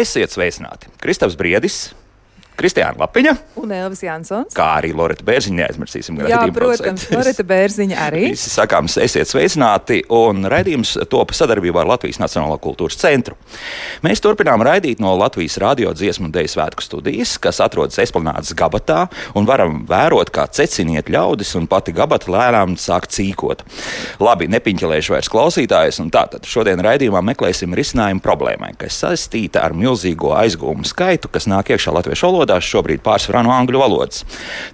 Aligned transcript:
Esiet 0.00 0.32
sveicināti! 0.32 0.88
Kristaps 1.02 1.34
Briedis, 1.36 1.90
Kristiāna 2.60 3.00
Lapiņa 3.00 3.32
un 3.60 3.72
Elvis 3.72 4.02
Jansons. 4.04 4.52
Kā 4.56 4.66
arī 4.78 4.92
Lorita 4.96 5.24
Bērziņa, 5.24 5.56
neaizmirsīsim. 5.62 6.18
Jā, 6.28 6.42
protams, 6.54 7.06
Lorita 7.12 7.44
Bērziņa 7.46 8.00
arī. 8.06 8.24
Visi 8.34 8.52
sakāms, 8.52 8.98
esiet 9.00 9.30
sveicināti, 9.30 10.02
un 10.12 10.44
raidījums 10.50 10.96
topa 11.10 11.36
sadarbībā 11.36 11.82
ar 11.84 11.92
Latvijas 11.94 12.20
Nacionālo 12.20 12.58
kultūras 12.62 12.98
centru. 13.00 13.38
Mēs 14.04 14.20
turpinām 14.24 14.64
raidīt 14.66 15.00
no 15.00 15.14
Latvijas 15.18 15.56
radio 15.62 15.94
dziesmu 15.96 16.28
un 16.28 16.34
deju 16.34 16.52
svētku 16.52 16.84
studijas, 16.84 17.36
kas 17.40 17.62
atrodas 17.64 18.00
Esplanādes 18.02 18.52
gabatā, 18.58 19.06
un 19.38 19.48
varam 19.48 19.82
vērot, 19.88 20.32
kā 20.34 20.46
ceciniet 20.52 21.08
ļaudis, 21.12 21.54
un 21.58 21.68
pati 21.70 21.94
gabata 21.96 22.30
lēnām 22.32 22.76
sāk 22.80 23.08
cīkot. 23.12 23.64
Labi, 24.20 24.50
nepiņķelēšu 24.52 25.16
vairs 25.16 25.32
klausītājus, 25.32 26.00
un 26.04 26.12
tātad 26.12 26.48
šodien 26.48 26.82
raidījumā 26.84 27.22
meklēsim 27.32 27.74
risinājumu 27.76 28.24
problēmai, 28.24 28.74
kas 28.80 29.00
saistīta 29.04 29.64
ar 29.64 29.76
milzīgo 29.76 30.34
aizgūmu 30.36 30.86
skaitu, 30.88 31.30
kas 31.32 31.48
nāk 31.50 31.72
iekšā 31.74 31.94
latviešu 31.94 32.28
valodā 32.28 32.49
valodās, 32.50 32.66
šobrīd 32.66 33.02
pārsvarā 33.04 33.42
no 33.44 33.52
angļu 33.54 33.80
valodas. 33.80 34.24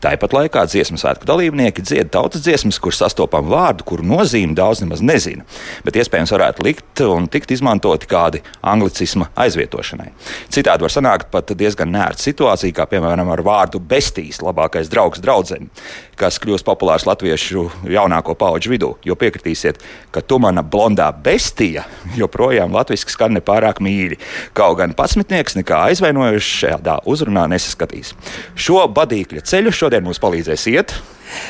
Tāpat 0.01 0.35
laikā 0.35 0.65
dziesmu 0.67 0.99
svētku 1.01 1.27
dalībnieki 1.29 1.85
dzied 1.85 2.11
tautas 2.11 2.45
dziesmas, 2.45 2.79
kur 2.81 2.95
sastopam 2.95 3.49
vārdu, 3.51 3.85
kuru 3.87 4.07
nozīmi 4.07 4.57
daudz 4.57 4.83
nemaz 4.83 5.03
nezina, 5.03 5.45
bet 5.85 5.97
iespējams 5.97 6.33
varētu 6.33 6.67
likt 6.67 7.05
un 7.07 7.29
tikt 7.29 7.53
izmantoti 7.53 8.09
kādi 8.09 8.43
anglicisma 8.63 9.31
aizvietošanai. 9.37 10.13
Citādi 10.53 10.87
var 10.87 10.93
sanākt 10.93 11.31
pat 11.31 11.53
diezgan 11.57 11.93
nērta 11.93 12.23
situācija, 12.23 12.75
kā 12.77 12.89
piemēram 12.91 13.31
ar 13.33 13.45
vārdu 13.47 13.81
bestīs, 13.81 14.43
labākais 14.45 14.91
draugs 14.93 15.23
draudzene, 15.23 15.69
kas 16.17 16.39
kļūst 16.43 16.67
populārs 16.67 17.07
latviešu 17.07 17.67
jaunāko 17.93 18.37
pauģu 18.39 18.73
vidū. 18.73 18.91
Jo 19.07 19.17
piekritīsiet, 19.21 19.83
ka 20.15 20.23
tu 20.25 20.41
mana 20.43 20.65
blondā 20.65 21.09
bestija 21.13 21.85
joprojām 22.21 22.75
latviešu 22.77 23.13
skan 23.13 23.37
nepārāk 23.37 23.83
mīļi. 23.85 24.21
Kaut 24.57 24.81
gan 24.81 24.97
pasmitnieks 24.97 25.59
nekā 25.61 25.83
aizvainojuši 25.91 26.55
šādā 26.63 27.01
uzrunā 27.09 27.47
nesaskatīs. 27.53 28.15
Šo 28.57 28.87
badīkļa 28.97 29.45
ceļu 29.47 29.75
šodien 29.75 30.07
mums 30.07 30.23
palīdzēs 30.23 30.67
iet. 30.73 30.97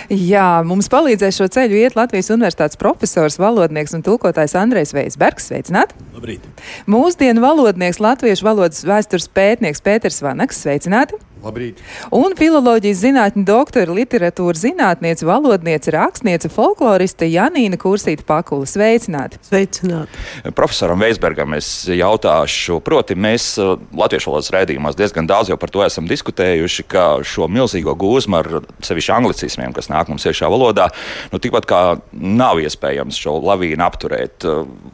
Jā, 0.09 0.63
mums 0.67 0.89
palīdzēs 0.93 1.37
šo 1.37 1.49
ceļu 1.53 1.79
iet 1.83 1.99
Latvijas 1.99 2.31
Universitātes 2.33 2.81
profesors, 2.81 3.37
valodnieks 3.41 3.95
un 3.97 4.05
tulkotājs 4.07 4.57
Andrejs 4.59 4.95
Veisbergs. 4.97 5.51
Sveicināt! 5.51 5.93
Labrīt! 6.17 6.45
Mūsdienu 6.91 7.45
valodnieks, 7.45 8.01
latviešu 8.03 8.49
valodas 8.49 8.87
vēstures 8.89 9.29
pētnieks 9.37 9.85
Pēters 9.85 10.23
Vanaks. 10.25 10.65
Sveicināti! 10.65 11.21
Labrīt. 11.47 11.81
Un 12.15 12.35
filoloģijas 12.39 13.03
zinātņu 13.05 13.45
doktora, 13.47 13.95
literatūras 13.95 14.65
zinātniece, 14.65 15.27
valodniece, 15.29 15.93
rakstniece, 15.95 16.51
folkloriste 16.51 17.29
Janīna 17.31 17.79
Kursīta 17.79 18.25
Pakula. 18.27 18.67
Sveicināti! 18.67 19.39
Sveicināti! 19.47 20.25
Profesoram 20.57 21.03
Veisbergam 21.05 21.55
es 21.57 21.69
jautāšu, 21.91 22.81
proti, 22.85 23.15
mēs 23.19 23.53
uh, 23.63 23.77
latviešu 23.97 24.33
valodas 24.33 24.51
raidījumos 24.55 24.99
diezgan 24.99 25.29
daudz 25.31 25.53
jau 25.53 25.59
par 25.61 25.71
to 25.75 25.85
esam 25.87 26.09
diskutējuši, 26.11 26.87
ka 26.91 27.05
šo 27.27 27.47
milzīgo 27.53 27.95
gūzmu 27.99 28.41
ar 28.41 28.51
sevišķi 28.87 29.15
anglicismiem, 29.15 29.77
kas 29.77 29.91
nāk 29.93 30.11
mums 30.11 30.27
iekšā 30.27 30.51
valodā, 30.51 30.89
nu 31.31 31.43
tikpat 31.43 31.69
kā 31.71 31.83
nav 32.13 32.63
iespējams 32.65 33.21
šo 33.23 33.37
lavīnu 33.45 33.87
apturēt. 33.87 34.49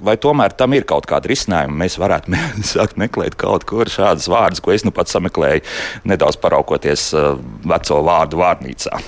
Vai 0.04 0.18
tomēr 0.20 0.56
tam 0.58 0.76
ir 0.76 0.84
kaut 0.88 1.08
kāda 1.08 1.32
risinājuma? 1.32 1.80
Mēs 1.84 1.96
varētu 2.02 2.36
sākt 2.74 3.00
meklēt 3.00 3.38
kaut 3.40 3.64
kur 3.68 3.88
šādas 3.92 4.28
vārdus, 4.32 4.60
ko 4.60 4.76
es 4.76 4.84
nu 4.84 4.92
pats 4.94 5.16
sameklēju 5.16 5.64
nedaudz 6.12 6.41
paraugoties 6.42 7.10
uh, 7.16 7.34
veco 7.68 8.00
vārdu 8.06 8.40
vārnīcā. 8.42 9.02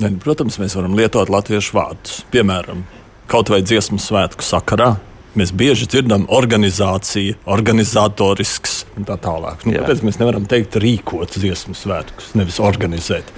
Ne, 0.00 0.14
protams, 0.22 0.56
mēs 0.60 0.74
varam 0.78 0.96
lietot 0.96 1.30
latviešu 1.32 1.76
vārdus. 1.76 2.20
Piemēram, 2.32 2.84
kaut 3.30 3.52
vai 3.52 3.60
dziesmu 3.64 4.00
svētku 4.00 4.44
sakarā. 4.46 4.94
Mēs 5.38 5.52
bieži 5.54 5.86
dzirdam, 5.86 6.24
organizācija, 6.34 7.36
organizatorisks 7.54 8.80
un 8.98 9.06
tā 9.06 9.14
tālāk. 9.22 9.62
Nu, 9.62 9.76
kāpēc 9.76 10.02
mēs 10.02 10.18
nevaram 10.18 10.48
teikt, 10.50 10.80
rīkot 10.82 11.36
dziesmu 11.38 11.76
svētkus, 11.78 12.32
nevis 12.34 12.58
organizēt? 12.64 13.30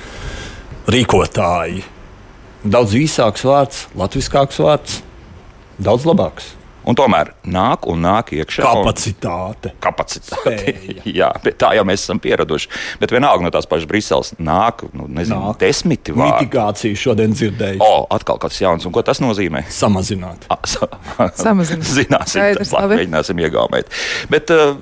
Rīkotāji. 0.88 1.82
Daudz 2.62 2.96
īsāks 2.96 3.44
vārds, 3.44 3.84
latviskāks 3.98 4.62
vārds, 4.62 5.00
daudz 5.82 6.08
labāks. 6.08 6.54
Un 6.88 6.96
tomēr 6.98 7.30
nāk 7.46 7.86
un 7.90 8.02
nāk 8.02 8.32
iekšā 8.34 8.64
kapacitāte. 8.66 9.70
Un, 9.70 9.78
kapacitāte. 9.82 10.74
Jā, 11.20 11.30
tā 11.58 11.72
jau 11.78 11.84
mēs 11.86 12.02
esam 12.02 12.18
pieraduši. 12.22 12.70
Bet 13.02 13.14
vienalga 13.14 13.46
no 13.46 13.52
tās 13.54 13.68
pašas 13.70 13.86
Briseles 13.90 14.32
nāk, 14.42 14.82
nu, 14.96 15.06
nezinu, 15.06 15.38
nāk. 15.52 15.60
desmiti 15.62 16.14
vārdi. 16.16 16.48
Mitigācija 16.48 16.98
šodien 17.04 17.36
dzirdēju. 17.36 17.78
O, 17.84 18.02
atkal 18.14 18.40
kāds 18.42 18.58
jauns. 18.62 18.88
Un 18.88 18.94
ko 18.94 19.04
tas 19.06 19.22
nozīmē? 19.22 19.64
Samazināt. 19.70 20.48
A, 20.50 20.58
sa 20.66 20.90
Samazināt. 21.38 21.86
Zināsim, 21.98 22.40
Skaidrs, 22.40 22.74
labi. 22.74 22.98
Mēģināsim 23.04 23.44
iegaumēt. 23.46 23.94
Bet, 24.32 24.50
uh, 24.50 24.74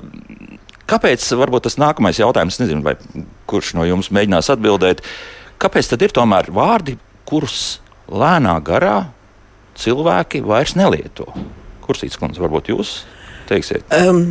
kāpēc, 0.91 1.29
varbūt 1.43 1.69
tas 1.69 1.79
nākamais 1.81 2.21
jautājums, 2.21 2.61
nezinu, 2.63 2.85
vai 2.87 2.97
kurš 3.51 3.75
no 3.79 3.85
jums 3.89 4.11
mēģinās 4.15 4.51
atbildēt, 4.57 5.05
kāpēc 5.61 5.93
tad 5.93 6.05
ir 6.07 6.17
tomēr 6.17 6.51
vārdi, 6.55 6.97
kurus 7.29 7.81
lēnā 8.11 8.57
garā 8.65 8.99
cilvēki 9.81 10.43
vairs 10.47 10.77
nelieto? 10.79 11.29
Kursīts 11.91 12.21
kundze, 12.23 12.39
varbūt 12.39 12.69
jūs 12.71 13.01
teiksiet? 13.51 13.85
Um, 13.93 14.23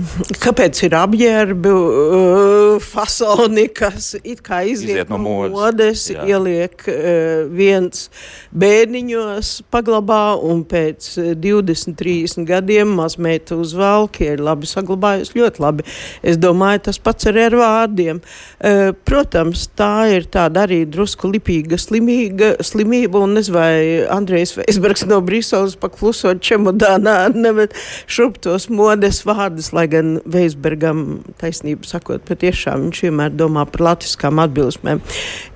kāpēc 0.42 0.80
ir 0.88 0.96
apģērbi, 0.98 1.74
uh, 1.76 2.78
fasoni, 2.84 3.68
kas 3.76 4.14
it 4.24 4.42
kā 4.46 4.62
iziet, 4.68 4.96
iziet 4.96 5.12
no 5.12 5.20
modes, 5.22 5.54
modes 5.54 6.06
jā. 6.14 6.26
ieliek 6.30 6.86
uh, 6.88 7.50
viens 7.52 8.08
bērniņos, 8.56 9.52
paglabā 9.74 10.24
un 10.48 10.64
pēc 10.70 11.12
20, 11.40 11.98
30 12.00 12.48
gadiem 12.50 12.96
mazmeita 13.00 13.58
uzvalk, 13.60 14.22
ir 14.24 14.44
labi 14.44 14.70
saglabājusi, 14.70 15.36
ļoti 15.40 15.64
labi. 15.64 15.88
Es 16.24 16.40
domāju, 16.40 16.86
tas 16.90 17.02
pats 17.04 17.30
arī 17.30 17.46
ar 17.50 17.58
vārdiem. 17.60 18.24
Uh, 18.60 18.90
protams, 19.08 19.68
tā 19.80 20.10
ir 20.16 20.30
tāda 20.32 20.64
arī 20.68 20.82
drusku 20.90 21.30
lipīga 21.32 21.80
slimīga, 21.80 22.56
slimība, 22.66 23.24
un 23.26 23.36
nezinu, 23.38 23.58
vai 23.60 24.06
Andrejs 24.14 24.56
Veisbergs 24.60 25.06
no 25.10 25.20
Briseles 25.26 25.76
paklusot 25.80 26.42
čemodānā 26.46 27.18
nevar 27.36 27.74
šup 28.10 28.38
tos 28.44 28.70
modes 28.72 29.09
es 29.10 29.22
vārdus, 29.28 29.72
lai 29.76 29.88
gan 29.92 30.18
Veisbergam 30.30 31.22
taisnību 31.42 31.88
sakot, 31.90 32.24
patiešām 32.28 32.88
viņš 32.88 33.04
vienmēr 33.08 33.34
domā 33.36 33.66
par 33.70 33.86
latviskām 33.92 34.42
atbilsmēm. 34.46 35.02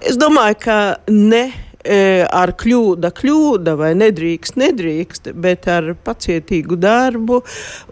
Es 0.04 0.20
domāju, 0.20 0.60
ka 0.66 0.80
ne 1.12 1.46
ar 1.84 2.54
kļūda, 2.56 3.12
kļūda 3.12 3.74
vai 3.80 3.92
nedrīkst, 4.00 4.56
nedrīkst, 4.60 5.32
bet 5.36 5.68
ar 5.68 5.90
pacietīgu 6.06 6.78
darbu 6.80 7.42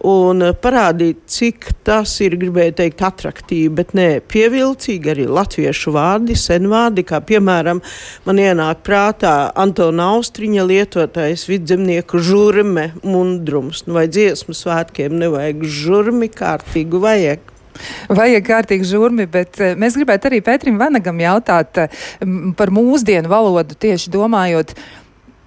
un 0.08 0.46
parādīt, 0.62 1.20
cik 1.28 1.68
tas 1.84 2.14
ir, 2.24 2.38
gribēju 2.40 2.76
teikt, 2.80 3.04
attraktīvi, 3.04 3.68
bet 3.82 3.92
ne 3.98 4.08
pievilcīgi 4.24 5.12
arī 5.12 5.28
latviešu 5.28 5.92
vārdi, 5.92 6.38
senvārdi, 6.38 7.04
kā 7.04 7.20
piemēram 7.20 7.82
man 8.24 8.40
ienāk 8.40 8.80
prātā 8.86 9.52
Antona 9.60 10.08
Austriņa 10.16 10.66
lietotais 10.68 11.44
vidzemnieku 11.50 12.22
žurme 12.22 12.92
mundrums, 13.04 13.84
nu 13.86 14.00
vai 14.00 14.08
dziesmu 14.08 14.56
svētkiem 14.56 15.20
nevajag 15.20 15.66
žurmi 15.68 16.32
kārtīgu 16.32 17.02
vajag. 17.04 17.51
Vajag 18.12 18.46
kārtīgi 18.46 18.88
žurmi, 18.88 19.28
bet 19.30 19.60
eh, 19.60 19.76
mēs 19.78 19.98
gribētu 19.98 20.30
arī 20.30 20.42
Pēterim 20.44 20.80
Vanagam 20.80 21.20
jautāt 21.22 21.84
eh, 21.84 22.02
par 22.58 22.72
mūsdienu 22.74 23.30
valodu 23.32 23.78
tieši 23.78 24.12
domājot. 24.12 24.74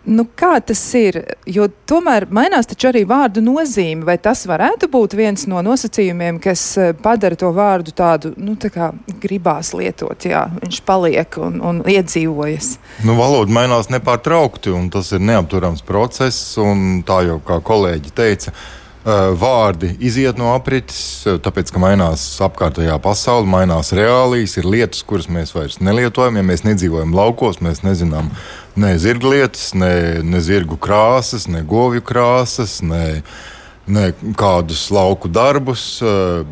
Nu, 0.05 0.27
kā 0.37 0.59
tas 0.61 0.79
ir? 0.93 1.15
Jo 1.49 1.65
tomēr 1.89 2.27
mainās 2.29 2.67
taču 2.69 2.91
arī 2.91 3.01
vārdu 3.09 3.41
nozīme. 3.41 4.05
Vai 4.05 4.19
tas 4.21 4.43
varētu 4.45 4.85
būt 4.93 5.15
viens 5.17 5.47
no 5.49 5.63
nosacījumiem, 5.65 6.37
kas 6.43 6.65
eh, 6.77 6.93
padara 6.93 7.37
to 7.39 7.49
vārdu 7.55 7.93
tādu, 7.95 8.35
nu, 8.37 8.53
tā 8.61 8.69
kā 8.73 8.91
gribās 9.21 9.73
lietot, 9.73 10.27
jā, 10.29 10.45
viņš 10.61 10.81
paliek 10.85 11.39
un, 11.41 11.57
un 11.65 11.81
iedzīvojas? 11.89 12.75
Nu, 13.07 13.17
valoda 13.17 13.53
mainās 13.57 13.89
nepārtraukti, 13.93 14.73
un 14.77 14.91
tas 14.93 15.09
ir 15.15 15.25
neapturams 15.25 15.81
process, 15.85 16.53
tā 17.09 17.21
jau 17.25 17.39
kā 17.45 17.61
kolēģi 17.65 18.13
teica, 18.15 18.53
vārdi 19.05 19.91
iziet 20.01 20.39
no 20.41 20.49
aprites, 20.55 20.97
eh, 21.29 21.37
tāpēc, 21.37 21.69
ka 21.69 21.81
mainās 21.81 22.23
apkārtējā 22.41 22.95
pasaule, 23.03 23.45
mainās 23.45 23.93
reālijas, 23.93 24.57
ir 24.57 24.65
lietas, 24.65 25.03
kuras 25.05 25.27
mēs 25.29 25.53
vairs 25.53 25.77
nelietojam. 25.77 26.39
Ja 26.39 26.43
mēs 26.43 26.65
nedzīvojam 26.65 27.13
laukos, 27.13 27.61
mēs 27.61 27.83
nezinām 27.85 28.31
ne 28.75 28.95
zirga 28.97 29.29
lietas, 29.29 29.73
ne, 29.77 30.23
ne 30.25 30.41
zirgu 30.41 30.79
krāsas, 30.81 31.45
ne 31.47 31.61
govju 31.61 32.01
krāsas, 32.01 32.81
ne, 32.81 33.21
ne 33.87 34.11
kādus 34.37 34.87
lauku 34.91 35.29
darbus. 35.29 36.01
Eh, 36.01 36.45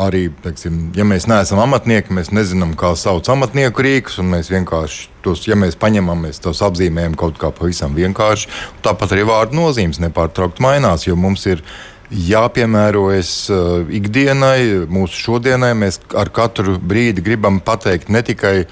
arī, 0.00 0.26
teiksim, 0.44 0.90
ja 0.96 1.04
mēs 1.04 1.26
neesam 1.28 1.60
amatnieki, 1.62 2.14
mēs 2.16 2.32
nezinām, 2.32 2.74
kā 2.78 2.94
sauc 2.96 3.28
amatnieku 3.28 3.84
rīkus, 3.84 4.18
un 4.22 4.32
mēs 4.32 4.48
vienkārši 4.52 5.08
tos, 5.24 5.46
ja 5.48 5.56
mēs 5.58 5.76
paņemam, 5.80 6.26
mēs 6.26 6.40
tos 6.44 6.62
apzīmējam 6.64 7.16
kaut 7.18 7.40
kā 7.40 7.52
pavisam 7.54 7.96
vienkārši. 7.96 8.48
Tāpat 8.84 9.16
arī 9.16 9.26
vārdu 9.28 9.58
nozīmes 9.58 10.00
nepārtraukti 10.02 10.64
mainās, 10.64 11.06
jo 11.06 11.16
mums 11.16 11.44
ir 11.46 11.64
jāpiemērojas 12.12 13.32
uh, 13.52 13.86
ikdienai, 13.88 14.88
mūsu 14.92 15.20
šodienai. 15.26 15.72
Mēs 15.80 16.00
ar 16.18 16.28
katru 16.34 16.76
brīdi 16.76 17.24
gribam 17.24 17.60
pateikt 17.64 18.12
ne 18.12 18.20
tikai 18.24 18.66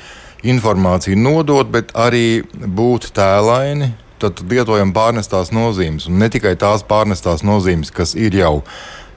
informāciju 0.45 1.17
nodot, 1.21 1.69
bet 1.73 1.95
arī 1.97 2.43
būt 2.53 3.11
tēlaini. 3.17 3.93
Tad 4.21 4.43
lietojam 4.51 4.93
pārnestās 4.97 5.53
nozīmes, 5.55 6.09
un 6.11 6.19
ne 6.21 6.29
tikai 6.33 6.53
tās 6.61 6.85
pārnestās 6.87 7.45
nozīmes, 7.47 7.93
kas 7.95 8.13
ir 8.19 8.37
jau 8.37 8.59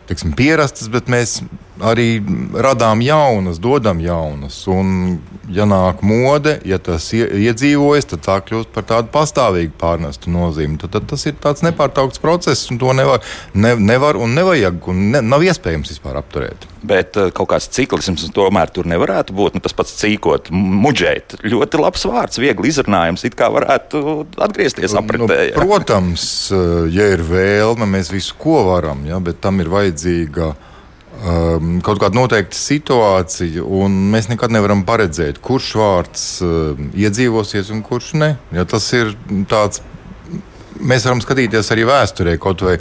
teiksim, 0.07 0.33
pierastas, 0.35 0.89
bet 0.91 1.09
mēs 1.11 1.41
arī 1.81 2.21
radām 2.53 3.01
jaunas, 3.01 3.59
dodam 3.61 4.01
jaunas. 4.03 4.59
Un, 4.69 5.17
ja 5.51 5.65
nāk 5.69 6.03
mode, 6.05 6.55
ja 6.67 6.77
tas 6.81 7.09
iedzīvojas, 7.15 8.07
tad 8.13 8.23
tā 8.25 8.37
kļūst 8.45 8.73
par 8.75 8.85
tādu 8.89 9.09
pastāvīgu 9.13 9.73
pārnestu 9.79 10.33
nozīmi. 10.33 10.77
Tad, 10.81 10.93
tad 10.97 11.07
tas 11.13 11.25
ir 11.29 11.37
tāds 11.41 11.65
nepārtraukts 11.65 12.21
process, 12.23 12.69
un 12.71 12.79
to 12.81 12.93
nevar, 12.95 13.23
ne, 13.53 13.73
nevar 13.79 14.19
un 14.21 14.35
nevajag, 14.37 14.89
un 14.91 15.07
ne, 15.15 15.23
nav 15.25 15.45
iespējams 15.45 15.93
vispār 15.95 16.19
apturēt. 16.21 16.67
Bet 16.83 17.17
uh, 17.19 17.29
kaut 17.35 17.53
kāds 17.53 17.69
ciklisms 17.73 18.25
tomēr 18.35 18.71
tur 18.73 18.87
nevarētu 18.89 19.35
būt. 19.35 19.57
Nu, 19.57 19.63
tas 19.63 19.75
pats 19.75 19.95
cīkot, 20.01 20.51
muģēt. 20.53 21.39
Ļoti 21.47 21.79
labs 21.79 22.03
vārds, 22.09 22.41
viegli 22.43 22.69
izrunājams. 22.73 23.23
It 23.27 23.37
kā 23.39 23.47
varētu 23.53 24.03
atgriezties 24.43 24.95
apritē. 24.99 25.39
Nu, 25.53 25.63
protams, 25.63 26.25
eh, 26.51 26.91
ja 26.93 27.07
ir 27.15 27.23
vēlme, 27.25 27.87
mēs 27.95 28.11
visu 28.13 28.35
ko 28.39 28.65
varam, 28.67 29.05
ja, 29.07 29.19
bet 29.23 29.39
tam 29.43 29.63
ir 29.63 29.71
vajadzīga 29.71 30.51
um, 31.21 31.77
kaut 31.85 32.01
kāda 32.01 32.17
noteikta 32.17 32.57
situācija, 32.57 33.63
un 33.63 33.95
mēs 34.13 34.29
nekad 34.31 34.53
nevaram 34.53 34.83
paredzēt, 34.87 35.41
kurš 35.43 35.71
vārds 35.79 36.27
uh, 36.43 36.85
iedzīvosies 36.97 37.71
un 37.73 37.83
kurš 37.85 38.13
ne. 38.19 38.33
Ja 38.55 38.65
tas 38.69 38.89
ir 38.97 39.13
tāds, 39.51 39.83
mēs 40.79 41.07
varam 41.07 41.21
skatīties 41.23 41.71
arī 41.73 41.87
vēsturē, 41.89 42.37
kaut 42.41 42.63
vai 42.65 42.77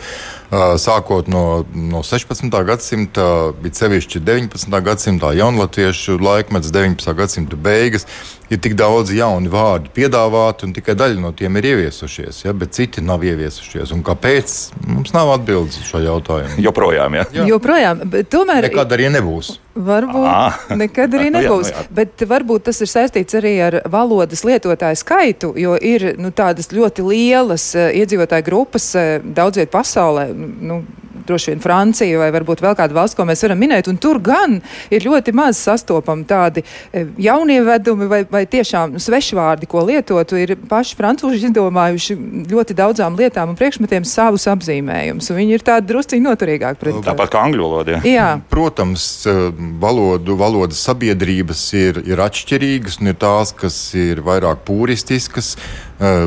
sākot 0.52 1.28
no, 1.32 1.64
no 1.72 2.02
16. 2.04 2.52
gadsimta, 2.68 3.24
bet 3.62 3.78
sevišķi 3.78 4.20
19. 4.20 4.80
gadsimta 4.84 5.32
jaunlatviešu 5.32 6.18
laikmets, 6.20 6.72
19. 6.74 7.14
gadsimta 7.16 7.56
beigas 7.56 8.06
ir 8.52 8.60
tik 8.60 8.74
daudz 8.76 9.12
jaunu 9.16 9.48
vārdu 9.52 9.88
piedāvāti, 9.96 10.66
un 10.66 10.74
tikai 10.76 10.94
daļa 10.98 11.20
no 11.22 11.32
tiem 11.36 11.56
ir 11.56 11.70
ieviesušies, 11.72 12.42
ja, 12.44 12.52
bet 12.52 12.76
citi 12.76 13.00
nav 13.04 13.24
ieviesušies. 13.24 13.94
Un 13.96 14.04
kāpēc? 14.04 14.56
Mums 14.84 15.14
nav 15.16 15.32
atbildes 15.38 15.80
uz 15.80 15.88
šo 15.88 16.02
jautājumu. 16.04 16.60
Joprojām, 16.60 17.16
ja? 17.16 17.26
jā. 17.32 17.46
Joprojām, 17.48 18.04
bet 18.12 18.28
tomēr. 18.32 18.68
Nekad 18.68 18.92
arī 18.92 19.08
nebūs. 19.14 19.54
Varbūt 19.72 20.26
à. 20.28 20.52
nekad 20.82 21.14
arī 21.16 21.30
nebūs. 21.32 21.70
jā, 21.70 21.78
nu 21.78 21.86
jā. 21.86 21.86
Bet 21.96 22.24
varbūt 22.28 22.66
tas 22.68 22.82
ir 22.84 22.90
saistīts 22.92 23.38
arī 23.38 23.54
ar 23.64 23.78
valodas 23.88 24.44
lietotāju 24.44 25.00
skaitu, 25.00 25.54
jo 25.56 25.78
ir 25.80 26.10
nu, 26.20 26.28
tādas 26.36 26.68
ļoti 26.76 27.06
lielas 27.08 27.70
iedzīvotāju 27.72 28.48
grupas 28.50 28.90
daudziet 29.24 29.72
pasaulē. 29.72 30.28
Nu, 30.46 30.84
droši 31.26 31.52
vien 31.52 31.62
Francija 31.62 32.20
vai 32.20 32.30
varbūt 32.34 32.62
vēl 32.64 32.76
kāda 32.78 32.96
valsts, 32.96 33.16
ko 33.18 33.26
mēs 33.28 33.44
varam 33.46 33.60
minēt. 33.62 33.88
Un 33.90 33.98
tur 34.02 34.20
gan 34.22 34.58
ir 34.92 35.06
ļoti 35.06 35.34
maz 35.36 35.60
sastopami 35.62 36.26
tādi 36.28 36.64
e, 36.64 37.04
jaunievedumi 37.22 38.08
vai, 38.10 38.22
vai 38.30 38.44
tiešām 38.50 38.98
svešvārdi, 39.02 39.68
ko 39.70 39.84
lietot. 39.88 40.34
Ir 40.38 40.54
paši 40.68 40.96
francūži 40.98 41.48
izdomājuši 41.50 42.16
ļoti 42.50 42.76
daudzām 42.78 43.18
lietām 43.18 43.52
un 43.52 43.58
priekšmetiem 43.58 44.06
savus 44.08 44.48
apzīmējumus. 44.52 45.30
Viņi 45.36 45.56
ir 45.58 45.66
tādi 45.66 45.90
drusciņi 45.92 46.26
noturīgāki 46.26 46.80
pret 46.80 46.98
to. 46.98 47.04
Tāpat 47.06 47.34
kā 47.34 47.44
angļu 47.46 47.68
valodā. 47.68 48.02
Jā. 48.06 48.28
Protams, 48.52 49.06
e, 49.26 49.36
valodu, 49.82 50.36
valodas 50.40 50.82
sabiedrības 50.88 51.64
ir, 51.78 52.02
ir 52.08 52.22
atšķirīgas 52.24 53.00
un 53.02 53.12
ir 53.12 53.18
tās, 53.22 53.54
kas 53.56 53.78
ir 53.98 54.24
vairāk 54.24 54.66
puristiskas 54.66 55.56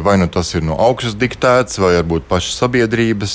vai 0.01 0.17
nu 0.17 0.27
tas 0.27 0.53
ir 0.55 0.63
no 0.63 0.77
augšas 0.79 1.17
diktēts, 1.19 1.79
vai 1.81 1.95
varbūt 1.97 2.27
pašas 2.29 2.59
sabiedrības 2.61 3.33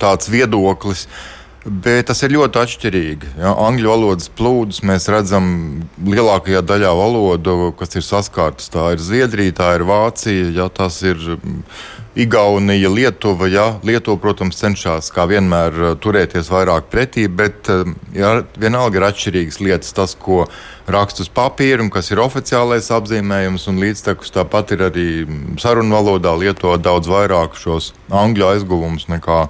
tāds 0.00 0.21
viedoklis. 0.30 1.06
Bet 1.62 2.08
tas 2.08 2.18
ir 2.26 2.32
ļoti 2.34 2.58
atšķirīgi. 2.58 3.28
Ja? 3.38 3.52
Angļu 3.68 3.92
valodas 3.92 4.26
plūdus 4.34 4.80
mēs 4.82 5.06
redzam 5.12 5.44
lielākajā 6.02 6.58
daļā 6.66 6.90
valodu, 6.98 7.70
kas 7.78 7.94
ir 7.94 8.02
saskārtas. 8.02 8.66
Tā 8.72 8.88
ir 8.96 9.02
Zviedrija, 9.02 9.54
tā 9.60 9.68
ir 9.76 9.84
Vācija, 9.86 10.48
ja? 10.56 10.66
tas 10.66 10.98
ir 11.06 11.20
Igaunija, 12.18 12.90
Lietuva. 12.90 13.46
Ja? 13.46 13.66
Lietuva, 13.86 14.18
protams, 14.24 14.58
cenšas 14.58 15.12
kā 15.14 15.28
vienmēr 15.30 15.94
turēties 16.02 16.50
vairāk 16.50 16.90
pretī, 16.90 17.28
bet 17.30 17.70
ja, 18.10 18.40
vienalga 18.58 18.98
ir 18.98 19.06
atšķirīgas 19.12 19.60
lietas. 19.62 19.94
Tas, 19.94 20.16
ko 20.18 20.48
raksta 20.90 21.22
uz 21.22 21.30
papīra 21.30 21.78
un 21.84 21.92
kas 21.94 22.10
ir 22.10 22.24
oficiālais 22.26 22.90
apzīmējums. 22.90 23.68
Līdztekus 23.78 24.34
tāpat 24.34 24.74
ir 24.74 24.82
arī 24.90 25.08
sarunu 25.62 25.94
valodā 25.94 26.34
lietot 26.42 26.82
daudz 26.82 27.06
vairāk 27.06 27.54
šos 27.54 27.92
angļu 28.10 28.50
aizguvumus 28.50 29.06
nekā. 29.14 29.44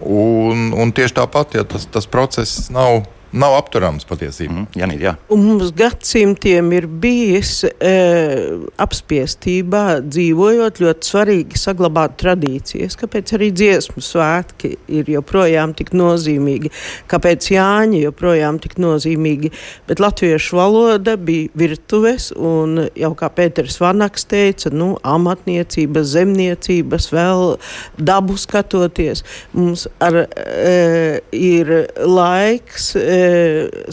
Un, 0.00 0.68
un 0.78 0.92
tieši 0.94 1.16
tāpat, 1.18 1.56
ja 1.58 1.64
tas, 1.66 1.88
tas 1.90 2.06
process 2.06 2.68
nav 2.70 3.02
nav 3.32 3.56
apturams 3.58 4.06
patiesībā. 4.08 4.52
Mm, 4.54 4.66
Janīt, 4.78 5.02
jā. 5.04 5.14
Mums 5.28 5.72
gadsimtiem 5.76 6.70
ir 6.76 6.86
bijis 6.88 7.60
e, 7.68 7.92
apspiestībā, 8.80 9.84
dzīvojot, 10.08 10.80
ļoti 10.84 11.10
svarīgi 11.10 11.60
saglabāt 11.60 12.16
tradīcijas. 12.22 12.96
Kāpēc 13.00 13.34
arī 13.36 13.50
dziesmu 13.56 14.02
svētki 14.04 14.74
ir 15.00 15.10
joprojām 15.12 15.74
tik 15.78 15.92
nozīmīgi, 15.96 16.72
kāpēc 17.10 17.50
Jāņi 17.52 18.02
joprojām 18.06 18.60
tik 18.64 18.78
nozīmīgi. 18.80 19.52
Bet 19.88 20.02
latviešu 20.02 20.58
valoda 20.58 21.18
bija 21.20 21.52
virtuves, 21.58 22.30
un 22.32 22.86
jau 22.96 23.12
kā 23.18 23.30
Pēters 23.34 23.78
Vanaks 23.82 24.24
teica, 24.28 24.72
nu, 24.72 24.94
amatniecības, 25.04 26.08
zemniecības, 26.14 27.10
vēl 27.12 27.44
dabu 28.00 28.38
skatoties, 28.40 29.24
mums 29.52 29.86
ar, 30.04 30.22
e, 30.24 31.20
ir 31.36 31.74
laiks. 32.08 32.94
E, 32.96 33.17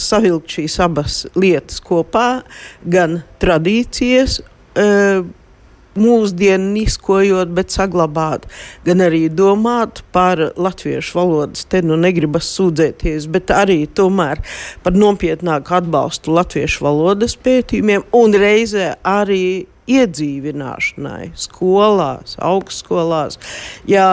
savilkt 0.02 0.58
šīs 0.58 0.78
abas 0.84 1.24
lietas 1.38 1.82
kopā, 1.84 2.30
gan 2.84 3.22
tradīcijas. 3.44 4.40
E, 4.76 4.86
mūsdieniskojot, 5.96 7.52
bet 7.56 7.72
saglabāt, 7.72 8.50
gan 8.84 9.04
arī 9.06 9.26
domāt 9.32 10.02
par 10.16 10.42
latviešu 10.60 11.16
valodas, 11.16 11.64
te 11.72 11.82
nu 11.86 11.98
negribas 12.00 12.50
sūdzēties, 12.58 13.30
bet 13.32 13.54
arī 13.56 13.86
tomēr 13.88 14.42
par 14.84 14.98
nopietnāku 14.98 15.78
atbalstu 15.80 16.36
latviešu 16.36 16.84
valodas 16.86 17.38
pētījumiem 17.40 18.04
un 18.16 18.36
reizē 18.36 18.94
arī 19.08 19.46
iedzīvināšanai, 19.92 21.30
skolās, 21.38 22.36
augstskolās. 22.42 23.38
Ja 23.90 24.06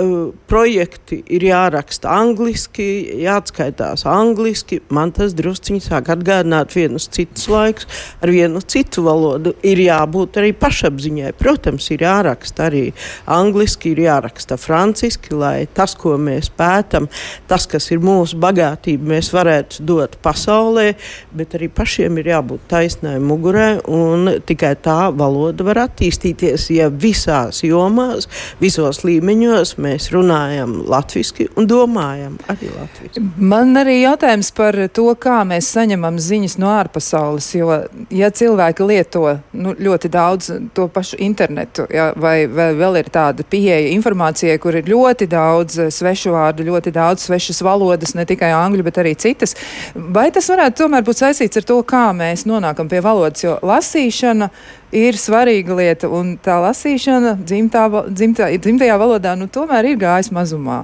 uh, 0.00 0.30
projekti 0.48 1.20
ir 1.28 1.44
jāraksta 1.44 2.12
angliski, 2.14 2.86
jāatskaitās 3.24 4.06
angliski, 4.08 4.80
man 4.88 5.12
tas 5.16 5.34
drusciņi 5.36 5.82
sāk 5.84 6.08
atgādināt 6.14 6.72
vienus 6.76 7.08
citus 7.12 7.48
laikus, 7.52 7.88
ar 8.22 8.32
vienu 8.32 8.62
citu 8.64 9.04
valodu. 9.04 9.52
Ir 9.66 9.82
jābūt 9.84 10.40
arī 10.40 10.54
pašapziņai. 10.56 11.34
Protams, 11.40 11.90
ir 11.92 12.06
jāraksta 12.06 12.68
arī 12.70 12.86
angliski, 13.30 13.92
ir 13.94 14.04
jāraksta 14.06 14.56
franciski, 14.60 15.34
lai 15.36 15.66
tas, 15.74 15.94
ko 16.00 16.16
mēs 16.20 16.48
pētam, 16.56 17.10
tas, 17.50 17.68
kas 17.70 17.90
ir 17.92 18.00
mūsu 18.04 18.40
bagātība, 18.40 19.12
mēs 19.14 19.32
varētu 19.34 19.84
dot 19.88 20.16
pasaulē, 20.24 20.94
bet 21.36 21.58
arī 21.58 21.68
pašiem 21.72 22.20
ir 22.20 22.32
jābūt 22.32 22.66
taisnai 22.70 23.18
mugurē 23.22 23.68
un 23.90 24.36
tikai 24.48 24.74
tā 24.80 25.09
valoda 25.16 25.66
var 25.66 25.84
attīstīties, 25.86 26.68
ja 26.74 26.88
visās 26.90 27.62
jomās, 27.64 28.28
visos 28.60 29.02
līmeņos 29.06 29.76
mēs 29.80 30.10
runājam 30.14 30.80
latviešu 30.90 31.50
un 31.58 31.66
domājam 31.68 32.36
arī 32.50 32.70
latviešu. 32.72 33.22
Man 33.36 33.76
arī 33.78 34.00
jautājums 34.00 34.50
par 34.56 34.76
to, 34.94 35.06
kā 35.20 35.40
mēs 35.48 35.68
saņemam 35.74 36.18
ziņas 36.20 36.56
no 36.60 36.70
ārpasaules. 36.74 37.48
Jo, 37.54 37.80
ja 38.14 38.30
cilvēki 38.34 38.86
lieto 38.86 39.24
nu, 39.52 39.74
ļoti 39.78 40.10
daudz 40.12 40.50
to 40.74 40.86
pašu 40.92 41.20
internetu, 41.22 41.86
ja, 41.92 42.10
vai, 42.16 42.44
vai 42.50 42.70
vēl 42.78 43.00
ir 43.02 43.10
tāda 43.12 43.44
pieeja 43.46 43.92
informācijai, 43.94 44.58
kur 44.62 44.78
ir 44.78 44.90
ļoti 44.90 45.28
daudz 45.30 45.78
svešu 45.94 46.34
vārdu, 46.34 46.66
ļoti 46.70 46.94
daudz 46.94 47.28
svešas 47.28 47.62
valodas, 47.66 48.14
ne 48.18 48.26
tikai 48.28 48.52
angļu, 48.56 48.86
bet 48.86 49.00
arī 49.02 49.14
citas, 49.18 49.56
vai 49.94 50.30
tas 50.34 50.48
varētu 50.50 50.84
tomēr 50.84 51.06
būt 51.06 51.24
saistīts 51.24 51.60
ar 51.60 51.68
to, 51.68 51.80
kā 51.86 52.08
mēs 52.16 52.46
nonākam 52.48 52.90
pie 52.90 53.02
valodas? 53.04 53.44
Jo 53.44 53.58
lasīšana 53.66 54.50
ir 54.94 55.18
svarīga 55.18 55.76
lieta, 55.78 56.10
un 56.12 56.34
tā 56.42 56.58
lasīšana 56.64 57.36
dzimtā, 57.40 57.84
dzimtā, 58.10 58.50
dzimtajā 58.58 58.96
valodā 59.00 59.34
nu, 59.38 59.48
tomēr 59.50 59.92
ir 59.92 60.00
gājis 60.00 60.30
mazumā. 60.34 60.82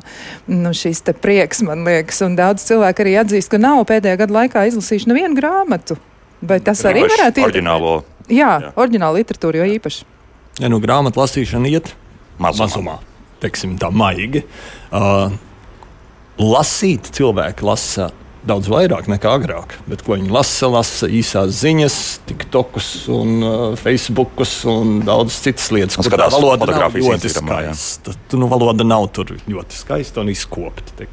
Nu, 0.51 0.73
šis 0.77 1.03
prieks 1.23 1.63
man 1.67 1.85
liekas, 1.87 2.23
un 2.27 2.37
daudz 2.39 2.67
cilvēku 2.69 3.05
arī 3.05 3.17
atzīst, 3.23 3.51
ka 3.53 3.61
nav 3.63 3.85
pēdējā 3.89 4.21
gada 4.23 4.39
laikā 4.41 4.67
izlasījuši 4.71 5.11
nevienu 5.13 5.39
grāmatu. 5.39 5.99
Bet 6.47 6.67
tas 6.69 6.85
arī 6.85 7.03
Vienkārši 7.03 7.23
varētu 7.23 7.41
būt 7.41 7.49
oriģinālo. 7.51 7.95
Jā, 8.27 8.53
jā. 8.63 8.73
oriģināla 8.77 9.23
literatūra 9.23 9.63
jo 9.63 9.71
īpaši. 9.79 10.07
Ja 10.61 10.71
nu 10.73 10.81
grāmatu 10.83 11.21
lasīšana 11.21 11.71
iet 11.73 11.93
mazumā, 12.41 12.67
mazumā 12.67 12.97
teiksim, 13.43 13.77
tā 13.81 13.91
maigi. 13.93 14.45
Uh, 14.91 15.35
lasīt 16.41 17.11
cilvēki 17.17 17.67
lasa 17.67 18.11
daudz 18.47 18.71
vairāk 18.71 19.09
nekā 19.11 19.33
agrāk. 19.39 19.75
Bet 19.91 20.05
ko 20.07 20.17
viņi 20.17 20.31
lasa, 20.33 20.69
lasa 20.71 21.09
īsās 21.11 21.53
ziņas, 21.61 21.99
TikTokus, 22.29 22.89
un 23.13 23.37
uh, 23.43 23.67
Facebookus 23.81 24.57
un 24.71 25.01
daudz 25.07 25.41
citas 25.45 25.69
lietas. 25.75 25.99
Kur 25.99 26.19
tā 26.19 26.31
valoda 26.33 26.71
nav 26.71 26.97
ļoti 26.97 27.33
skaista. 27.35 28.17
Nu, 28.37 28.51
valoda 28.53 28.87
nav 28.87 29.09
tur 29.17 29.35
ļoti 29.47 29.81
skaista 29.81 30.23
un 30.23 30.33
izkopta. 30.33 31.07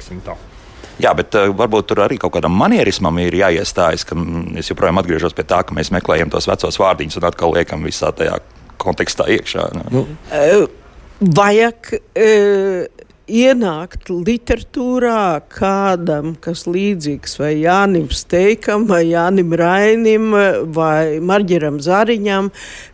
Jā, 1.02 1.10
bet 1.18 1.34
uh, 1.34 1.50
varbūt 1.58 1.90
tur 1.90 2.04
arī 2.04 2.18
kaut 2.22 2.36
kādam 2.36 2.54
manierismam 2.58 3.18
ir 3.24 3.34
jāiestājas, 3.40 4.06
ka 4.06 4.16
mm, 4.18 4.60
es 4.62 4.70
joprojām 4.70 5.02
atgriežos 5.02 5.34
pie 5.34 5.46
tā, 5.50 5.64
ka 5.66 5.74
mēs 5.74 5.90
meklējam 5.94 6.30
tos 6.30 6.46
vecos 6.50 6.78
vārdiņus 6.78 7.18
un 7.18 7.28
atkal 7.30 7.54
liekam 7.56 7.82
visā 7.86 8.12
tajā 8.14 8.38
kontekstā 8.82 9.26
iekšā. 9.34 9.66
Nu. 9.90 10.04
Uh, 10.30 10.68
vajag 11.34 11.96
uh, 11.98 13.03
ienākt 13.30 14.10
literatūrā 14.12 15.40
kādam, 15.52 16.34
kas 16.40 16.66
līdzīgs 16.68 17.38
vai 17.40 17.52
Jānim 17.62 18.10
Steikam, 18.12 18.84
vai 18.88 19.04
Jānim 19.08 19.54
Rainim, 19.56 20.28
vai 20.74 21.20
Marģeram 21.24 21.80
Zariņam, 21.84 22.50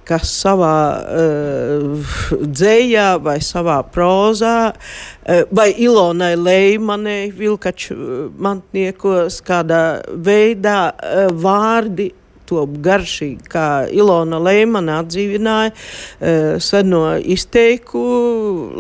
kas 0.07 0.31
savā 0.43 0.77
uh, 1.03 2.15
dzējā 2.47 3.09
vai 3.23 3.39
savā 3.43 3.81
prozā, 3.91 4.71
uh, 4.71 5.43
vai 5.51 5.71
Ilonai 5.75 6.37
Leimanai, 6.39 7.33
Vilkaču 7.35 8.31
mantniekos, 8.39 9.43
kādā 9.47 10.01
veidā 10.15 10.81
uh, 10.95 11.27
vārdi 11.35 12.13
top 12.51 12.75
garšīgi, 12.85 13.49
kā 13.51 13.67
Ilona 13.95 14.41
Leimana 14.43 15.01
atdzīvināja 15.05 15.73
uh, 15.73 16.59
seno 16.63 17.03
izteiku 17.19 18.03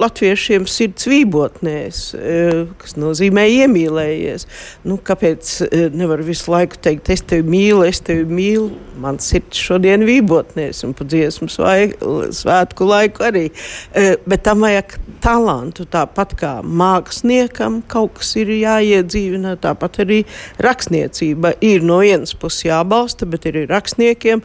latviešiem 0.00 0.66
sirds 0.70 1.08
vībotnēs, 1.10 2.02
uh, 2.16 2.62
kas 2.80 2.96
nozīmē 3.00 3.46
iemīlējies. 3.60 4.46
Nu, 4.88 4.98
kāpēc 4.98 5.54
uh, 5.66 5.86
nevar 5.94 6.24
visu 6.26 6.52
laiku 6.52 6.80
teikt, 6.82 7.12
es 7.14 7.24
tevi 7.30 7.46
mīlu, 7.50 7.84
es 7.88 8.02
tevi 8.04 8.26
mīlu, 8.28 8.70
man 9.00 9.20
sirds 9.22 9.60
šodien 9.60 10.04
vībotnēs 10.08 10.84
un 10.86 10.94
pa 10.96 11.06
dziesmu 11.08 11.50
svētku 11.50 12.90
laiku 12.90 13.26
arī. 13.30 13.46
Uh, 13.94 14.16
bet 14.28 14.44
tam 14.46 14.66
vajag 14.66 14.98
talantu, 15.20 15.84
tāpat 15.90 16.34
kā 16.40 16.52
māksliniekam 16.64 17.80
kaut 17.90 18.18
kas 18.18 18.32
ir 18.40 18.52
jāiedzīvina, 18.54 19.56
tāpat 19.60 20.00
arī 20.04 20.20
rakstniecība 20.62 21.54
ir 21.64 21.84
no 21.86 22.00
vienas 22.04 22.34
puses 22.38 22.66
jābalsta, 22.68 23.28
bet 23.30 23.46
ir 23.50 23.60
arī 23.61 23.69
rakstniekiem, 23.71 24.43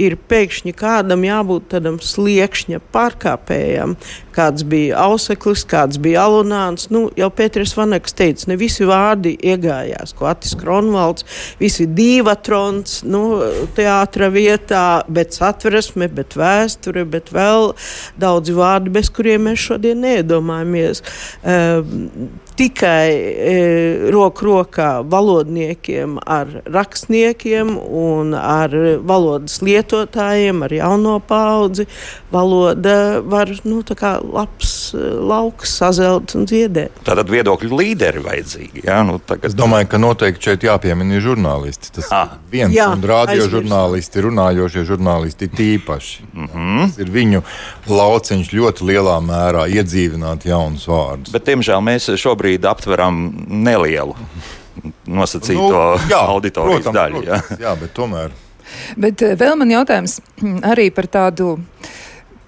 ir 0.00 0.16
pēkšņi 0.28 0.74
kādam 0.76 1.24
jābūt 1.26 1.70
tādam 1.72 1.98
sliekšņa 2.02 2.80
pārkāpējam. 2.94 3.96
Kāds 4.38 4.62
bija 4.68 5.00
Auseklis, 5.08 5.64
kāds 5.66 5.98
bija 5.98 6.22
Alunāns. 6.28 6.86
Nu, 6.94 7.08
jau 7.18 7.30
Pēters 7.34 7.74
Vanaks 7.74 8.14
teica, 8.14 8.46
ne 8.52 8.58
visi 8.60 8.86
vārdi 8.86 9.34
iegājās, 9.34 10.14
ko 10.14 10.28
Atis 10.30 10.54
Kronvalds, 10.58 11.26
visi 11.58 11.88
divatrons, 11.90 13.00
nu, 13.08 13.40
teātra 13.74 14.30
vietā, 14.30 15.02
bet 15.10 15.34
satversme, 15.34 16.10
bet 16.14 16.38
vēsture, 16.38 17.02
bet 17.08 17.32
vēl 17.34 17.72
daudzi 18.20 18.54
vārdi, 18.54 18.94
bez 18.94 19.10
kuriem 19.10 19.48
mēs 19.50 19.64
šodien 19.70 20.04
neiedomājamies. 20.06 21.02
Uh, 21.42 22.46
tikai 22.58 23.10
e, 23.14 24.10
roku 24.12 24.48
rokā 24.48 24.88
valodniekiem, 25.08 26.18
ar 26.26 26.50
rakstniekiem 26.66 27.74
un 27.78 28.34
ar 28.38 28.74
valodas 29.06 29.60
lietotājiem, 29.64 30.64
ar 30.66 30.74
jauno 30.74 31.18
paudzi. 31.22 31.86
Valoda 32.32 33.20
var 33.24 33.52
nu, 33.64 33.82
labs 34.32 34.72
e, 34.94 35.02
lauks 35.30 35.76
sazelt 35.78 36.34
un 36.38 36.48
dziedēt. 36.48 37.02
Tātad 37.06 37.30
viedokļu 37.32 37.78
līderi 37.78 38.22
vajadzīgi. 38.24 38.84
Jā, 38.88 39.00
nu, 39.06 39.20
tagad... 39.22 39.48
Es 39.50 39.56
domāju, 39.58 39.88
ka 39.92 40.02
noteikti 40.02 40.50
šeit 40.50 40.66
jāpiemina 40.66 41.22
žurnālisti. 41.22 41.92
Tas 41.98 42.10
ah. 42.14 42.36
viens 42.50 42.74
jā, 42.74 42.90
un 42.92 43.06
radio 43.06 43.46
žurnālisti, 43.50 44.24
runājošie 44.26 44.84
žurnālisti 44.88 45.50
tīpaši. 45.54 46.28
Mm 46.32 46.50
-hmm. 46.52 46.82
Tas 46.88 46.98
ir 46.98 47.14
viņu 47.14 47.42
lauciņš 47.88 48.52
ļoti 48.52 48.90
lielā 48.90 49.16
mērā 49.24 49.68
iedzīvināt 49.78 50.46
jaunus 50.48 50.88
vārdus. 50.88 51.32
Bet, 51.32 51.46
diemžēl 51.46 51.80
mēs 51.84 52.10
šobrīd 52.18 52.47
šobrīd 52.48 52.64
aptveram 52.64 53.32
nelielu 53.48 54.14
nosacīto 55.06 55.96
nu, 55.98 56.08
jā, 56.08 56.20
auditorijas 56.30 56.84
protams, 56.84 56.96
daļu. 56.96 57.22
Protams, 57.24 57.50
jā. 57.50 57.58
jā, 57.66 57.72
bet 57.80 57.92
tomēr. 57.96 58.36
Bet 58.96 59.22
eh, 59.26 59.34
vēl 59.36 59.56
man 59.58 59.72
jautājums 59.72 60.20
arī 60.72 60.88
par 60.94 61.08
tādu 61.10 61.58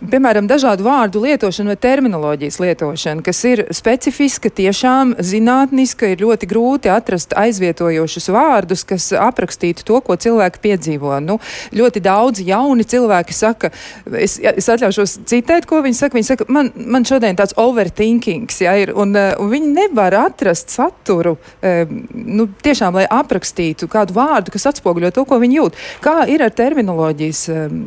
piemēram, 0.00 0.48
dažādu 0.48 0.84
vārdu 0.86 1.20
lietošana 1.24 1.74
vai 1.74 1.78
terminoloģijas 1.80 2.58
lietošana, 2.62 3.24
kas 3.24 3.40
ir 3.48 3.62
specifiska, 3.74 4.50
tiešām 4.60 5.14
zinātniska, 5.18 6.08
ir 6.12 6.24
ļoti 6.24 6.48
grūti 6.50 6.92
atrast 6.92 7.34
aizvietojošus 7.38 8.30
vārdus, 8.32 8.84
kas 8.88 9.10
aprakstītu 9.16 9.84
to, 9.86 10.00
ko 10.04 10.16
cilvēki 10.20 10.62
piedzīvo. 10.64 11.12
Nu, 11.24 11.38
ļoti 11.76 12.02
daudz 12.04 12.42
jauni 12.46 12.86
cilvēki 12.88 13.36
saka, 13.36 13.72
es, 14.16 14.38
es 14.40 14.70
atļaušos 14.72 15.18
citēt, 15.28 15.68
ko 15.68 15.82
viņi 15.84 16.00
saka. 16.00 16.18
Viņi 16.18 16.28
saka, 16.32 16.48
man, 16.52 16.72
man 16.74 17.06
šodien 17.08 17.38
tāds 17.38 17.54
overthinkings, 17.60 18.62
ja, 18.64 18.74
ir, 18.80 18.94
un, 18.98 19.14
eh, 19.18 19.32
un 19.40 19.52
viņi 19.52 19.72
nevar 19.76 20.16
atrast 20.24 20.72
saturu, 20.74 21.36
eh, 21.62 21.84
nu, 22.14 22.48
tiešām, 22.64 22.96
lai 22.96 23.06
aprakstītu 23.10 23.88
kādu 23.90 24.16
vārdu, 24.16 24.54
kas 24.56 24.70
atspoguļo 24.72 25.12
to, 25.14 25.26
ko 25.28 25.40
viņi 25.42 25.60
jūt. 25.60 25.78
Kā 26.04 26.16
ir 26.30 26.44
ar 26.44 26.54
terminoloģijas 26.56 27.44
eh, 27.52 27.78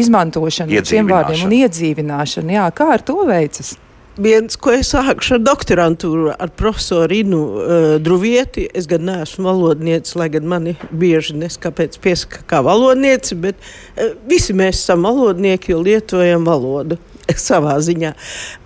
izmantošanu 0.00 0.84
šiem 0.86 1.08
vārdiem 1.30 1.46
un 1.48 1.56
iedzīvināšanu. 1.60 2.58
Jā, 2.58 2.66
kā 2.74 2.90
ar 2.96 3.06
to 3.06 3.22
veicas? 3.28 3.76
viens, 4.20 4.56
ko 4.60 4.72
es 4.74 4.90
sāku 4.92 5.24
ar 5.34 5.42
doktorantūru, 5.42 6.30
ar 6.34 6.52
profesoru 6.58 7.16
Inu 7.20 7.40
uh, 7.40 7.92
Druvieti. 8.02 8.66
Es 8.76 8.88
gan 8.90 9.06
neesmu 9.08 9.48
valodniece, 9.48 10.16
lai 10.20 10.28
gan 10.32 10.48
mani 10.50 10.76
bieži 10.90 11.36
neskapēc 11.40 11.98
piesaka 12.02 12.44
kā 12.50 12.62
valodnieci, 12.66 13.38
bet 13.40 13.60
uh, 13.60 14.12
visi 14.28 14.56
mēs 14.56 14.82
esam 14.82 15.06
valodnieki, 15.08 15.72
jo 15.74 15.80
lietojam 15.84 16.46
valodu 16.48 16.98
savā 17.48 17.78
ziņā. 17.84 18.12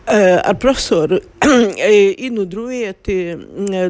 Uh, 0.05 0.41
ar 0.41 0.59
profesoru 0.61 1.21
Inu 2.27 2.45
Druvieti 2.51 3.19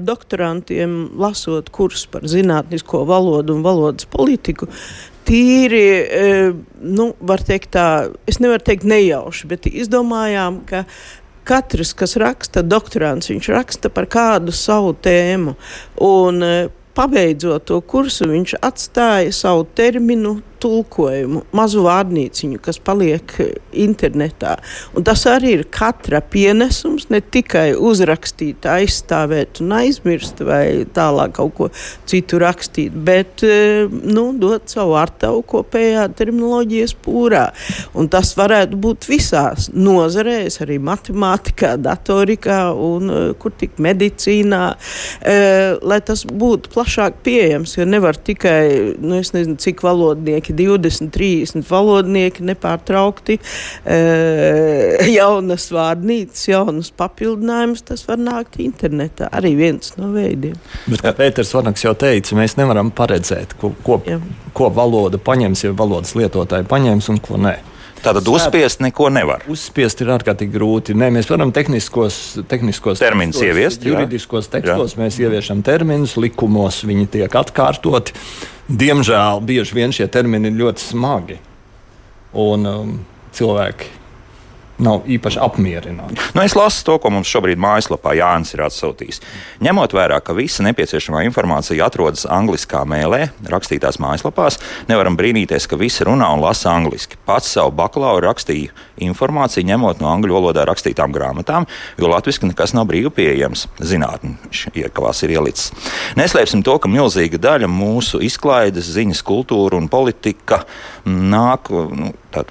doktorantiem 0.04 1.16
lasot 1.18 1.72
kursus 1.74 2.06
par 2.10 2.26
zinātnisko 2.30 3.02
valodu 3.08 3.56
un 3.56 3.64
valodas 3.66 4.06
politiku, 4.10 4.68
tīri, 5.26 5.84
e, 6.04 6.30
nu, 6.80 7.10
var 7.20 7.42
teikt 7.44 7.74
tā, 7.76 7.88
es 8.30 8.40
nevaru 8.42 8.64
teikt 8.64 8.86
nejauši, 8.88 9.50
bet 9.50 9.68
izdomājām, 9.70 10.62
ka 10.68 10.84
katrs, 11.48 11.92
kas 11.96 12.16
raksta 12.20 12.64
doktorants, 12.64 13.30
viņš 13.32 13.50
raksta 13.52 13.92
par 13.92 14.08
kādu 14.10 14.54
savu 14.54 14.94
tēmu. 15.04 15.56
Un, 16.04 16.40
e, 16.44 16.54
pabeidzot 16.94 17.66
to 17.68 17.80
kursu, 17.82 18.28
viņš 18.30 18.56
atstāja 18.62 19.32
savu 19.34 19.66
terminu 19.76 20.38
tulkojumu, 20.64 21.44
mazu 21.54 21.84
vārnīciņu, 21.84 22.60
kas 22.64 22.80
paliek 22.82 23.34
internetā. 23.84 24.56
Un 24.96 25.04
tas 25.06 25.24
arī 25.28 25.58
ir 25.58 25.64
katra 25.72 26.22
pienesums, 26.24 27.08
ne 27.12 27.20
tikai 27.20 27.74
uzrakstīt, 27.76 28.64
aizstāvēt 28.68 29.60
un 29.64 29.74
aizmirst, 29.78 30.40
vai 30.46 30.84
tālāk 30.96 31.34
kaut 31.38 31.54
ko 31.58 31.68
citu 32.08 32.40
rakstīt, 32.42 32.94
bet 33.06 33.44
e, 33.46 33.86
nu, 33.90 34.26
dot 34.40 34.72
savu 34.72 34.96
artavu 34.98 35.42
kopējā 35.50 36.06
terminoloģijas 36.16 36.96
pūrā. 37.04 37.44
Un 37.98 38.08
tas 38.12 38.32
varētu 38.38 38.78
būt 38.80 39.08
visās 39.10 39.68
nozarēs, 39.74 40.60
arī 40.64 40.78
matemātikā, 40.82 41.74
datorikā 41.82 42.60
un 42.72 43.10
e, 43.10 43.22
kur 43.40 43.54
tik 43.58 43.78
medicīnā, 43.82 44.62
e, 45.20 45.36
lai 45.82 46.00
tas 46.06 46.24
būtu 46.28 46.72
plašāk 46.74 47.20
pieejams, 47.26 47.76
jo 47.78 47.88
nevar 47.88 48.16
tikai, 48.16 48.96
nu, 49.02 49.18
es 49.20 49.34
nezinu, 49.36 49.58
cik 49.60 49.84
valodnieki 49.84 50.53
20, 50.56 51.10
30 51.14 51.66
valodnieki 51.70 52.44
nepārtraukti, 52.46 53.38
e, 53.84 53.98
jaunas 55.18 55.68
vārnīcas, 55.74 56.46
jaunas 56.50 56.90
papildinājumus, 56.96 57.84
tas 57.90 58.06
var 58.08 58.20
nākt 58.22 58.60
internetā. 58.64 59.30
Arī 59.34 59.54
viens 59.58 59.94
no 60.00 60.12
veidiem. 60.14 60.56
Bet, 60.86 61.02
kā 61.04 61.14
Pēters 61.16 61.54
Vanaks 61.56 61.84
jau 61.86 61.94
teica, 61.98 62.38
mēs 62.38 62.58
nevaram 62.60 62.92
paredzēt, 62.94 63.56
ko, 63.60 63.74
ko, 63.86 64.00
Jā. 64.08 64.20
ko 64.56 64.70
valoda 64.74 65.20
paņems, 65.22 65.66
ja 65.66 65.76
valodas 65.76 66.16
lietotāji 66.18 66.68
paņems 66.70 67.12
un 67.12 67.22
ko 67.24 67.40
nē. 67.40 67.56
Tātad 68.04 68.28
uzspiest 68.28 68.82
neko 68.84 69.08
nevar. 69.12 69.44
Uzspiest 69.50 70.02
ir 70.04 70.12
ārkārtīgi 70.14 70.52
grūti. 70.52 70.96
Nē, 70.98 71.08
mēs 71.14 71.30
varam 71.30 71.52
tehniskos, 71.54 72.18
tehniskos 72.50 73.00
terminus 73.00 73.40
ieviest. 73.44 73.86
Juridiskos 73.88 74.50
jā. 74.50 74.58
tekstos 74.58 74.96
jā. 74.96 75.00
mēs 75.00 75.18
ieviešam 75.22 75.64
terminus, 75.64 76.18
likumos 76.20 76.82
viņi 76.84 77.08
tiek 77.16 77.40
atkārtoti. 77.40 78.16
Diemžēl 78.68 79.42
bieži 79.44 79.76
vien 79.76 79.92
šie 79.96 80.08
termini 80.12 80.52
ir 80.52 80.60
ļoti 80.60 80.84
smagi. 80.84 81.40
Un 82.44 82.68
um, 82.68 82.94
cilvēki 83.36 84.03
nav 84.82 85.06
īpaši 85.06 85.40
apmierināti. 85.42 86.18
Nu, 86.34 86.42
es 86.42 86.56
lasu 86.58 86.82
to, 86.86 86.96
ko 87.02 87.12
mums 87.14 87.30
šobrīd 87.30 87.60
mājaslapā 87.60 88.14
Jānis 88.18 88.54
ir 88.56 88.64
atsūtījis. 88.66 89.20
Ņemot 89.64 89.94
vērā, 89.94 90.18
ka 90.24 90.34
visa 90.36 90.64
nepieciešamā 90.66 91.24
informācija 91.28 91.86
atrodas 91.86 92.26
angliskā 92.30 92.82
mēlē, 92.88 93.28
rakstītās 93.50 94.00
mājaslapās, 94.02 94.58
nevaram 94.90 95.18
brīnīties, 95.18 95.68
ka 95.70 95.78
visi 95.80 96.06
runā 96.06 96.30
un 96.34 96.42
lasa 96.42 96.72
angliski. 96.74 97.18
Pats 97.26 97.52
savu 97.54 97.74
bakalauru 97.76 98.26
rakstīju 98.26 98.74
informāciju 99.04 99.68
ņemot 99.68 100.02
no 100.02 100.10
angļu 100.10 100.38
valodā 100.38 100.66
rakstītām 100.68 101.14
grāmatām, 101.14 101.68
jo 102.00 102.10
latviešu 102.10 102.50
nekas 102.50 102.74
nav 102.76 102.88
brīvi 102.90 103.12
pieejams. 103.14 103.66
Zinātnē 103.84 104.34
iekavās 104.74 105.22
ir 105.24 105.34
ielicis. 105.36 105.70
Neslēpsim 106.18 106.64
to, 106.66 106.76
ka 106.78 106.90
milzīga 106.90 107.40
daļa 107.42 107.70
mūsu 107.70 108.20
izklaides, 108.24 108.90
ziņas, 108.94 109.22
kultūra 109.26 109.78
un 109.78 109.88
politika 109.92 110.64
nāk. 111.08 111.70
Nu, 111.70 112.12
tā, 112.34 112.42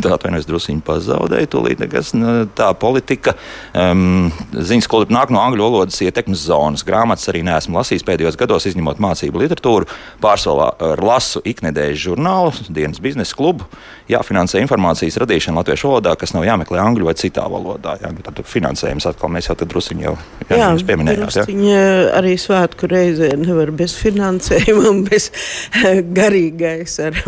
tā 0.00 0.14
atvainojas, 0.14 0.48
druskuļi 0.48 0.82
pazaudēju. 0.86 1.50
Tūlīt 1.52 1.82
nekas, 1.82 2.12
tā 2.56 2.70
politika, 2.80 3.34
um, 3.76 4.30
ziņas 4.54 4.88
skolu 4.88 5.10
nāk 5.12 5.32
no 5.34 5.42
angļu 5.42 5.66
valodas 5.66 6.00
ietekmes 6.04 6.46
zonas. 6.48 6.84
Grāmatas 6.86 7.28
arī 7.32 7.42
neesmu 7.46 7.78
lasījis 7.80 8.06
pēdējos 8.06 8.38
gados, 8.40 8.68
izņemot 8.70 9.02
mācību 9.02 9.42
literatūru. 9.44 9.88
Pārsvarā 10.22 10.96
lasu 11.00 11.42
iknedēļas 11.48 12.04
žurnālu, 12.06 12.54
dienas 12.72 13.02
biznesa 13.02 13.36
klubu. 13.36 13.68
Jāfinansē 14.10 14.62
informācijas 14.64 15.20
radīšana 15.22 15.60
latviešu 15.60 15.90
valodā, 15.90 16.16
kas 16.18 16.32
nav 16.34 16.46
jāmeklē 16.48 16.80
angļu 16.82 17.06
vai 17.06 17.14
citā 17.18 17.44
valodā. 17.50 17.96
Jā, 18.00 18.10
tad 18.26 18.40
finansējums 18.48 19.06
atkal 19.10 19.30
mēs 19.32 19.50
jau 19.50 19.56
tad 19.60 19.70
druskuļi 19.70 20.06
jau 20.08 20.16
jā, 20.48 20.58
jā, 20.58 20.70
pieminējām. 20.88 21.30
Jā, 21.68 21.84
arī 22.18 22.34
svētku 22.40 22.90
reizē 22.90 23.30
nevar 23.38 23.70
bez 23.76 23.94
finansējuma 24.00 24.96
bez 25.06 25.30
garīgais 26.18 26.96
ar 27.04 27.20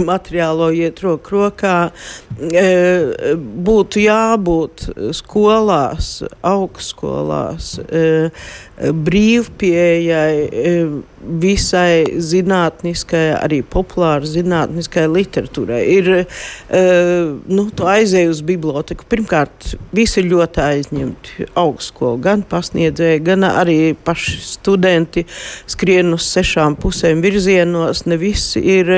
materiālo 0.52 0.72
iet 0.72 1.00
roku 1.02 1.36
rokā. 1.36 1.92
E, 2.38 3.34
būtu 3.36 4.02
jābūt 4.02 4.86
skolās, 5.14 6.22
augstskolās, 6.42 7.78
e, 7.88 8.30
brīvpieejai 8.90 10.36
e, 10.50 10.76
visai 11.22 12.18
zinātniskai, 12.18 13.22
arī 13.36 13.60
populārai 13.62 14.26
zinātniskai 14.26 15.04
literatūrai. 15.10 15.80
Ir, 15.94 16.08
nu, 17.46 17.66
tu 17.76 17.86
aizēji 17.86 18.30
uz 18.32 18.40
biblioteku. 18.46 19.06
Pirmkārt, 19.10 19.74
visi 19.94 20.18
ir 20.22 20.30
ļoti 20.32 20.62
aizņemti. 20.64 21.46
Augstskolu 21.62 22.18
gan 22.24 22.42
pasniedzēji, 22.48 23.22
gan 23.26 23.46
arī 23.46 23.76
paši 23.94 24.38
studenti 24.42 25.24
skrien 25.70 26.10
uz 26.16 26.26
sešām 26.32 26.74
pusēm 26.82 27.22
virzienos. 27.22 28.04
Ne 28.10 28.18
viss 28.18 28.56
ir 28.58 28.90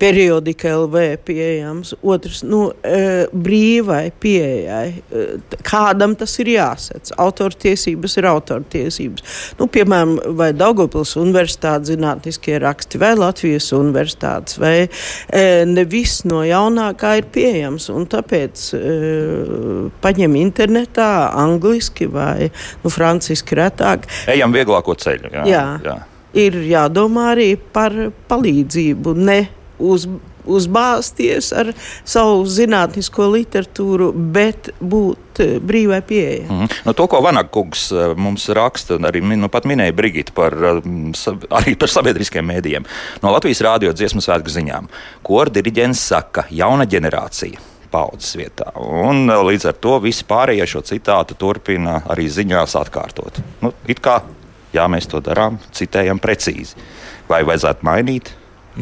periodika 0.00 0.74
LV 0.76 1.06
pieejams. 1.24 1.94
Otrs, 2.04 2.44
nu, 2.44 2.66
brīvai 3.32 4.10
pieejai. 4.20 4.86
Kādam 5.64 6.18
tas 6.20 6.36
ir 6.42 6.52
jāsec? 6.52 7.14
Autortiesības 7.20 8.20
ir 8.20 8.28
autortiesības. 8.28 8.89
Nu, 9.58 9.68
piemēram, 9.70 10.16
vai 10.38 10.50
Daugopils 10.56 11.16
universitātes 11.20 11.92
zinātniskie 11.92 12.58
raksti, 12.62 13.00
vai 13.00 13.12
Latvijas 13.18 13.70
universitātes, 13.76 14.58
vai 14.60 14.74
e, 14.86 15.44
ne 15.68 15.84
viss 15.88 16.24
no 16.28 16.42
jaunākā 16.46 17.16
ir 17.20 17.30
pieejams. 17.34 17.90
Un 17.94 18.08
tāpēc 18.10 18.66
e, 18.76 18.82
paņem 20.02 20.38
internetā 20.40 21.10
angliski 21.40 22.08
vai 22.10 22.50
nu, 22.50 22.92
franciski 22.92 23.58
retāk. 23.58 24.08
Ejam 24.30 24.54
vieglāko 24.54 24.96
ceļu. 24.98 25.34
Jā, 25.40 25.46
jā. 25.48 25.66
jā. 25.86 25.98
Ir 26.40 26.60
jādomā 26.62 27.32
arī 27.32 27.52
par 27.58 27.94
palīdzību, 28.30 29.16
ne 29.18 29.40
uz 29.80 30.06
uzbāzties 30.44 31.50
ar 31.56 31.72
savu 32.04 32.44
zinātnisko 32.48 33.28
literatūru, 33.34 34.10
bet 34.34 34.70
būt 34.80 35.42
eh, 35.44 35.56
brīvai 35.60 36.00
pieejai. 36.06 36.46
Mm 36.48 36.60
-hmm. 36.60 36.80
nu, 36.84 36.92
to, 36.92 37.06
ko 37.06 37.20
Vanakungs 37.24 37.90
eh, 37.92 38.14
mums 38.16 38.48
raksta, 38.48 38.98
arī 38.98 39.22
nu, 39.22 39.48
pat 39.48 39.64
minēja 39.64 39.92
Brigita 39.92 40.32
par, 40.34 40.54
eh, 40.54 40.80
arī 41.50 41.76
par 41.78 41.88
sabiedriskiem 41.88 42.46
mēdījiem. 42.46 42.84
No 43.22 43.32
Latvijas 43.32 43.60
rādio 43.60 43.92
dziesmu 43.92 44.20
svētku 44.20 44.50
ziņām. 44.50 44.88
Kora 45.22 45.50
diriģents 45.50 46.00
saka, 46.00 46.44
jauna 46.50 46.84
ģenerācija 46.84 47.58
paudzes 47.90 48.36
vietā. 48.36 48.70
Un 48.78 49.26
līdz 49.26 49.66
ar 49.68 49.74
to 49.74 49.98
visi 49.98 50.24
pārējie 50.24 50.66
šo 50.66 50.80
citātu 50.80 51.34
turpina 51.34 52.02
arī 52.06 52.28
ziņās 52.30 52.76
atkārtot. 52.78 53.40
Nu, 53.60 53.72
it 53.86 54.00
kā 54.00 54.22
jā, 54.72 54.86
mēs 54.90 55.08
to 55.10 55.20
darām, 55.24 55.58
citējam 55.74 56.20
precīzi. 56.22 56.78
Vai 57.30 57.42
vajadzētu 57.46 57.86
mainīt? 57.86 58.32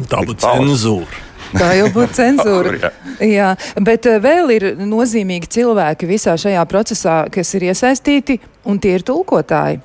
Tā 0.09 0.21
būtu 0.25 0.45
cenzūra. 0.45 1.25
Tā 1.55 1.73
jau 1.79 1.89
būtu 1.93 2.13
cenzūra. 2.19 2.75
jā. 2.81 2.93
jā, 3.25 3.49
bet 3.81 4.05
eh, 4.09 4.21
vēl 4.21 4.55
ir 4.57 4.69
nozīmīgi 4.77 5.49
cilvēki 5.57 6.09
visā 6.09 6.37
šajā 6.39 6.65
procesā, 6.69 7.21
kas 7.33 7.53
ir 7.57 7.69
iesaistīti, 7.71 8.39
un 8.69 8.77
tie 8.81 8.99
ir 8.99 9.05
tulkotāji. 9.07 9.79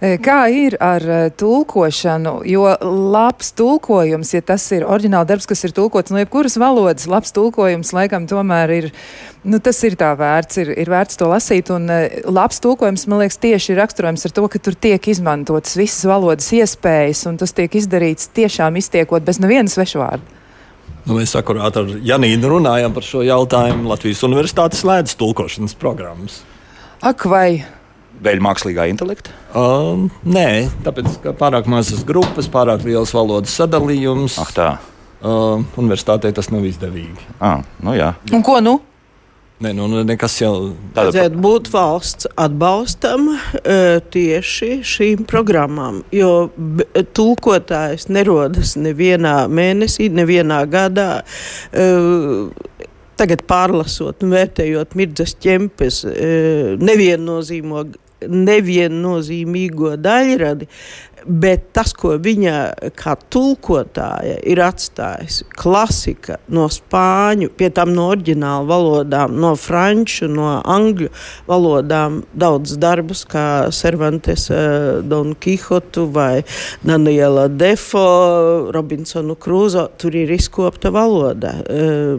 Eh, 0.00 0.16
kā 0.22 0.38
ir 0.48 0.78
ar 0.82 1.04
eh, 1.04 1.26
tulkošanu? 1.36 2.40
Jo 2.48 2.72
labs 3.12 3.52
tulkojums, 3.58 4.32
ja 4.32 4.40
tas 4.48 4.64
ir 4.72 4.86
oriģināla 4.88 5.28
darbs, 5.28 5.48
kas 5.50 5.66
ir 5.68 5.76
tulkots 5.76 6.14
no 6.14 6.22
jebkuras 6.22 6.56
valodas, 6.60 7.04
labs 7.10 7.36
tulkojums 7.36 7.92
laikam 7.96 8.24
tomēr 8.30 8.74
ir, 8.78 8.90
nu, 9.44 9.60
tas 9.60 9.76
ir 9.84 10.00
tā 10.00 10.14
vērts, 10.16 10.62
ir, 10.64 10.72
ir 10.72 10.90
vērts 10.90 11.20
to 11.20 11.28
lasīt. 11.28 11.68
Un 11.76 11.86
labs 12.32 12.64
tulkojums, 12.64 13.06
man 13.12 13.26
liekas, 13.26 13.42
tieši 13.44 13.74
ir 13.74 13.82
raksturojams 13.84 14.24
ar 14.24 14.36
to, 14.40 14.48
ka 14.48 14.64
tur 14.64 14.80
tiek 14.88 15.12
izmantotas 15.12 15.76
visas 15.76 16.08
valodas 16.08 16.48
iespējas, 16.56 17.26
un 17.28 17.38
tas 17.44 17.52
tiek 17.52 17.76
izdarīts 17.76 18.32
tiešām 18.32 18.80
iztiekot 18.80 19.28
bez 19.28 19.44
nevienas 19.44 19.76
svešvārda. 19.76 20.39
Nu, 21.06 21.16
mēs 21.16 21.32
akurāt 21.38 21.78
ar 21.80 21.88
Janīnu 22.04 22.50
runājām 22.52 22.94
par 22.96 23.06
šo 23.06 23.22
jautājumu. 23.24 23.88
Latvijas 23.90 24.22
Universitāte 24.26 24.78
slēdz 24.78 25.16
tulkošanas 25.20 25.76
programmas. 25.80 26.42
Ak, 27.00 27.24
vai? 27.30 27.62
Dēļ 28.20 28.42
mākslīgā 28.44 28.84
intelekta? 28.90 29.32
Uh, 29.56 30.10
nē, 30.28 30.68
tāpēc 30.84 31.16
ka 31.24 31.32
pārāk 31.36 31.70
mazas 31.72 32.04
grupas, 32.06 32.50
pārāk 32.52 32.84
liels 32.84 33.14
valodas 33.16 33.54
sadalījums. 33.56 34.36
Ach, 34.42 34.52
tā. 34.52 34.70
Uh, 35.20 35.64
universitātei 35.80 36.32
tas 36.36 36.52
nav 36.52 36.64
izdevīgi. 36.68 37.32
Ah, 37.40 37.64
nu 37.84 37.96
jā. 37.96 38.12
Un 38.36 38.44
ko 38.44 38.60
nu? 38.64 38.78
Nē, 39.60 39.74
nu, 39.76 39.84
nu, 39.92 40.00
nekas 40.08 40.38
jau 40.40 40.70
tāds- 40.96 41.10
vajadzētu 41.12 41.40
būt 41.44 41.66
valsts 41.68 42.28
atbalstam 42.40 43.26
uh, 43.34 43.98
tieši 44.14 44.78
šīm 44.88 45.26
programmām, 45.28 45.98
jo 46.16 46.48
tulkotājs 47.12 48.08
nerodas 48.08 48.72
nevienā 48.80 49.34
mēnesī, 49.52 50.08
nevienā 50.16 50.64
gadā. 50.70 51.10
Uh, 51.72 52.48
Tagad 53.20 53.42
pārlasot 53.44 54.22
un 54.24 54.30
vērtējot 54.32 54.94
Mirdzas 54.96 55.34
ķempes 55.44 55.98
uh, 56.08 56.80
neviennozīmīgo 58.28 59.94
daļradi, 60.00 60.68
Bet 61.26 61.66
tas, 61.76 61.92
ko 61.96 62.14
viņa 62.22 62.54
kā 62.96 63.12
tulkotāja 63.32 64.38
ir 64.48 64.60
atstājusi, 64.64 65.44
klasika 65.52 66.38
no 66.52 66.64
spāņu, 66.72 67.50
pie 67.56 67.68
tam 67.76 67.92
no 67.92 68.06
oriģināla 68.14 68.64
valodām, 68.68 69.34
no 69.42 69.52
franču, 69.60 70.30
no 70.32 70.48
angļu 70.60 71.10
valodām, 71.48 72.22
daudz 72.32 72.78
darbus, 72.80 73.26
kā 73.28 73.44
Cervantes, 73.74 74.48
uh, 74.54 75.02
Don 75.04 75.34
Quixotu 75.36 76.06
vai 76.14 76.42
Daniela 76.86 77.48
Defo, 77.52 78.70
Robinsonu 78.72 79.36
Krūzo, 79.36 79.90
tur 80.00 80.16
ir 80.16 80.32
izkopta 80.36 80.92
valoda. 80.94 81.58
Uh, 81.68 82.16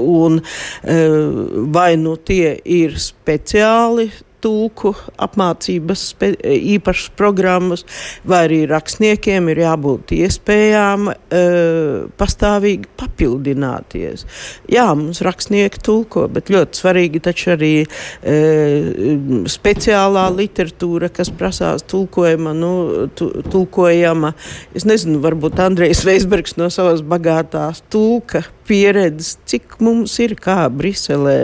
un 0.00 0.40
uh, 0.40 1.64
vai 1.74 1.94
nu 2.00 2.16
tie 2.16 2.56
ir 2.64 2.96
speciāli 3.00 4.10
tulku 4.42 4.92
apmācības 5.22 6.04
īpašas 6.42 7.12
programmas, 7.18 7.84
vai 8.28 8.44
arī 8.46 8.60
rakstniekiem 8.70 9.50
ir 9.52 9.62
jābūt 9.64 10.14
iespējām 10.16 11.08
uh, 11.12 12.08
pastāvīgi 12.20 12.90
papildināties. 13.00 14.26
Jā, 14.72 14.88
mums 14.98 15.22
rakstnieki 15.24 15.82
tulko, 15.84 16.26
bet 16.32 16.52
ļoti 16.52 16.82
svarīgi 16.82 17.22
taču 17.24 17.54
arī 17.56 17.72
uh, 17.84 19.46
speciālā 19.50 20.26
literatūra, 20.36 21.12
kas 21.14 21.32
prasās 21.34 21.86
tulkojama, 21.90 22.54
nu, 22.56 22.72
tu, 23.18 23.30
tulkojama. 23.52 24.34
Es 24.76 24.86
nezinu, 24.88 25.22
varbūt 25.24 25.62
Andrejs 25.62 26.04
Veisbergs 26.08 26.58
no 26.60 26.70
savas 26.72 27.04
bagātās 27.06 27.84
tulka 27.92 28.44
pieredzes, 28.66 29.36
cik 29.48 29.76
mums 29.82 30.14
ir 30.22 30.34
kā 30.40 30.56
Briselē 30.72 31.36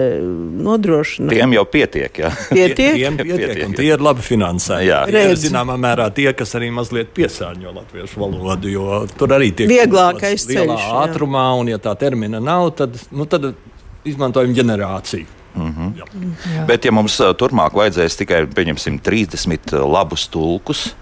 nodrošināt. 0.64 1.35
Tiem 1.35 1.54
jau 1.57 1.64
pietiek. 1.68 2.20
Jā. 2.24 2.31
Pietiek? 2.50 2.98
Tiem 2.98 3.18
pietiek, 3.20 3.42
pietiek 3.42 3.64
un 3.66 3.76
tie 3.78 3.88
ir 3.90 4.04
labi 4.04 4.24
finansēti. 4.24 4.88
Jā, 4.90 5.00
ir 5.09 5.38
zināmā 5.40 5.78
mērā 5.81 6.09
tie, 6.14 6.28
kas 6.37 6.54
arī 6.59 6.70
mazliet 6.74 7.11
piesārņo 7.16 7.74
latviešu 7.81 8.22
valodu, 8.22 8.70
jo 8.72 9.00
tur 9.18 9.35
arī 9.38 9.50
tiek 9.57 9.70
vieglākais 9.70 10.46
ceļš. 10.48 10.87
Ātrumā, 11.02 11.48
un 11.61 11.72
ja 11.74 11.81
tā 11.83 11.94
termina 11.98 12.42
nav, 12.42 12.70
tad, 12.78 12.96
nu, 13.11 13.26
tad 13.31 13.52
izmantojam 14.09 14.54
ģenerāciju. 14.57 15.35
Mm 15.59 15.74
-hmm. 15.74 15.92
Jā. 15.98 16.07
Jā. 16.54 16.66
Bet, 16.66 16.85
ja 16.85 16.92
mums 16.92 17.18
turpmāk 17.18 17.74
vajadzēs 17.74 18.16
tikai 18.16 18.46
30 18.46 19.72
labus 19.92 20.28
tulkus, 20.28 20.94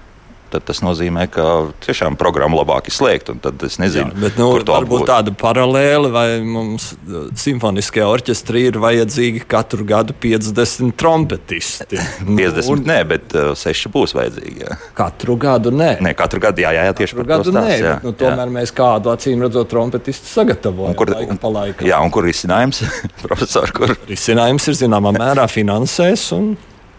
tad 0.52 0.64
tas 0.68 0.80
nozīmē, 0.84 1.26
ka 1.32 1.44
tiešām 1.84 2.16
programma 2.20 2.60
labāk 2.60 2.90
ir 2.90 2.94
slēgta. 2.96 3.36
Tad 3.42 3.62
es 3.66 3.78
nezinu, 3.82 4.12
Jā, 4.14 4.20
bet, 4.26 4.38
nu, 4.40 4.48
kur 4.54 4.64
tā 4.66 4.78
būtu 4.86 5.08
tāda 5.08 5.34
paralēla, 5.36 6.10
vai 6.14 6.26
mums 6.44 6.92
uh, 6.94 7.26
simfoniskajā 7.38 8.06
orķestrī 8.10 8.66
ir 8.70 8.78
vajadzīgi 8.82 9.44
katru 9.48 9.86
gadu 9.88 10.16
50 10.22 10.94
trompetisti. 10.98 12.00
50 12.26 12.70
un, 12.72 12.84
nē, 12.88 12.98
bet 13.10 13.36
uh, 13.36 13.52
6 13.58 13.90
būs 13.94 14.16
vajadzīgi. 14.18 14.62
Jā. 14.64 14.78
Katru 14.98 15.38
gadu 15.40 15.74
nē. 15.74 15.96
Nē, 16.04 16.14
katru 16.18 16.42
gadu 16.42 16.64
jā, 16.64 16.72
jā, 16.76 16.86
jā 16.88 16.96
tieši 17.02 17.18
katru 17.18 17.28
gadu 17.32 17.56
nē. 17.56 17.66
Jā, 17.72 17.96
bet, 17.96 18.06
nu, 18.06 18.14
tomēr 18.22 18.46
jā. 18.46 18.54
mēs 18.60 18.74
kādu 18.76 19.12
acīm 19.14 19.44
redzot 19.46 19.70
trompetistu 19.72 20.30
sagatavojam. 20.30 20.94
Un 20.94 21.00
kur, 21.00 21.12
laika 21.16 21.38
pa 21.42 21.52
laikam. 21.60 21.88
Jā, 21.88 22.00
un 22.04 22.14
kur 22.14 22.26
risinājums, 22.28 22.84
profesor? 23.26 23.74
Kur? 23.76 23.96
Risinājums 24.08 24.70
ir 24.70 24.80
zināmā 24.84 25.14
mērā 25.16 25.48
finansēs. 25.50 26.30
Un 26.36 26.54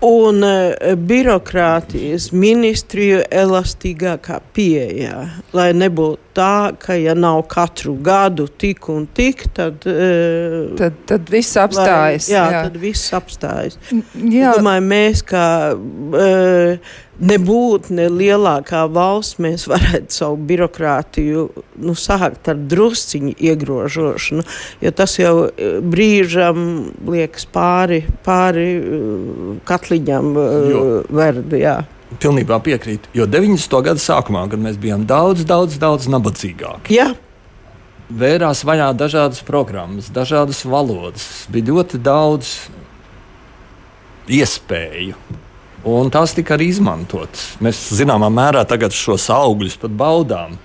un 0.06 0.44
uh, 0.46 0.94
birokrātijas 1.10 2.30
ministriju 2.36 3.24
elastīgākā 3.32 4.40
pieejā, 4.54 5.18
lai 5.58 5.72
nebūtu 5.74 6.27
tā, 6.38 6.74
ka 6.82 6.98
ja 6.98 7.16
nav 7.18 7.42
katru 7.52 7.96
gadu 8.04 8.48
tik 8.48 8.88
un 8.94 9.08
tik, 9.18 9.48
tad, 9.58 9.88
uh, 9.90 10.76
tad, 10.80 11.02
tad 11.10 11.34
viss 11.34 11.58
apstājas. 11.60 12.30
Lai, 12.30 12.36
jā, 12.36 12.46
jā, 12.54 12.64
tad 12.70 12.80
viss 12.82 13.18
apstājas. 13.18 13.82
Jā. 13.92 14.54
Es 14.54 14.62
domāju, 14.62 14.86
mēs 14.88 15.26
kā 15.28 15.48
uh, 15.74 16.96
nebūtu 17.18 17.96
ne 17.98 18.08
lielākā 18.14 18.84
valsts, 18.94 19.40
mēs 19.42 19.66
varētu 19.70 20.14
savu 20.14 20.38
birokrātiju 20.50 21.48
nu, 21.82 21.98
sākt 21.98 22.50
ar 22.52 22.62
drusciņu 22.70 23.34
iegrožošanu, 23.50 24.46
jo 24.84 24.94
tas 24.98 25.18
jau 25.20 25.36
brīžam 25.84 26.64
liekas 27.10 27.48
pāri, 27.54 28.04
pāri 28.26 28.70
katliņam 29.68 30.34
verdi. 31.10 31.64
Pilnībā 32.08 32.62
piekrītu. 32.64 33.12
Jo 33.18 33.26
90. 33.28 33.74
gada 33.84 34.00
sākumā, 34.00 34.46
kad 34.52 34.62
mēs 34.64 34.78
bijām 34.80 35.04
daudz, 35.08 35.44
daudz, 35.48 35.76
daudz 35.82 36.08
nabadzīgāki. 36.12 36.96
Jā. 36.96 37.10
Vērās 38.08 38.62
vaļā 38.64 38.94
dažādas 38.96 39.42
programmas, 39.44 40.08
dažādas 40.16 40.62
valodas. 40.64 41.28
Bija 41.52 41.74
ļoti 41.74 42.00
daudz 42.00 42.54
iespēju. 44.32 45.18
Un 45.88 46.10
tās 46.12 46.34
tika 46.36 46.56
arī 46.56 46.70
izmantotas. 46.72 47.58
Mēs 47.64 47.82
zināmā 47.96 48.32
mērā 48.34 48.64
tagad 48.68 48.96
šos 48.96 49.28
augļus 49.32 49.78
pat 49.84 49.94
baudām. 50.00 50.56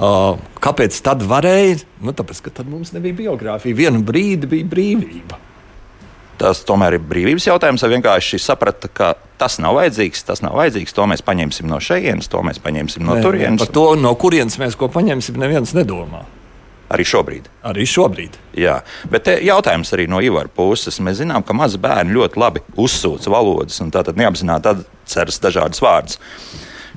Uh, 0.00 0.40
kāpēc 0.64 0.96
tad 1.04 1.20
varēja? 1.28 1.82
Nu, 2.00 2.16
tāpēc, 2.16 2.40
ka 2.46 2.52
tad 2.60 2.68
mums 2.72 2.94
nebija 2.96 3.18
biogrāfija. 3.18 3.76
Vienu 3.76 4.00
brīdi 4.04 4.48
bija 4.48 4.68
brīvība. 4.68 5.36
Tas 6.40 6.62
tomēr 6.64 6.96
ir 6.96 7.04
brīvības 7.04 7.50
jautājums. 7.50 7.84
Vienkārši 7.92 8.40
saprata, 8.40 8.88
ka 8.88 9.12
tas 9.40 9.58
nav 9.60 9.76
vajadzīgs, 9.76 10.24
tas 10.24 10.40
nav 10.44 10.56
vajadzīgs, 10.56 10.94
to 10.96 11.04
mēs 11.10 11.24
paņemsim 11.26 11.68
no 11.68 11.80
šejienes, 11.84 12.30
to 12.32 12.40
mēs 12.46 12.60
paņemsim 12.64 13.04
no 13.04 13.18
Nē, 13.18 13.24
turienes. 13.26 13.60
Par 13.60 13.72
to, 13.76 13.86
no 14.00 14.14
kurienes 14.16 14.56
mēs 14.60 14.78
ko 14.80 14.88
paņemsim, 14.92 15.36
neviens 15.40 15.74
nedomā. 15.76 16.24
Arī 16.90 17.04
šobrīd. 17.06 17.44
Arī 17.70 17.84
šobrīd. 17.86 18.38
Jā, 18.58 18.80
bet 19.12 19.28
jautājums 19.46 19.92
arī 19.94 20.08
no 20.10 20.18
Ivara 20.24 20.50
puses. 20.50 20.98
Mēs 21.04 21.20
zinām, 21.20 21.44
ka 21.46 21.54
mazi 21.54 21.78
bērni 21.78 22.16
ļoti 22.16 22.40
labi 22.40 22.64
uzsūc 22.74 23.28
valodas 23.30 23.78
un 23.84 23.92
tātad 23.94 24.18
neapzināti 24.18 24.72
atceras 24.72 25.38
dažādas 25.44 25.84
vārdas. 25.84 26.18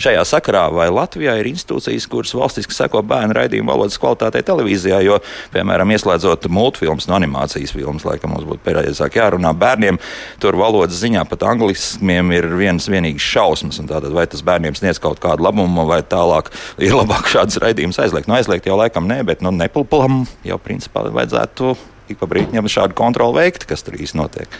Šajā 0.02 0.24
sakarā 0.26 0.64
vai 0.74 0.88
Latvijā 0.94 1.36
ir 1.38 1.50
institūcijas, 1.52 2.08
kuras 2.10 2.34
valstiski 2.34 2.74
seko 2.74 3.04
bērnu 3.06 3.36
raidījumu 3.38 3.70
valodas 3.70 4.00
kvalitātei 4.02 4.42
televīzijā, 4.46 5.02
jo, 5.06 5.20
piemēram, 5.54 5.94
ieslēdzot 5.94 6.48
multfilmas 6.54 7.06
un 7.10 7.18
animācijas 7.20 7.76
filmas, 7.76 8.06
laikam 8.08 8.34
mums 8.34 8.48
būtu 8.50 8.64
pareizāk 8.66 9.20
jārunā 9.20 9.54
bērniem, 9.58 10.00
tur 10.42 10.58
valodas 10.58 10.98
ziņā 11.04 11.26
pat 11.30 11.46
anglismiem 11.52 12.34
ir 12.34 12.50
viens 12.58 12.90
vienīgs 12.90 13.30
šausmas, 13.36 13.82
tātad 13.86 14.14
vai 14.16 14.26
tas 14.30 14.42
bērniem 14.46 14.78
sniedz 14.80 15.02
kaut 15.04 15.22
kādu 15.24 15.46
labumu, 15.46 15.86
vai 15.90 16.02
tālāk 16.02 16.50
ir 16.82 16.96
labāk 16.98 17.30
šādas 17.30 17.62
raidījumus 17.64 18.02
aizliegt. 18.02 18.30
Nu, 18.32 18.38
aizliegt 18.40 18.70
jau 18.70 18.80
laikam 18.80 19.10
nē, 19.10 19.22
bet 19.30 19.46
nu, 19.46 19.54
nepulpam 19.54 20.24
jau 20.48 20.62
principā 20.62 21.06
vajadzētu 21.14 21.76
ik 22.12 22.20
pa 22.20 22.28
brīdim 22.30 22.68
šādu 22.68 22.98
kontroli 22.98 23.44
veikt, 23.44 23.68
kas 23.70 23.86
tur 23.86 23.96
īsti 24.00 24.20
notiek 24.20 24.58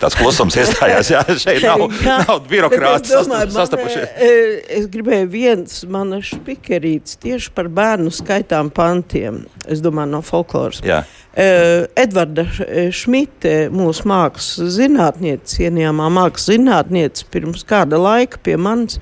tāds 0.00 0.16
klusums 0.18 0.56
iestājās. 0.60 1.12
Jā, 1.12 1.22
šeit 1.40 1.64
nav, 1.66 1.86
nav 2.24 2.42
birokrāti 2.50 3.12
sastapušies. 3.12 4.10
E, 4.16 4.32
es 4.80 4.88
gribēju 4.92 5.30
viens 5.32 5.80
manas 5.90 6.32
spikerīts 6.34 7.18
tieši 7.22 7.54
par 7.56 7.70
bērnu 7.72 8.12
skaitām 8.14 8.72
pantiem. 8.74 9.44
Es 9.70 9.82
domāju, 9.84 10.14
no 10.16 10.22
folkloras. 10.26 10.82
Jā. 10.86 11.04
Uh, 11.30 11.84
Edvarda 11.94 12.42
Šmite, 12.90 13.68
mūsu 13.70 14.08
mākslas 14.10 14.72
zinātniece, 14.74 15.46
cienījamā 15.52 16.08
mākslas 16.10 16.48
zinātniece, 16.50 17.28
pirms 17.30 17.62
kāda 17.68 18.00
laika 18.02 18.40
pie 18.42 18.56
manis, 18.58 18.98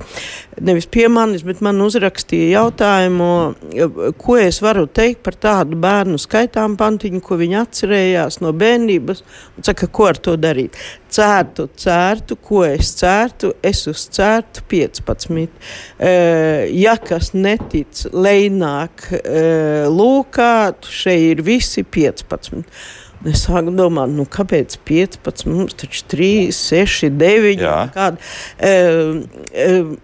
nevis 0.60 0.84
pie 0.92 1.06
manis, 1.08 1.40
bet 1.46 1.62
man 1.64 1.80
uzrakstīja 1.80 2.50
jautājumu, 2.58 3.30
ko 4.20 4.36
es 4.42 4.60
varu 4.60 4.84
teikt 4.84 5.22
par 5.24 5.38
tādu 5.40 5.78
bērnu 5.80 6.20
skaitām 6.20 6.76
pantiņu, 6.76 7.22
ko 7.24 7.40
viņi 7.40 7.58
atcerējās 7.62 8.42
no 8.44 8.52
bērnības, 8.52 9.24
un 9.56 9.68
saka, 9.70 9.88
ko 9.88 10.10
ar 10.12 10.20
to 10.20 10.36
darīt. 10.36 10.76
Cērtu, 11.08 11.68
cērtu, 11.80 12.36
ko 12.44 12.62
es 12.68 12.92
cērtu, 12.98 13.54
es 13.64 13.86
uz 13.88 14.04
cērtu 14.12 14.62
15. 14.68 15.38
Uh, 15.38 16.66
ja 16.76 16.98
kas 17.00 17.32
netic, 17.32 18.04
lejnāk 18.12 19.08
uh, 19.16 19.88
lūkā, 19.88 20.54
šeit 20.84 21.30
ir 21.32 21.44
visi 21.46 21.84
15. 21.84 22.66
Es 23.26 23.46
sāku 23.48 23.72
domāt, 23.74 24.12
nu, 24.14 24.28
kāpēc 24.30 24.76
15, 24.86 25.48
mums 25.50 25.74
taču 25.80 26.04
3, 26.12 26.28
6, 26.54 27.08
9. 27.18 27.64
Kāda, 27.96 28.20
uh, 28.62 29.24
uh, 29.48 29.96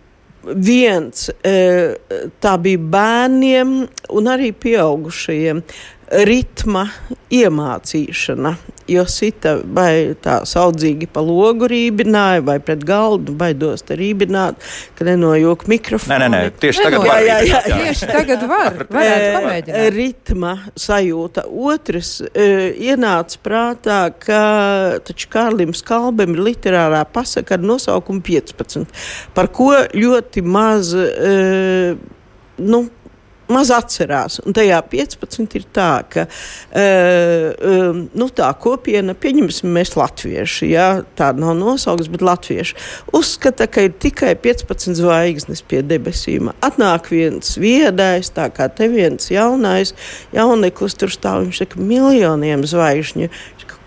viens 0.45 1.29
uh, 1.31 1.95
tā 2.43 2.55
bija 2.61 2.83
bērniem 2.97 3.75
un 4.19 4.31
arī 4.31 4.51
pieaugušajiem 4.65 5.63
ritma 6.11 6.89
iemācīšana. 7.33 8.57
Jo 8.85 9.07
sita 9.09 9.55
vai 9.65 10.13
tā 10.21 10.43
saudzīgi 10.45 11.07
pa 11.09 11.23
logu 11.25 11.65
rībināja, 11.71 12.43
vai 12.45 12.59
pret 12.61 12.83
galdu 12.85 13.33
baidos 13.41 13.81
te 13.89 13.97
rībināt, 13.97 14.59
ka 14.99 15.07
nenojūk 15.09 15.65
mikrofonu. 15.73 16.13
Nē, 16.13 16.19
nē, 16.21 16.29
nē, 16.35 16.51
tieši 16.61 16.85
tagad 16.85 17.07
var. 17.07 17.23
Jā, 17.25 17.39
jā, 17.49 17.61
jā. 17.65 17.79
Tieši 17.81 18.09
tagad 18.11 18.45
var. 18.51 18.77
Varētu 18.93 19.31
pamēģināt. 19.39 19.89
Ritma 19.97 20.53
sajūta. 20.85 21.47
Otrs 21.49 22.11
ienāca 22.37 23.41
prātā, 23.47 24.01
ka 24.21 24.43
taču 25.09 25.31
Kārlim 25.33 25.73
Skalbem 25.73 26.37
ir 26.37 26.45
literārā 26.51 27.01
pasaka 27.09 27.57
ar 27.57 27.65
nosaukumu 27.65 28.21
15, 28.21 28.85
par 29.33 29.49
ko 29.49 29.71
ļoti 29.97 30.45
maz, 30.45 30.93
nu, 32.61 32.85
maz 33.53 33.71
atcerās. 33.75 34.39
Un 34.45 34.55
tajā 34.57 34.79
15 34.91 35.57
ir 35.59 35.67
tā, 35.75 35.91
ka 36.11 36.27
uh, 36.27 38.01
nu, 38.07 38.29
tā 38.35 38.51
kopiena, 38.61 39.17
pieņemsim, 39.19 39.71
mēs 39.75 39.95
latvieši, 39.99 40.71
ja, 40.73 40.89
tāda 41.19 41.45
nav 41.45 41.57
nosaukums, 41.59 42.11
bet 42.13 42.25
latvieši, 42.25 42.79
uzskata, 43.17 43.69
ka 43.71 43.87
ir 43.89 43.97
tikai 44.01 44.35
15 44.41 44.99
zvaigznes 45.01 45.65
pie 45.69 45.83
debesīm. 45.87 46.53
Atnāk 46.65 47.11
viens 47.13 47.57
viedais, 47.61 48.33
tā 48.35 48.49
kā 48.55 48.69
te 48.73 48.89
viens 48.93 49.31
jaunais, 49.33 49.95
jauneklis 50.35 50.99
tur 51.01 51.13
stāv, 51.13 51.45
viņš 51.47 51.65
saka, 51.65 51.83
miljoniem 51.93 52.67
zvaigžņu. 52.69 53.31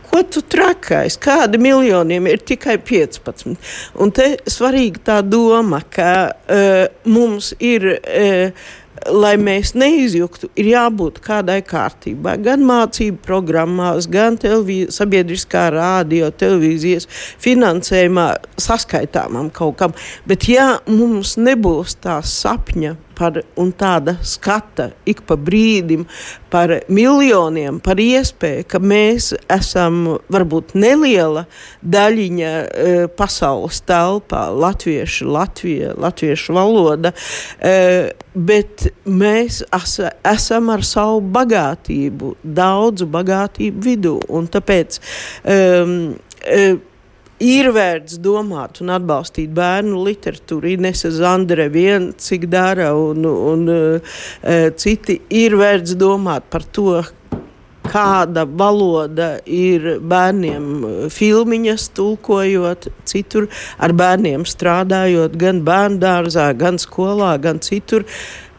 Ko 0.08 0.22
tu 0.24 0.39
trakais? 0.39 1.17
Kādi 1.20 1.60
miljoniem 1.60 2.30
ir 2.32 2.39
tikai 2.48 2.78
15? 2.80 3.58
Un 4.00 4.13
te 4.15 4.30
svarīga 4.50 5.04
tā 5.10 5.17
doma, 5.26 5.82
ka 5.84 6.12
uh, 6.32 6.84
mums 7.12 7.54
ir. 7.60 7.89
Uh, 8.02 8.76
lai 9.05 9.36
mēs 9.41 9.73
neizjuktu, 9.77 10.49
ir 10.60 10.71
jābūt 10.71 11.21
kādai 11.25 11.60
kārtībai. 11.65 12.38
Gan 12.43 12.65
mācību 12.67 13.21
programmās, 13.25 14.10
gan 14.12 14.38
sabiedriskā 14.39 15.67
rādio, 15.73 16.29
televīzijas 16.31 17.10
finansējumā, 17.43 18.29
saskaitāmam 18.62 19.51
kaut 19.53 19.77
kam. 19.81 19.97
Bet, 20.27 20.49
ja 20.51 20.77
mums 20.89 21.38
nebūs 21.41 21.99
tā 22.03 22.19
sapņa 22.25 22.95
par, 23.17 23.39
un 23.58 23.71
tāda 23.75 24.17
skata 24.25 24.91
ik 25.10 25.23
pa 25.27 25.38
brīdim 25.39 26.06
par 26.53 26.71
miljoniem, 26.88 27.80
par 27.84 27.99
iespēju, 28.01 28.65
ka 28.69 28.80
mēs 28.80 29.32
esam 29.51 30.17
varbūt 30.32 30.75
neliela 30.77 31.47
daļiņa 31.82 32.51
e, 32.53 32.95
pasaules 33.17 33.82
telpā, 33.88 34.47
latviešu, 34.53 35.27
Latvija, 35.38 35.93
latviešu 35.99 36.56
valoda, 36.56 37.12
e, 37.60 38.13
bet 38.34 38.88
mēs 39.06 39.63
as, 39.75 39.97
esam 40.27 40.71
ar 40.73 40.86
savu 40.88 41.21
bagātību, 41.36 42.36
daudzu 42.43 43.10
bagātību 43.12 43.88
vidū. 43.89 44.17
Un 44.30 44.47
tāpēc 44.51 45.01
um, 45.43 45.97
e, 46.45 46.77
ir 47.43 47.69
vērts 47.76 48.17
domāt 48.23 48.82
un 48.82 48.93
atbalstīt 48.95 49.52
bērnu 49.56 50.02
literatūru. 50.08 50.73
Inese 50.78 51.12
Zandre 51.13 51.67
vien 51.73 52.12
cik 52.17 52.47
dara, 52.52 52.93
un, 52.97 53.26
un 53.28 53.69
uh, 53.69 54.17
citi 54.80 55.21
ir 55.30 55.58
vērts 55.60 55.97
domāt 56.00 56.50
par 56.52 56.65
to, 56.73 57.02
kāda 57.88 58.43
valoda 58.60 59.38
ir 59.45 59.97
bērniem 60.04 61.08
filmiņas, 61.13 61.86
tulkojot, 61.95 62.89
citur 63.08 63.47
ar 63.80 63.93
bērniem 63.97 64.43
strādājot, 64.47 65.38
gan 65.39 65.63
bērnu 65.67 66.02
dārzā, 66.04 66.50
gan 66.58 66.82
skolā, 66.82 67.36
gan 67.41 67.62
citur. 67.63 68.06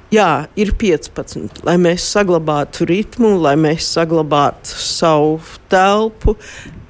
Jā, 0.09 0.47
ir 0.57 0.71
15, 0.81 1.59
lai 1.69 1.75
mēs 1.77 2.07
saglabātu 2.15 2.87
ritmu, 2.89 3.35
lai 3.45 3.59
mēs 3.61 3.91
saglabātu 3.93 4.73
savu 4.81 5.35
telpu, 5.71 6.35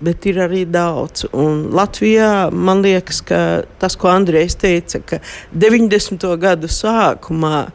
bet 0.04 0.26
ir 0.30 0.38
arī 0.44 0.62
daudz. 0.70 1.24
Un 1.34 1.68
Latvijā 1.74 2.48
man 2.54 2.82
liekas, 2.84 3.20
ka 3.26 3.40
tas, 3.82 3.96
ko 3.98 4.10
Andrejs 4.12 4.54
teica, 4.60 5.00
ka 5.02 5.18
90. 5.52 6.28
gadu 6.40 6.70
sākumā 6.70 7.66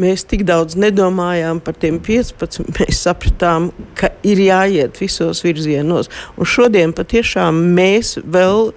mēs 0.00 0.26
tik 0.30 0.46
daudz 0.48 0.78
nedomājām 0.78 1.62
par 1.64 1.78
tiem 1.82 1.98
15, 2.02 2.62
mēs 2.78 3.02
sapratām, 3.06 3.70
ka 3.98 4.12
ir 4.26 4.42
jāiet 4.46 5.00
visos 5.02 5.42
virzienos. 5.44 6.10
Un 6.36 6.48
šodien 6.48 6.94
patiešām 6.96 7.58
mēs 7.76 8.16
vēl 8.22 8.72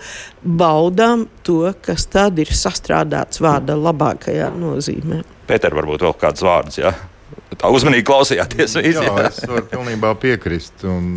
baudām 0.45 1.27
to, 1.45 1.61
kas 1.85 2.07
tad 2.09 2.41
ir 2.41 2.53
sastrādāts 2.53 3.41
vārda 3.41 3.77
labākajā 3.77 4.51
nozīmē. 4.57 5.23
Pēter, 5.45 5.77
varbūt 5.77 6.05
vēl 6.05 6.17
kāds 6.17 6.41
vārds. 6.45 6.81
Ja? 6.81 6.95
Tā 7.55 7.69
uzmanīgi 7.71 8.05
klausījāties. 8.07 8.77
Jā, 8.81 9.11
es 9.27 9.43
varu 9.45 9.65
pilnībā 9.69 10.15
piekrist. 10.21 10.83
Un, 10.89 11.13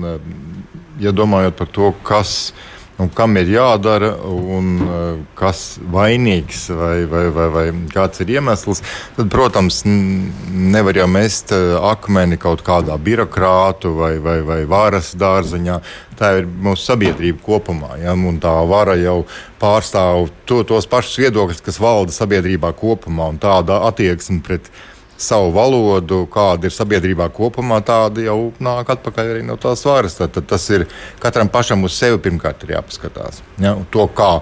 ja 1.01 1.15
domājot 1.15 1.57
par 1.59 1.71
to, 1.73 1.93
kas 2.07 2.53
un 2.99 3.11
kam 3.15 3.37
ir 3.39 3.51
jādara, 3.53 4.11
un 4.27 4.71
uh, 4.83 5.21
kas 5.39 5.79
vainīgs 5.93 6.65
vai, 6.75 7.05
vai, 7.11 7.25
vai, 7.35 7.47
vai 7.55 7.65
kāds 7.93 8.25
ir 8.25 8.33
iemesls, 8.35 8.83
tad, 9.17 9.31
protams, 9.31 9.85
nevar 9.87 10.99
jau 10.99 11.07
mest 11.11 11.55
uh, 11.55 11.77
akmeni 11.93 12.41
kaut 12.43 12.65
kādā 12.67 12.99
birokrātu 12.99 13.95
vai, 14.01 14.17
vai, 14.23 14.41
vai 14.47 14.61
varas 14.71 15.13
dārziņā. 15.19 15.79
Tā 16.19 16.33
ir 16.41 16.51
mūsu 16.51 16.89
sabiedrība 16.91 17.39
kopumā. 17.47 17.95
Ja? 18.03 18.17
Un 18.19 18.41
tā 18.43 18.57
vara 18.67 18.99
jau 18.99 19.21
pārstāv 19.63 20.33
to, 20.51 20.65
tos 20.67 20.91
pašus 20.91 21.21
viedokļus, 21.23 21.63
kas 21.63 21.79
valda 21.83 22.15
sabiedrībā 22.15 22.75
kopumā, 22.79 23.31
un 23.31 23.39
tāda 23.43 23.85
attieksme 23.87 24.43
pret 24.43 24.67
viņu 24.67 24.98
savu 25.19 25.51
valodu, 25.55 26.23
kāda 26.31 26.69
ir 26.69 26.75
sabiedrībā 26.75 27.29
kopumā, 27.35 27.81
tāda 27.85 28.23
jau 28.29 28.39
nāk 28.63 28.93
atpakaļ 28.95 29.33
arī 29.35 29.43
no 29.47 29.59
tās 29.61 29.83
varas. 29.87 30.17
Tad, 30.21 30.33
tad 30.37 30.47
tas 30.51 30.65
ir 30.71 30.87
katram 31.23 31.51
pašam 31.53 31.83
uz 31.89 31.99
sevi 31.99 32.21
pirmkārt 32.23 32.65
jāpaskatās. 32.71 33.43
Ja? 33.59 33.75
To, 33.95 34.07
kā 34.09 34.39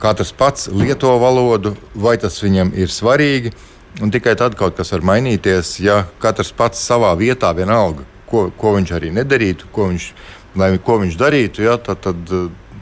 katrs 0.00 0.32
pats 0.36 0.68
lieto 0.72 1.12
valodu, 1.20 1.74
vai 1.94 2.16
tas 2.20 2.38
viņam 2.42 2.72
ir 2.76 2.92
svarīgi. 2.92 3.52
Un 4.00 4.12
tikai 4.12 4.36
tad 4.38 4.54
kaut 4.56 4.76
kas 4.78 4.92
var 4.94 5.02
mainīties, 5.04 5.74
ja 5.82 6.04
katrs 6.22 6.52
pats 6.56 6.80
savā 6.86 7.10
vietā 7.18 7.50
vienalga, 7.56 8.04
ko, 8.30 8.46
ko 8.56 8.76
viņš 8.76 8.92
arī 8.96 9.10
nedarītu, 9.16 9.66
ko 9.74 9.88
viņš, 9.90 10.06
lai, 10.60 10.70
ko 10.84 11.00
viņš 11.02 11.16
darītu, 11.18 11.64
ja, 11.66 11.74
tad, 11.82 12.04
tad 12.06 12.30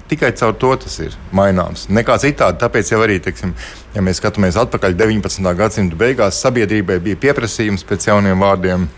Tikai 0.09 0.31
caur 0.41 0.55
to 0.57 0.71
tas 0.81 0.95
ir 1.05 1.17
maināms. 1.37 1.87
Nekā 1.93 2.17
citādi. 2.23 2.57
Tāpēc 2.63 2.93
jau 2.95 3.03
arī, 3.05 3.19
teiksim, 3.21 3.53
ja 3.93 4.05
mēs 4.05 4.23
skatāmies 4.23 4.57
atpakaļ 4.57 4.97
19. 4.97 5.53
gadsimta 5.59 5.99
beigās, 6.01 6.41
sabiedrībai 6.41 6.97
bija 7.05 7.21
pieprasījums 7.29 7.85
pēc 7.89 8.09
jauniem 8.09 8.41
vārdiem. 8.41 8.89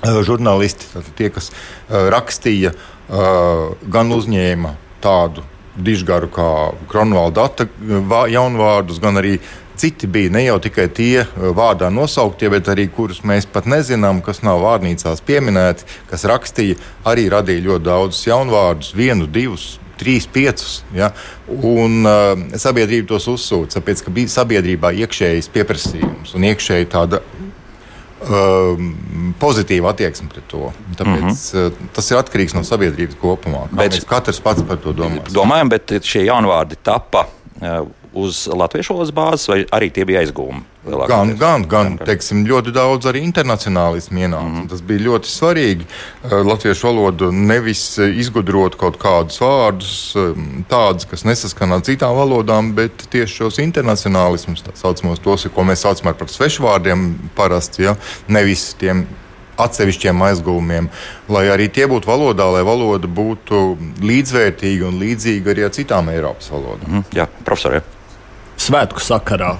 Žurnālisti, 0.00 0.86
tie, 1.18 1.28
kas 1.28 1.50
rakstīja, 1.90 2.72
gan 3.92 4.12
uzņēma 4.16 4.70
tādu 5.04 5.44
dižgaru 5.76 6.30
kā 6.32 6.46
Kronvalda 6.88 7.44
data 7.44 7.66
jaunvārdus, 8.32 9.00
gan 9.02 9.20
arī 9.20 9.34
citi 9.80 10.08
bija 10.08 10.32
ne 10.32 10.46
jau 10.46 10.56
tikai 10.60 10.88
tie 10.92 11.26
vārdā 11.36 11.88
nosauktie, 11.92 12.48
bet 12.52 12.68
arī 12.72 12.88
kurus 12.92 13.20
mēs 13.28 13.44
pat 13.48 13.68
nezinām, 13.68 14.24
kas 14.24 14.42
nav 14.44 14.60
vārnīcās 14.64 15.20
pieminēti, 15.24 15.86
kas 16.10 16.24
rakstīja, 16.28 16.80
arī 17.08 17.28
radīja 17.32 17.66
ļoti 17.68 17.86
daudzus 17.86 18.26
jaunvārdus, 18.28 18.92
vienu, 18.96 19.28
divus, 19.28 19.78
trīs, 20.00 20.26
piecus. 20.30 20.80
Ja? 20.96 21.12
Un 21.48 22.00
uh, 22.08 22.32
sabiedrība 22.60 23.12
tos 23.12 23.28
uzsūta, 23.30 23.78
tāpēc 23.78 24.04
ka 24.06 24.14
bija 24.14 24.32
sabiedrībā 24.32 24.94
iekšējs 25.04 25.50
pieprasījums 25.54 26.34
un 26.36 26.50
iekšēji 26.50 26.90
tāda. 26.96 27.22
Uh, 28.20 28.76
pozitīva 29.40 29.94
attieksme 29.94 30.26
pret 30.28 30.44
to. 30.50 30.66
Tāpēc 30.98 31.22
mm 31.22 31.30
-hmm. 31.30 31.70
uh, 31.70 31.92
tas 31.96 32.10
ir 32.10 32.18
atkarīgs 32.18 32.52
no 32.52 32.60
sabiedrības 32.68 33.16
kopumā. 33.16 33.62
Bet, 33.72 33.96
katrs 34.04 34.42
pats 34.44 34.60
par 34.68 34.76
to 34.76 34.92
domā. 34.92 35.24
Domājam, 35.32 35.70
bet 35.72 35.94
šie 36.04 36.26
jaunvārdi 36.26 36.76
tapa 36.84 37.24
uh, 37.62 37.88
uz 38.12 38.48
latviešu 38.50 38.94
valodas 38.94 39.14
bāzes, 39.14 39.48
vai 39.50 39.60
arī 39.70 39.90
tie 39.94 40.04
bija 40.08 40.24
aizgūmi? 40.24 40.62
Gan, 40.80 41.34
gan, 41.36 41.66
gan 41.68 41.98
teiksim, 42.00 42.40
ļoti 42.48 42.72
daudz 42.72 43.06
arī 43.10 43.20
internacionālismu 43.26 44.22
ienāca. 44.22 44.48
Mm 44.48 44.54
-hmm. 44.56 44.68
Tas 44.70 44.80
bija 44.82 45.00
ļoti 45.00 45.28
svarīgi. 45.28 45.84
Eh, 46.24 46.32
latviešu 46.32 46.86
valodu 46.86 47.30
nevis 47.32 47.98
izgudrot 47.98 48.76
kaut 48.76 48.96
kādus 48.98 49.40
vārdus, 49.40 50.16
eh, 50.16 50.34
tādus, 50.68 51.06
kas 51.10 51.24
nesaskan 51.24 51.72
ar 51.72 51.80
citām 51.80 52.16
valodām, 52.16 52.74
bet 52.74 52.92
tieši 53.10 53.34
šos 53.34 53.58
internacionālismus, 53.58 54.62
tā 54.62 54.74
saucamos, 54.74 55.18
tos, 55.18 55.46
ko 55.54 55.62
mēs 55.62 55.84
saucam 55.84 56.14
par 56.14 56.28
svešvārdiem, 56.28 57.14
parasti, 57.36 57.82
ja, 57.82 57.96
nevis 58.28 58.74
tiem 58.74 59.06
atsevišķiem 59.60 60.24
aizgūmiem, 60.30 60.88
lai 61.28 61.44
arī 61.52 61.68
tie 61.72 61.86
būtu 61.90 62.10
valodā, 62.10 62.48
lai 62.52 62.62
valoda 62.66 63.08
būtu 63.08 63.76
līdzvērtīga 64.00 64.88
un 64.88 65.00
līdzīga 65.02 65.54
arī 65.54 65.64
ar 65.64 65.70
citām 65.76 66.08
Eiropas 66.12 66.50
valodām. 66.52 66.88
Mm, 66.88 67.04
jā, 67.12 67.26
profesor 67.44 67.80
svētku 68.60 69.02
sakarā 69.02 69.54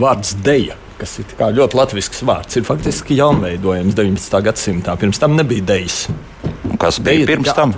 vārds 0.00 0.34
deja. 0.44 0.76
Kas 1.00 1.16
ir 1.22 1.30
ļoti 1.56 1.78
latviešu 1.78 2.26
vārds, 2.28 2.58
ir 2.58 2.66
faktiski 2.68 3.16
jaunveidojams 3.16 3.96
19. 3.96 4.42
gadsimtā. 4.44 4.98
Pirms 5.00 5.20
tam 5.22 5.38
nebija 5.38 5.64
dejas. 5.72 6.02
Kas 6.80 7.00
bija 7.00 7.22
deja, 7.22 7.30
pirms 7.32 7.54
tam? 7.56 7.72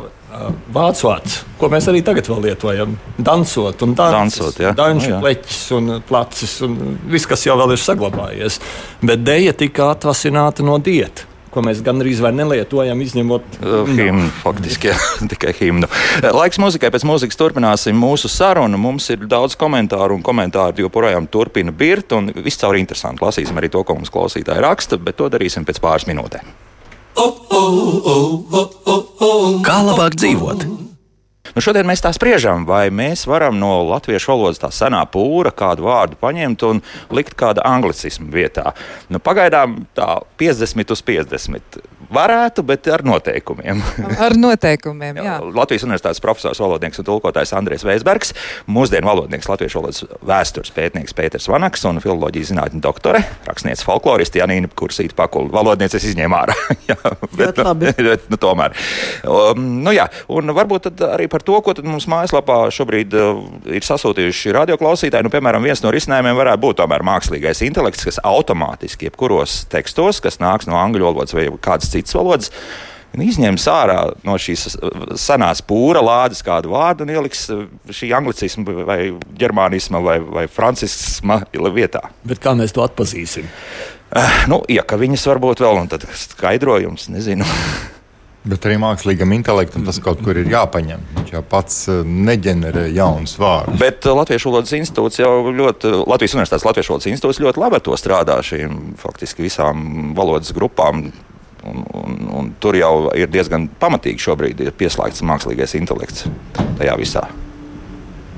Vācu 0.73 1.07
vārds, 1.07 1.43
ko 1.61 1.69
mēs 1.71 1.87
arī 1.93 2.01
tagad 2.03 2.27
lietojam. 2.43 2.97
Dansot, 3.21 3.85
un 3.87 3.93
dansot, 3.95 4.59
daņu 4.75 5.21
pleķis 5.23 5.61
un 5.77 5.99
placis 6.09 6.57
un 6.67 6.79
viss, 7.13 7.29
kas 7.31 7.47
jau 7.47 7.59
ir 7.69 7.79
saglabājies. 7.79 8.59
Bet 9.05 9.23
deja 9.29 9.53
tika 9.55 9.93
atvasināta 9.93 10.67
no 10.67 10.81
diētas 10.83 11.32
ko 11.53 11.63
mēs 11.65 11.83
gandrīz 11.85 12.23
vairs 12.25 12.39
nelietojam, 12.39 13.01
izņemot 13.05 13.59
uh, 13.61 13.89
himnu. 13.89 14.31
Faktiski, 14.43 14.91
jā, 14.91 14.97
tikai 15.33 15.55
himnu. 15.59 15.91
Laiks 16.33 16.61
muzikai, 16.63 16.93
pēc 16.95 17.07
mūzikas 17.09 17.39
turpināsim 17.41 17.99
mūsu 17.99 18.31
sarunu. 18.33 18.81
Mums 18.81 19.11
ir 19.15 19.27
daudz 19.31 19.57
komentāru, 19.61 20.17
un 20.19 20.25
komentāri 20.27 20.85
joprojām 20.87 21.29
turpina 21.33 21.75
birt. 21.75 22.15
Viss 22.43 22.61
caur 22.61 22.79
interesanti. 22.81 23.25
Lasīsim 23.25 23.59
arī 23.61 23.73
to, 23.73 23.85
ko 23.87 23.99
mums 23.99 24.13
klausītāji 24.13 24.65
raksta, 24.65 25.01
bet 25.01 25.21
to 25.21 25.29
darīsim 25.33 25.69
pēc 25.69 25.83
pāris 25.83 26.09
minūtēm. 26.11 26.55
Kā 29.67 29.77
labāk 29.85 30.17
dzīvot? 30.17 30.92
Nu, 31.53 31.61
šodien 31.61 31.85
mēs 31.89 32.01
tā 32.01 32.13
spriežam, 32.17 32.65
vai 32.69 32.87
mēs 32.95 33.27
varam 33.29 33.59
no 33.61 33.83
latviešu 33.91 34.33
valodas 34.33 34.63
tā 34.63 34.71
senā 34.73 35.03
pūra 35.13 35.53
kādu 35.53 35.85
vārdu 35.85 36.17
paņemt 36.21 36.65
un 36.69 36.81
likt 37.13 37.37
kāda 37.37 37.65
anglicisma 37.69 38.31
vietā. 38.33 38.73
Nu, 39.13 39.21
pagaidām 39.21 39.83
tā 39.97 40.23
50 40.41 40.95
uz 40.97 41.05
50 41.05 41.83
varētu, 42.13 42.65
bet 42.67 42.89
ar 42.93 43.05
noteikumiem. 43.07 43.81
ar 44.27 44.37
noteikumiem, 44.39 45.21
jā. 45.23 45.37
Latvijas 45.61 45.87
Universitātes 45.87 46.23
profesors, 46.23 46.61
valodnieks 46.63 47.01
un 47.03 47.09
tulkotājs 47.09 47.55
Andrēs 47.57 47.85
Veisbergs, 47.87 48.35
mūsdienu 48.71 49.09
valodnieks, 49.09 49.49
latviešu 49.51 49.81
valodas 49.81 50.05
vēstures 50.29 50.73
pētnieks 50.77 51.17
Pēters 51.17 51.49
Vanaks 51.51 51.87
un 51.89 52.01
filoloģijas 52.03 52.53
zinātņu 52.53 52.83
doktore, 52.85 53.23
rakstniece 53.49 53.87
folkloristi 53.87 54.43
Janīna 54.43 54.71
Kursīta 54.79 55.17
Pakula. 55.19 55.51
Valodniece 55.53 55.99
es 56.01 56.09
izņēmu 56.13 56.39
ārā. 56.39 56.57
jā, 56.91 56.99
bet, 57.37 57.61
nu, 57.63 57.75
bet, 57.83 58.29
nu, 58.33 58.41
tomēr. 58.41 58.77
Um, 59.27 59.65
nu, 59.85 59.95
jā, 59.97 60.09
un 60.33 60.53
varbūt 60.57 60.91
arī 61.13 61.29
par 61.33 61.45
to, 61.47 61.59
ko 61.65 61.77
mums 61.87 62.09
mājaslapā 62.11 62.59
šobrīd 62.75 63.17
uh, 63.19 63.43
ir 63.73 63.87
sasūtījuši 63.87 64.57
radioklausītāji. 64.59 65.27
Nu, 65.27 65.33
piemēram, 65.33 65.65
viens 65.65 65.83
no 65.85 65.93
risinājumiem 65.95 66.39
varētu 66.39 66.65
būt 66.65 66.81
tomēr 66.83 67.05
mākslīgais 67.07 67.65
intelekts, 67.67 68.07
kas 68.09 68.21
automātiski 68.27 69.09
jebkuros 69.09 69.63
tekstos, 69.73 70.21
kas 70.25 70.41
nāks 70.43 70.69
no 70.71 70.79
angļu 70.81 71.09
valodas 71.09 71.37
vai 71.37 71.49
kādas 71.63 71.91
citas 71.93 72.02
citas 72.03 72.19
valodas. 72.19 72.51
Izņems 73.13 73.67
ārā 73.69 73.97
no 74.25 74.39
šīs 74.41 74.71
senās 75.21 75.61
pūra 75.69 76.01
lādes 76.01 76.41
kādu 76.45 76.73
vārdu 76.73 77.05
un 77.05 77.13
ieliks 77.13 77.45
uh, 77.53 77.67
šī 77.93 78.09
anglicisma, 78.17 78.77
vai 78.89 79.01
ģermānisma, 79.39 80.01
vai, 80.01 80.17
vai 80.25 80.47
francisma 80.49 81.43
vietā. 81.53 82.07
Bet 82.25 82.41
kā 82.41 82.57
mēs 82.57 82.73
to 82.73 82.85
atpazīsim? 82.87 83.51
Uh, 84.13 84.45
nu, 84.49 84.63
iekaviņas 84.69 85.29
varbūt 85.29 85.61
vēl, 85.65 85.83
un 85.85 85.93
tad 85.93 86.09
skaidrojums, 86.17 87.11
nezinu. 87.13 87.49
Bet 88.43 88.65
arī 88.67 88.75
mākslīgam 88.83 89.31
intelektam 89.37 89.85
tas 89.87 90.01
kaut 90.03 90.19
kur 90.25 90.35
ir 90.41 90.49
jāpaņem. 90.51 91.03
Viņš 91.15 91.29
jau 91.31 91.43
pats 91.47 91.77
uh, 91.93 92.01
neģenerē 92.03 92.89
jaunus 92.97 93.37
vārdus. 93.39 93.79
Bet 93.79 94.09
Latvijas 94.09 94.47
valodas 94.49 94.73
institūts 94.75 95.21
jau 95.21 95.53
ļoti, 95.55 95.93
Latvijas 96.11 96.35
Universitātes 96.35 96.67
Latvijas 96.67 96.91
valodas 96.91 97.11
institūts 97.13 97.43
ļoti 97.45 97.63
labi 97.63 97.79
ar 97.79 97.85
to 97.87 97.99
strādā 98.01 98.41
šīm 98.43 98.97
faktiski 98.99 99.47
visām 99.47 100.11
valodas 100.19 100.51
grupām. 100.57 101.05
Un, 101.63 101.85
un, 102.03 102.19
un 102.39 102.51
tur 102.61 102.77
jau 102.79 103.11
ir 103.19 103.31
diezgan 103.33 103.69
pamatīgi 103.81 104.27
šobrīd 104.27 104.67
pieslēgts 104.79 105.25
mākslīgais 105.27 105.77
intelekts 105.79 106.27
tajā 106.79 106.99
visā. 107.01 107.29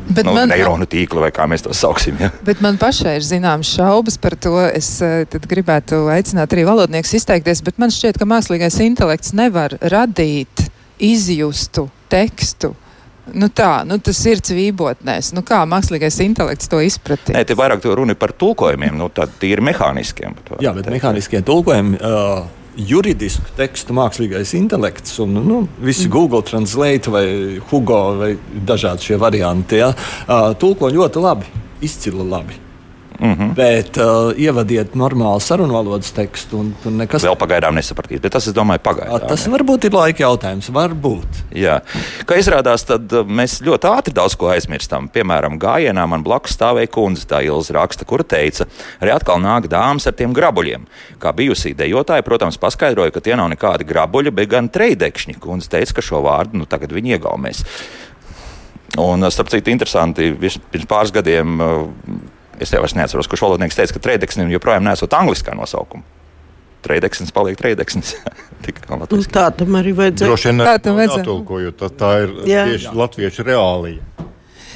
Bet 0.04 0.26
nu, 0.26 0.34
man, 0.36 0.50
neironu 0.52 0.84
tīkli, 0.90 1.20
vai 1.22 1.30
kā 1.32 1.46
mēs 1.48 1.64
to 1.64 1.72
sauksim. 1.76 2.18
Ja? 2.20 2.28
Bet 2.44 2.60
man 2.64 2.76
pašai 2.80 3.16
ir 3.18 3.24
zināmas 3.24 3.70
šaubas 3.72 4.18
par 4.20 4.36
to. 4.36 4.58
Es 4.68 4.98
eh, 5.04 5.24
gribētu 5.48 6.04
aicināt 6.12 6.52
arī 6.52 6.66
valodniekus 6.68 7.14
izteikties, 7.20 7.64
bet 7.64 7.80
man 7.80 7.92
šķiet, 7.94 8.20
ka 8.20 8.28
mākslīgais 8.28 8.76
intelekts 8.84 9.32
nevar 9.36 9.78
radīt 9.80 10.66
izjustu 11.00 11.88
tekstu. 12.12 12.74
Nu 13.32 13.48
tā, 13.48 13.78
nu 13.88 13.96
tas 14.04 14.18
ir 14.28 14.42
cvībotnēs. 14.44 15.32
Nu 15.32 15.40
kā 15.46 15.62
mākslīgais 15.68 16.20
intelekts 16.26 16.68
to 16.68 16.82
izpratīs? 16.84 17.32
Nē, 17.32 17.46
te 17.48 17.56
vairāk 17.56 17.86
runa 17.96 18.12
par 18.20 18.34
tulkojumiem, 18.36 18.98
nu 19.00 19.08
tīri 19.40 19.64
mehāniskiem. 19.64 20.36
Jā, 20.60 20.74
bet 20.76 20.92
mehāniskie 20.92 21.40
tulkojumi. 21.46 22.02
Uh 22.04 22.60
juridisku 22.76 23.54
tekstu 23.58 23.94
mākslīgais 23.96 24.54
intelekts 24.58 25.18
un 25.22 25.38
nu, 25.44 25.60
visi. 25.82 26.08
Google 26.10 26.42
Translate 26.46 27.12
vai 27.12 27.26
Hugo 27.70 28.00
vai 28.18 28.34
dažādi 28.66 29.10
šie 29.10 29.20
varianti 29.20 29.80
ja, 29.80 29.92
tulko 30.60 30.90
ļoti 30.92 31.24
labi, 31.24 31.50
izcili 31.84 32.28
labi. 32.28 32.63
Mm 33.18 33.32
-hmm. 33.32 33.54
Bet 33.54 33.96
uh, 33.96 34.38
ievadiet 34.38 34.94
normālu 34.94 35.40
sarunvalodas 35.40 36.12
tekstu, 36.12 36.58
un 36.58 36.74
tur 36.82 36.92
nekas 36.92 37.22
vēl 37.22 37.36
pagaidām 37.38 37.74
nesapratīs. 37.74 38.20
Bet 38.20 38.32
tas, 38.32 38.48
domāju, 38.48 38.82
pagaidām. 38.82 39.28
Tas 39.28 39.46
varbūt 39.48 39.86
ir 39.86 39.94
laika 39.94 40.22
jautājums. 40.22 40.70
Varbūt. 40.70 41.44
Jā. 41.54 41.80
Kā 42.26 42.38
izrādās, 42.38 42.84
tad 42.84 43.12
uh, 43.12 43.26
mēs 43.26 43.62
ļoti 43.62 43.86
ātri 43.86 44.14
daudz 44.14 44.34
ko 44.36 44.48
aizmirstam. 44.48 45.08
Piemēram, 45.08 45.58
gājienā 45.58 46.06
man 46.06 46.22
blakus 46.22 46.58
stāvēja 46.58 46.90
kundze, 46.90 47.26
tā 47.26 47.44
Ilza 47.44 47.74
raksta, 47.74 48.04
kura 48.04 48.24
teica, 48.24 48.66
arī 49.00 49.14
atkal 49.14 49.40
nāk 49.40 49.68
dāmas 49.68 50.06
ar 50.06 50.12
tiem 50.12 50.34
grabuļiem. 50.34 50.86
Kā 51.18 51.32
bijusī 51.32 51.74
dejotāja, 51.74 52.22
protams, 52.22 52.58
paskaidroja, 52.58 53.10
ka 53.10 53.20
tie 53.20 53.36
nav 53.36 53.48
nekādi 53.48 53.84
grabuļi, 53.84 54.30
bet 54.30 54.48
gan 54.48 54.68
treidekšņi. 54.68 55.38
Kundze 55.38 55.68
teica, 55.68 55.94
ka 55.94 56.02
šo 56.02 56.22
vārdu 56.22 56.58
nu, 56.58 56.66
tagad 56.66 56.92
viņi 56.92 57.14
iegaumēs. 57.14 57.64
Un, 58.98 59.30
starp 59.30 59.48
citu, 59.50 59.70
interesanti, 59.70 60.30
pirms 60.70 60.86
pāris 60.86 61.12
gadiem 61.14 61.60
uh, 61.60 61.88
Es 62.62 62.72
jau 62.72 62.82
neatceros, 62.96 63.28
kurš 63.30 63.44
valodnieks 63.46 63.78
teica, 63.78 63.96
ka 63.96 64.02
trēdeksnim 64.04 64.52
joprojām 64.54 64.84
nesot 64.86 65.14
angliskā 65.16 65.56
nosaukuma. 65.58 66.04
Trēdeksnis 66.84 67.32
paliek 67.32 67.56
trēdeksnis. 67.56 68.14
nu, 68.64 69.20
tā 69.32 69.48
tam 69.56 69.78
arī 69.80 69.94
vajadzēja. 69.96 70.28
Droši 70.28 70.50
vien 70.50 70.64
tā 70.64 70.76
tam 70.84 70.98
vajadzēja. 71.00 71.24
Jātulkojot, 71.24 71.78
tā, 71.80 71.90
tā 72.00 72.10
ir 72.26 72.34
Jā. 72.48 72.66
tieši 72.70 72.92
latviešu 73.00 73.46
reālija. 73.48 74.28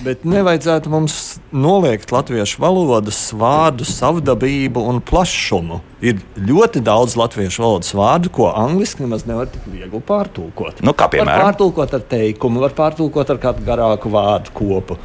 Bet 0.05 0.23
nevajadzētu 0.29 0.91
mums 0.93 1.15
noliegt 1.51 2.13
latviešu 2.15 2.61
valodas 2.63 3.19
vārdu 3.35 3.87
savdabību 3.89 4.85
un 4.87 5.01
plašumu. 5.03 5.81
Ir 6.05 6.21
ļoti 6.39 6.83
daudz 6.87 7.17
latviešu 7.19 7.65
valodas 7.65 7.91
vārdu, 7.99 8.31
ko 8.35 8.47
angliski 8.53 9.03
nemaz 9.03 9.25
nevar 9.27 9.51
tik 9.51 9.65
viegli 9.67 10.01
pārtulkot. 10.07 10.85
Nu, 10.87 10.95
kā 10.95 11.09
piemēram, 11.11 11.33
var 11.33 11.49
pārtulkot 11.49 11.97
ar 11.99 12.05
teikumu, 12.13 12.63
var 12.63 12.77
pārtulkot 12.79 13.33
ar 13.35 13.41
kādu 13.43 13.67
garāku 13.67 14.13
vārdu 14.15 14.55
kopu. 14.55 14.99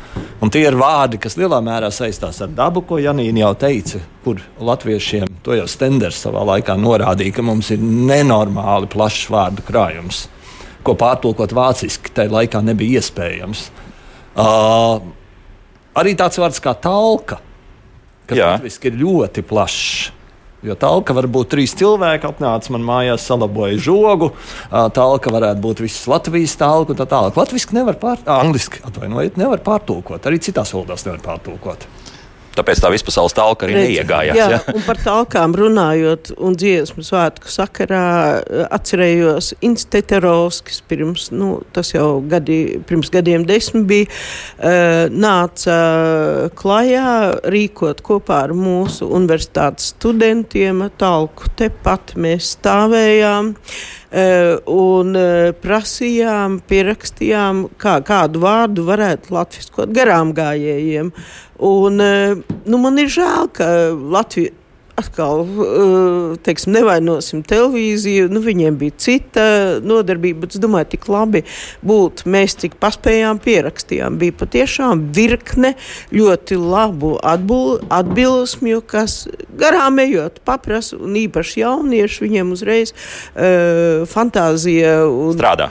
Un 0.43 0.53
tie 0.53 0.61
ir 0.67 0.77
vārdi, 0.77 1.17
kas 1.23 1.39
lielā 1.41 1.57
mērā 1.65 1.89
saistās 1.93 2.43
ar 2.45 2.53
dabu, 2.53 2.85
ko 2.85 3.01
Janīna 3.01 3.47
jau 3.47 3.53
teica, 3.65 4.03
kur 4.25 4.43
latviešiem 4.61 5.39
to 5.43 5.57
jau 5.57 5.65
Stenders 5.69 6.21
savā 6.21 6.45
laikā 6.53 6.77
norādīja, 6.77 7.39
ka 7.39 7.45
mums 7.45 7.73
ir 7.73 7.81
nenormāli 7.81 8.91
plašs 8.93 9.25
vārdu 9.33 9.65
krājums, 9.65 10.27
ko 10.85 10.93
pārtulkot 10.99 11.55
vāciski 11.55 12.13
tajā 12.13 12.29
laikā 12.37 12.61
nebija 12.61 13.01
iespējams. 13.01 13.71
Uh, 14.33 15.03
arī 15.99 16.15
tāds 16.17 16.39
vārds 16.41 16.61
kā 16.63 16.73
talka, 16.73 17.39
kas 18.25 18.39
latviešu 18.39 18.89
ir 18.89 18.99
ļoti 19.03 19.45
plašs. 19.45 20.11
Jo 20.63 20.77
talka 20.79 21.11
var 21.11 21.25
būt 21.27 21.49
trīs 21.51 21.73
cilvēki, 21.75 22.23
atnāca 22.29 22.71
man 22.71 22.85
mājās, 22.87 23.25
salaboja 23.27 23.75
žogu. 23.83 24.29
Talka 24.71 25.33
varētu 25.35 25.59
būt 25.59 25.81
visas 25.83 26.05
Latvijas 26.07 26.55
talka 26.55 26.95
un 26.95 27.01
tā 27.01 27.07
tālāk. 27.11 27.35
Latvijas 27.35 27.67
nevar 27.75 27.97
pārtulkot, 27.99 28.31
angļuiski 28.31 28.79
atvainojiet, 28.87 29.39
nevar 29.41 29.59
pārtulkot. 29.65 30.23
Arī 30.23 30.39
citās 30.39 30.71
valodās 30.71 31.03
nevar 31.03 31.19
pārtulkot. 31.25 31.83
Tāpēc 32.53 32.81
tā 32.83 32.91
vispasaules 32.93 33.33
talka 33.33 33.65
arī 33.65 33.77
neiegājās. 33.79 34.37
Jā, 34.37 34.47
ja? 34.53 34.59
un 34.73 34.83
par 34.85 34.99
talkām 35.01 35.55
runājot 35.57 36.33
un 36.37 36.57
dziesmu 36.59 37.01
svētku 37.05 37.49
sakarā 37.49 38.03
atcerējos 38.73 39.53
Insteterovskis 39.65 40.83
pirms, 40.89 41.29
nu, 41.33 41.55
tas 41.73 41.93
jau 41.95 42.19
gadi, 42.29 42.77
pirms 42.85 43.09
gadiem 43.13 43.47
desmit 43.49 43.87
bija, 43.89 44.09
uh, 44.59 45.09
nāca 45.09 45.79
klajā 46.59 47.09
rīkot 47.53 48.03
kopā 48.05 48.43
ar 48.47 48.55
mūsu 48.57 49.09
universitātes 49.09 49.93
studentiem 49.95 50.85
talku. 51.01 51.49
Tepat 51.57 52.13
mēs 52.19 52.53
stāvējām. 52.59 53.53
Uh, 54.13 54.59
un 54.69 55.15
uh, 55.17 55.47
prasījām, 55.57 56.59
pierakstījām, 56.69 57.63
kā, 57.81 57.95
kādu 58.05 58.43
vārdu 58.43 58.83
varētu 58.85 59.33
latviskot 59.33 59.89
garām 59.95 60.35
gājējiem. 60.37 61.09
Un, 61.63 62.01
eh, 62.01 62.35
nu, 62.65 62.77
man 62.81 62.99
ir 62.99 63.09
žēl, 63.13 63.47
ka 63.55 63.65
Latvija 63.93 64.51
atkal 64.95 65.41
eh, 65.41 66.37
teiksim, 66.45 66.73
nevainosim 66.77 67.41
televīziju. 67.47 68.29
Nu, 68.33 68.41
viņiem 68.43 68.77
bija 68.77 68.95
cita 69.01 69.45
nodarbība, 69.83 70.43
bet 70.45 70.57
es 70.57 70.61
domāju, 70.61 70.91
tik 70.93 71.07
labi 71.09 71.43
būtu. 71.85 72.27
Mēs 72.33 72.57
tik 72.61 72.77
paspējām 72.81 73.41
pierakstījām. 73.43 74.19
Bija 74.21 74.35
patiešām 74.43 75.07
virkne 75.15 75.73
ļoti 76.13 76.59
labu 76.61 77.15
atbul, 77.25 77.79
atbilsmju, 77.93 78.83
kas 78.89 79.23
garām 79.59 79.99
ejot 80.03 80.39
paprasa, 80.45 80.99
un 81.01 81.17
īpaši 81.23 81.63
jaunieši 81.63 82.23
viņiem 82.25 82.53
uzreiz 82.53 82.93
uh, 82.93 84.03
fantāzija 84.09 84.95
un 85.09 85.33
strādā. 85.37 85.69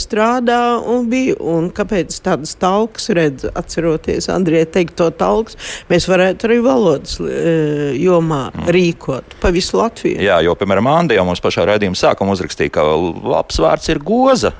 strādā 0.00 0.60
un 0.80 1.08
bija. 1.12 1.38
Un 1.44 1.70
kāpēc 1.74 2.14
tādas 2.24 2.54
talks 2.58 3.08
redz, 3.14 3.46
atceroties 3.54 4.28
Andrija 4.32 4.66
teikt 4.78 4.96
to 4.98 5.08
talks, 5.14 5.58
mēs 5.90 6.06
varētu 6.10 6.48
arī 6.48 6.60
valodas 6.64 7.18
uh, 7.22 7.94
jomā. 7.94 8.48
Mm 8.50 8.63
rīkot 8.72 9.36
pa 9.40 9.50
visu 9.54 9.78
Latviju. 9.78 10.20
Jā, 10.24 10.38
jo, 10.44 10.54
piemēram, 10.58 10.88
Andija 10.90 11.24
mums 11.26 11.42
pašā 11.44 11.66
raidījuma 11.68 11.98
sākumā 11.98 12.36
uzrakstīja, 12.36 12.72
ka 12.76 12.86
labs 12.86 13.60
vārds 13.62 13.90
ir 13.92 14.00
goza 14.04 14.54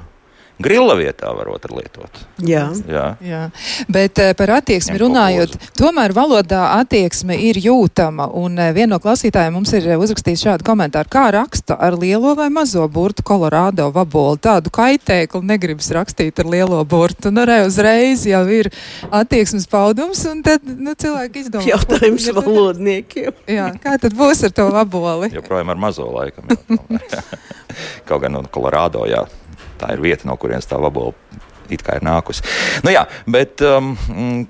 grila 0.63 0.95
vietā 0.99 1.31
varot 1.35 1.65
lietot. 1.71 2.21
Jā. 2.45 2.69
Jā. 2.89 3.07
Jā. 3.25 3.43
Bet 3.91 4.19
uh, 4.23 4.33
par 4.39 4.55
attieksmi 4.59 4.97
runājot, 5.01 5.57
tomēr 5.79 6.15
valodā 6.17 6.63
attieksme 6.79 7.37
ir 7.49 7.59
jūtama. 7.63 8.29
Un 8.39 8.59
uh, 8.61 8.71
viena 8.77 8.95
no 8.95 9.01
klausītājiem 9.03 9.57
mums 9.57 9.73
ir 9.77 9.89
uzrakstījis 9.97 10.45
šādu 10.47 10.67
komentāru. 10.67 11.11
Kā 11.13 11.27
raksta 11.35 11.79
ar 11.81 11.99
lielo 11.99 12.35
vai 12.39 12.51
mazo 12.55 12.87
burtu 12.89 13.25
Kolorādo 13.27 13.91
vaboli? 13.95 14.43
Tādu 14.45 14.73
kaitēkli 14.75 15.43
negribas 15.49 15.91
rakstīt 15.95 16.41
ar 16.43 16.51
lielo 16.51 16.83
burtu. 16.89 17.33
Un 17.33 17.43
arī 17.45 17.61
uzreiz 17.67 18.27
jau 18.29 18.45
ir 18.53 18.71
attieksmes 19.11 19.67
paudums, 19.71 20.25
un 20.31 20.43
tad 20.47 20.67
nu, 20.67 20.95
cilvēki 20.99 21.47
izdomā. 21.47 21.67
Jautājums 21.73 22.31
valodniekiem. 22.37 23.33
jā, 23.59 23.71
kā 23.83 23.99
tad 24.03 24.17
būs 24.19 24.45
ar 24.47 24.55
to 24.55 24.69
vaboli? 24.75 25.33
Joprojām 25.35 25.75
ar 25.75 25.81
mazo 25.89 26.11
laikam. 26.15 26.51
Kaut 28.09 28.23
gan 28.23 28.37
no 28.37 28.45
Kolorādo, 28.55 29.03
jā 29.11 29.25
tā 29.85 29.95
ir 29.95 30.05
vieta, 30.05 30.29
no 30.29 30.39
kurienes 30.41 30.69
tā 30.71 30.81
vabola 30.81 31.13
it 31.73 31.85
kā 31.85 31.99
ir 31.99 32.05
nākusi. 32.05 32.45
Nu, 32.85 32.93
jā, 32.93 33.05
bet 33.31 33.63
um, 33.65 33.95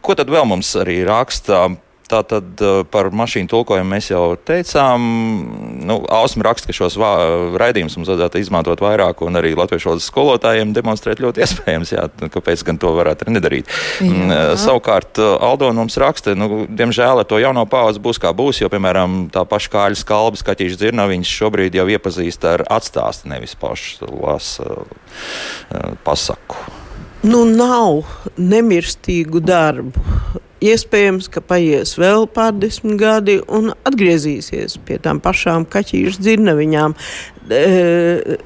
ko 0.02 0.16
tad 0.18 0.30
vēl 0.32 0.46
mums 0.50 0.72
arī 0.80 1.02
raksta? 1.06 1.68
Tātad 2.10 2.60
par 2.92 3.08
mašīnu 3.16 3.48
tulkojumu 3.48 3.94
mēs 3.94 4.10
jau 4.10 4.34
teicām. 4.36 5.04
Nu, 5.88 5.98
Ausma 6.12 6.44
raksta, 6.50 6.68
ka 6.68 6.76
šos 6.76 6.98
raidījumus 7.00 7.96
mums 7.96 8.10
vajadzētu 8.12 8.42
izmantot 8.42 8.82
vairāk, 8.84 9.22
un 9.24 9.40
arī 9.40 9.54
latviešu 9.56 9.88
valodas 9.90 10.08
skolotājiem 10.10 10.74
demonstrēt 10.76 11.22
ļoti 11.24 11.44
iespējams. 11.46 11.94
Jā, 11.96 12.06
nu, 12.20 12.28
kāpēc 12.34 12.66
gan 12.68 12.80
to 12.82 12.92
varētu 12.98 13.24
arī 13.24 13.36
nedarīt? 13.38 13.72
Jā. 14.04 14.10
Mm, 14.10 14.34
savukārt, 14.60 15.16
uh, 15.22 15.38
Aldo 15.48 15.70
mums 15.76 15.96
raksta, 16.00 16.36
nu, 16.36 16.66
diemžēl 16.68 17.24
ar 17.24 17.28
to 17.28 17.40
jauno 17.40 17.64
pauzi 17.70 18.02
būs 18.04 18.20
kā 18.20 18.34
būs, 18.36 18.60
jo, 18.60 18.70
piemēram, 18.72 19.24
tā 19.32 19.46
paša 19.48 19.72
kāļa 19.72 20.00
skalbas, 20.04 20.44
kaķīša 20.46 20.80
dzirnaviņš 20.84 21.34
šobrīd 21.40 21.80
jau 21.80 21.88
iepazīst 21.96 22.48
ar 22.52 22.66
atstāstu, 22.68 23.32
nevis 23.32 23.56
pašu 23.58 24.12
lasa 24.12 24.84
pasaku. 26.04 26.60
Nu, 27.24 27.46
nav 27.48 28.04
nemirstīgu 28.36 29.40
darbu 29.40 30.02
Iespējams, 30.64 31.28
ka 31.28 31.42
paies 31.44 31.94
vēl 32.00 32.24
pārdesmit 32.32 32.96
gadi 33.00 33.36
un 33.52 33.72
atgriezīsies 33.84 34.78
pie 34.86 34.96
tām 35.02 35.20
pašām 35.24 35.66
kaķīšu 35.68 36.22
dzirnaviņām. 36.24 36.94
E, 37.52 38.38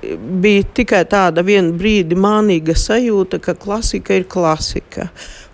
bija 0.43 0.67
tikai 0.75 1.05
tāda 1.11 1.45
viena 1.47 1.71
brīdi 1.79 2.19
mānīga 2.19 2.75
sajūta, 2.79 3.39
ka 3.45 3.55
klasika 3.55 4.19
ir 4.19 4.27
klasika. 4.31 5.09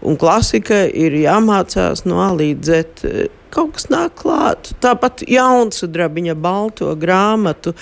Un 0.04 0.16
klasika 0.20 0.84
ir 0.88 1.16
jāmācās 1.20 2.06
no 2.08 2.22
A 2.24 2.30
līdz 2.36 2.70
Z 2.70 3.28
kaut 3.54 3.74
kas 3.76 3.88
nāk 3.92 4.16
klāt. 4.20 4.72
Tāpat 4.82 5.24
jaunsudrabiņa 5.30 6.34
balto 6.38 6.90
grāmatu, 7.00 7.74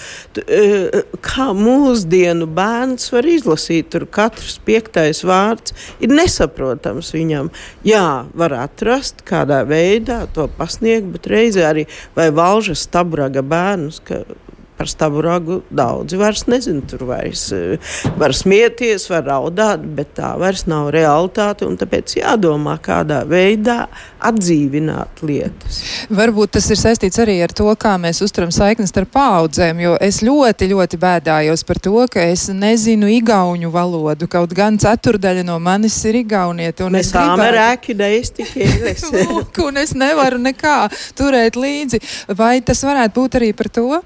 e, 0.42 1.02
kā 1.24 1.48
mūsdienu 1.56 2.48
bērns 2.52 3.10
var 3.14 3.28
izlasīt. 3.28 3.90
Tur 3.92 4.06
katrs 4.06 4.58
piektais 4.64 5.22
vārds 5.26 5.74
ir 6.00 6.12
nesaprotams 6.12 7.12
viņam. 7.16 7.50
Jā, 7.86 8.26
var 8.34 8.56
atrast 8.62 9.24
kādā 9.28 9.62
veidā 9.68 10.22
to 10.34 10.48
pasniegt, 10.58 11.10
bet 11.16 11.28
reizē 11.32 11.68
arī 11.70 11.86
vai 12.16 12.30
valžas 12.34 12.86
stabraga 12.86 13.42
bērnus, 13.42 14.00
ka 14.04 14.22
par 14.82 14.90
stabu 14.90 15.20
ragu 15.22 15.60
daudzi 15.70 16.18
vairs 16.18 16.48
nezina. 16.50 16.82
Tur 16.90 17.04
vairs 17.06 17.44
eh, 17.54 17.92
var 18.18 18.34
smieties, 18.34 19.04
var 19.12 19.22
raudāt, 19.28 19.84
bet 19.94 20.16
tā 20.16 20.32
vairs 20.40 20.64
nav 20.66 20.88
realitāte. 20.90 21.68
Tāpēc 21.78 22.16
jādomā, 22.18 22.74
kādā 22.82 23.20
veidā 23.30 23.84
atdzīvināt 24.26 25.22
lietas. 25.22 25.78
Varbūt 26.10 26.56
tas 26.58 26.66
ir 26.74 26.80
saistīts 26.80 27.22
arī 27.22 27.38
ar 27.46 27.54
to, 27.54 27.68
kā 27.78 27.94
mēs 28.02 28.24
uzturam 28.26 28.50
saiknes 28.54 28.90
starp 28.90 29.12
paudzēm. 29.14 29.84
Jo 29.84 29.94
es 30.02 30.18
ļoti, 30.26 30.72
ļoti 30.74 30.98
bēdājos 31.06 31.62
par 31.68 31.78
to, 31.86 31.94
ka 32.10 32.26
es 32.34 32.48
nezinu 32.50 33.10
igauņu 33.20 33.70
valodu. 33.70 34.26
Kaut 34.30 34.50
gan 34.58 34.80
ceturdaļa 34.82 35.46
no 35.46 35.60
manis 35.62 36.00
ir 36.10 36.24
igaunieta. 36.24 36.90
Mēs 36.90 37.14
tam 37.14 37.38
ir 37.46 37.60
ēki, 37.68 37.94
da 37.94 38.10
es 38.10 38.34
tikai 38.34 38.66
Lūk, 39.12 39.62
un 39.62 39.78
es 39.78 39.94
nevaru 39.94 40.42
nekā 40.42 40.78
turēt 41.18 41.54
līdzi. 41.54 42.02
Vai 42.34 42.56
tas 42.66 42.82
varētu 42.82 43.20
būt 43.20 43.38
arī 43.38 43.54
par 43.54 43.70
to? 43.70 44.02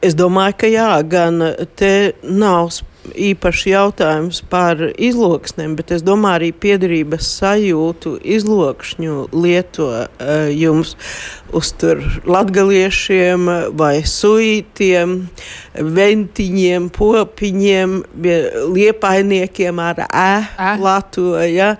Es 0.00 0.14
domāju, 0.16 0.54
ka 0.62 0.68
jā, 0.70 0.92
gan 1.04 1.42
te 1.76 2.12
nav 2.24 2.70
īpaši 3.16 3.72
jautājums 3.72 4.40
par 4.48 4.80
izloksnēm, 4.96 5.74
bet 5.76 5.92
es 5.96 6.04
domāju 6.04 6.38
arī 6.38 6.50
piedarības 6.62 7.28
sajūtu 7.40 8.14
izlokšņu 8.36 9.16
lietojums 9.32 10.94
uz 11.56 11.72
latgaliešiem 12.28 13.48
vai 13.80 13.94
suītiem, 14.06 15.16
ventiņiem, 15.74 16.88
popiņiem, 16.94 17.96
liepainiekiem 18.74 19.80
ar 19.82 20.02
ē, 20.06 20.76
latu, 20.80 21.32
ja, 21.50 21.72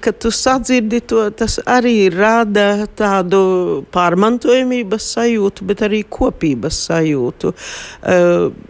kad 0.00 0.20
tu 0.22 0.32
sadzirdi 0.34 1.02
to, 1.08 1.26
tas 1.36 1.58
arī 1.66 2.08
rada 2.14 2.86
tādu 2.96 3.84
pārmantojamības 3.94 5.10
sajūtu, 5.16 5.66
bet 5.68 5.84
arī 5.86 6.02
kopības 6.08 6.80
sajūtu. 6.88 7.52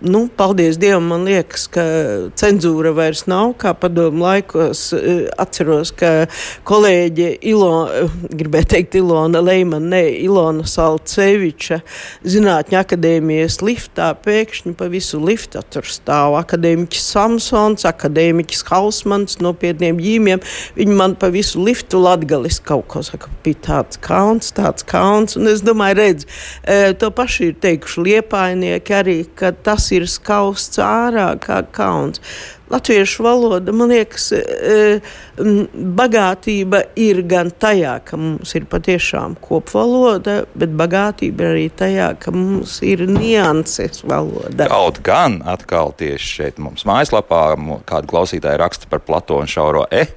Nu, 0.07 0.25
paldies 0.37 0.81
Dievam, 0.83 1.11
man 1.13 1.27
liekas, 1.29 1.69
ka 1.73 1.87
cenzūra 2.39 2.95
vairs 2.97 3.27
nav, 3.31 3.55
kā 3.61 3.75
padomu 3.79 4.27
laikos 4.27 4.89
atceros, 5.39 5.95
ka 5.97 6.13
kolēģe 6.67 7.33
Ilona, 7.53 8.07
gribēju 8.37 8.73
teikt 8.75 8.99
Ilona 8.99 9.43
Leima, 9.45 9.77
Ilona, 9.77 9.89
ne 9.89 10.11
Ilona 10.23 10.65
Salceviča 10.67 11.81
Zinātņu 12.25 12.79
akadēmijas 12.81 13.61
liftā. 13.63 14.06
Pēkšņi 14.25 14.75
pa 14.79 14.89
visu 14.93 15.21
liftu 15.23 15.63
tur 15.73 15.87
stāv 15.89 16.37
akadēmiķis 16.41 17.07
Samsons, 17.15 17.87
akadēmiķis 17.89 18.65
Hausmans, 18.71 19.39
nopietniem 19.43 20.01
ģīmiem. 20.03 20.43
Viņi 20.77 20.99
man 20.99 21.17
pa 21.19 21.31
visu 21.35 21.63
liftu 21.65 22.01
latgalis 22.03 22.61
kaut 22.63 22.87
ko 22.93 23.03
saka, 23.07 23.31
bija 23.45 23.63
tāds 23.69 24.01
kauns, 24.03 24.53
tāds 24.57 24.87
kauns. 24.87 25.39
Un 25.39 25.51
es 25.53 25.65
domāju, 25.67 25.99
redz, 26.01 26.29
e, 26.63 26.93
to 27.01 27.11
paši 27.15 27.51
ir 27.51 27.59
teikuši 27.63 28.07
liepainieki 28.09 28.99
arī, 29.01 29.19
ka 29.39 29.53
tas 29.53 29.91
ir 29.97 30.09
skausts 30.11 30.83
ārā 30.83 31.33
kā 31.43 31.63
kauns. 31.77 32.23
Latviešu 32.71 33.23
valoda, 33.23 33.73
man 33.73 33.93
liekas, 33.95 34.33
e, 34.35 34.99
bagātība 35.97 36.81
ir 36.99 37.21
gan 37.29 37.53
tajā, 37.55 37.93
ka 38.09 38.19
mums 38.19 38.55
ir 38.59 38.67
patiešām 38.67 39.37
kopvaloda, 39.43 40.41
bet 40.59 40.73
bagātība 40.75 41.45
ir 41.45 41.53
arī 41.53 41.67
tajā, 41.71 42.09
ka 42.19 42.35
mums 42.35 42.81
ir 42.83 43.05
nianses 43.07 44.03
valoda. 44.03 44.67
Kaut 44.73 44.99
gan 45.07 45.39
atkal 45.47 45.95
tieši 45.95 46.33
šeit 46.41 46.59
mums 46.63 46.83
mājaslapā 46.89 47.43
kāda 47.87 48.11
klausītāja 48.11 48.59
raksta 48.65 48.91
par 48.91 49.05
Platonu 49.07 49.47
šauro 49.51 49.85
e. 49.91 50.09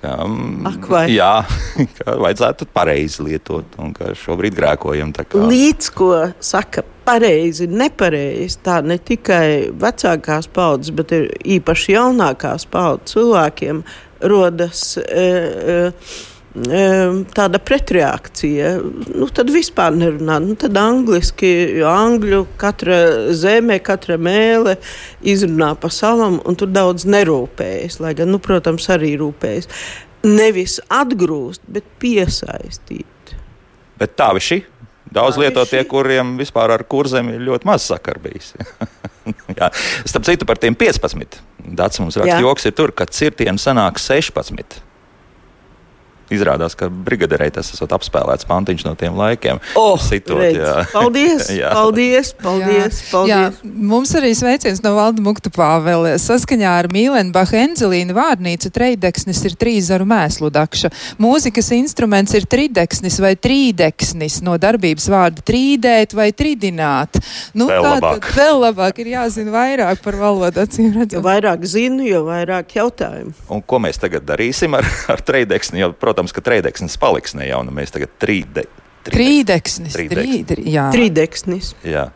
Um, 0.00 0.64
Ak, 0.70 0.88
vai? 0.88 1.04
Jā, 1.12 1.42
ka 1.98 2.16
vajadzētu 2.16 2.70
pareizi 2.72 3.28
lietot 3.28 3.76
un 3.82 3.92
ka 3.96 4.14
šobrīd 4.16 4.56
grēkojam. 4.56 5.12
Līdz 5.36 5.92
ko 5.92 6.14
saka 6.40 6.86
pareizi, 7.10 7.66
nepareizi. 7.70 8.60
Tā 8.64 8.80
ne 8.86 8.98
tikai 8.98 9.70
vecākās 9.80 10.48
paudzes, 10.54 10.94
bet 10.96 11.14
īpaši 11.14 11.96
jaunākās 11.96 12.66
paudzes 12.70 13.14
cilvēkiem 13.14 13.82
rodas. 14.30 14.84
E, 15.00 15.26
e, 16.50 17.00
tāda 17.36 17.60
pretreakcija. 17.62 18.72
Nu, 19.14 19.28
tad 19.34 19.52
vispār 19.54 19.94
nerunā. 19.96 20.40
Nu, 20.42 20.56
tad 20.60 20.78
angliski, 20.80 21.50
jo 21.80 21.90
angļu 21.90 22.44
katra 22.60 23.00
zeme, 23.36 23.80
katra 23.86 24.18
mēlē 24.20 24.76
izrunā 25.22 25.72
pa 25.80 25.92
savam, 25.94 26.40
un 26.46 26.58
tur 26.58 26.72
daudz 26.72 27.08
nerūpējas. 27.10 28.00
Lai 28.02 28.14
gan, 28.18 28.32
nu, 28.34 28.42
protams, 28.42 28.90
arī 28.92 29.16
rūpējas. 29.20 29.70
Nevis 30.26 30.80
atgrūst, 30.92 31.64
bet 31.72 31.86
piesaistīt. 32.02 33.34
Bet 34.00 34.18
tā 34.20 34.32
ir 34.36 34.68
Daudz 35.14 35.38
lietotie, 35.40 35.82
kuriem 35.90 36.36
vispār 36.38 36.74
ar 36.76 36.84
kurzem 36.86 37.32
ir 37.32 37.42
ļoti 37.48 37.66
maz 37.66 37.88
sakar 37.90 38.20
bijis. 38.22 38.52
Starp 40.10 40.26
citu, 40.26 40.46
par 40.46 40.60
tiem 40.62 40.76
15. 40.78 41.40
Dats 41.76 42.00
mums 42.02 42.18
raksta, 42.18 42.38
joks 42.42 42.68
ir 42.70 42.76
tur, 42.78 42.94
ka 42.94 43.08
cirtienu 43.10 43.60
sanāk 43.60 43.98
16. 44.00 44.80
Izrādās, 46.30 46.76
ka 46.78 46.88
brigadierei 46.90 47.50
tas 47.54 47.72
esat 47.74 47.92
apspēlēts 47.96 48.46
pantiņš 48.48 48.86
no 48.86 48.94
tiem 48.98 49.16
laikiem. 49.18 49.60
Oh, 49.78 49.98
Sitot, 50.00 50.42
jā. 50.42 50.84
Paldies! 50.92 51.48
jā. 51.60 51.72
Paldies! 51.74 52.32
Paldies! 52.38 53.00
Jā. 53.02 53.10
paldies. 53.10 53.30
Jā. 53.30 53.72
Mums 53.90 54.12
arī 54.18 54.30
sveiciens 54.36 54.82
no 54.84 54.94
Valda 54.96 55.22
Mukta 55.24 55.50
Pāvēlē. 55.54 56.14
Saskaņā 56.22 56.74
ar 56.82 56.88
Mīlenu 56.92 57.34
Bahenzelīnu 57.34 58.14
vārnīcu 58.16 58.70
treideksnis 58.74 59.42
ir 59.48 59.56
trīzaru 59.60 60.06
mēslu 60.08 60.52
dakša. 60.54 60.92
Mūzikas 61.22 61.72
instruments 61.76 62.34
ir 62.38 62.46
trideksnis 62.50 63.18
vai 63.22 63.34
trīdeksnis 63.34 64.40
no 64.46 64.56
darbības 64.60 65.08
vārda 65.10 65.44
trīdēt 65.46 66.14
vai 66.16 66.30
tridināt. 66.36 67.18
Nu, 67.56 67.66
vēl 67.70 67.82
tā 67.82 67.94
labāk. 67.96 68.30
vēl 68.36 68.62
labāk 68.66 69.00
ir 69.02 69.12
jāzina 69.14 69.54
vairāk 69.54 70.04
par 70.04 70.18
valodu, 70.20 70.62
acīm 70.64 70.92
redzot. 70.94 71.18
Jo 71.18 71.24
vairāk 71.24 71.64
zinu, 71.68 72.04
jo 72.06 72.22
vairāk 72.28 72.76
jautājumu. 72.76 73.34
Un 73.50 73.64
ko 73.66 73.80
mēs 73.82 74.00
tagad 74.02 74.26
darīsim 74.28 74.76
ar, 74.78 74.86
ar 75.10 75.24
treideksni? 75.24 75.80
Jo, 75.80 75.92
protams, 75.96 76.19
protams, 76.20 76.36
ka 76.36 76.44
trīdeksnis 76.44 77.00
paliks 77.00 77.34
ne 77.38 77.48
jau, 77.48 77.64
nu 77.64 77.72
mēs 77.74 77.94
tagad 77.94 78.12
trīde. 78.20 78.68
Trīdeksnis. 79.08 79.96
Trīdeksnis. 79.96 81.74
Jā. 81.88 82.10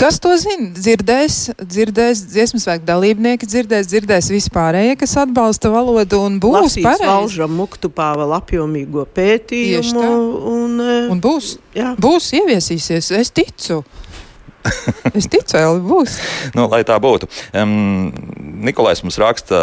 Kas 0.00 0.16
to 0.24 0.32
zina? 0.40 0.70
Dzirdēs, 0.72 1.52
dzirdēs 1.60 2.22
dziesmu 2.32 2.58
svēku 2.62 2.86
dalībnieki, 2.88 3.46
dzirdēs, 3.46 3.90
dzirdēs 3.90 4.30
vispārējie, 4.32 4.96
kas 4.98 5.12
atbalsta 5.20 5.70
valodu 5.70 6.22
un 6.24 6.38
būs 6.40 6.78
pareizi. 6.80 7.04
Valžam 7.04 7.52
muktu 7.60 7.90
pāvēl 7.92 8.32
apjomīgo 8.38 9.04
pētījumu. 9.14 10.08
Un, 10.54 10.80
un 11.12 11.20
būs, 11.22 11.58
jā. 11.76 11.92
būs 12.00 12.32
ieviesīsies, 12.40 13.12
es 13.20 13.34
ticu. 13.36 13.82
Es 15.18 15.28
ticu, 15.30 15.54
vēl 15.54 15.80
būs. 15.84 16.16
nu, 16.56 16.66
lai 16.70 16.82
tā 16.86 16.96
būtu. 17.02 17.28
Um, 17.56 18.10
Nikolais 18.58 19.00
mums 19.04 19.18
raksta, 19.22 19.60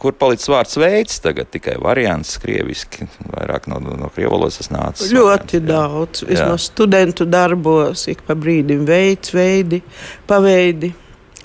kur 0.00 0.14
palicis 0.18 0.50
vārds 0.52 0.76
veids, 0.78 1.18
tagad 1.24 1.48
tikai 1.54 1.78
variants 1.82 2.36
krieviski, 2.42 3.08
vairāk 3.32 3.68
no, 3.72 3.80
no 3.80 4.10
krievu 4.12 4.34
valodas 4.36 4.60
tas 4.60 4.70
nāca. 4.74 5.08
Ļoti 5.10 5.60
jā. 5.60 5.64
daudz, 5.70 6.26
vismaz 6.28 6.68
studentu 6.68 7.26
darbos, 7.28 8.06
ik 8.12 8.24
pa 8.26 8.36
brīdim 8.38 8.84
veids, 8.88 9.32
veidi, 9.34 9.80
paveidi, 10.28 10.92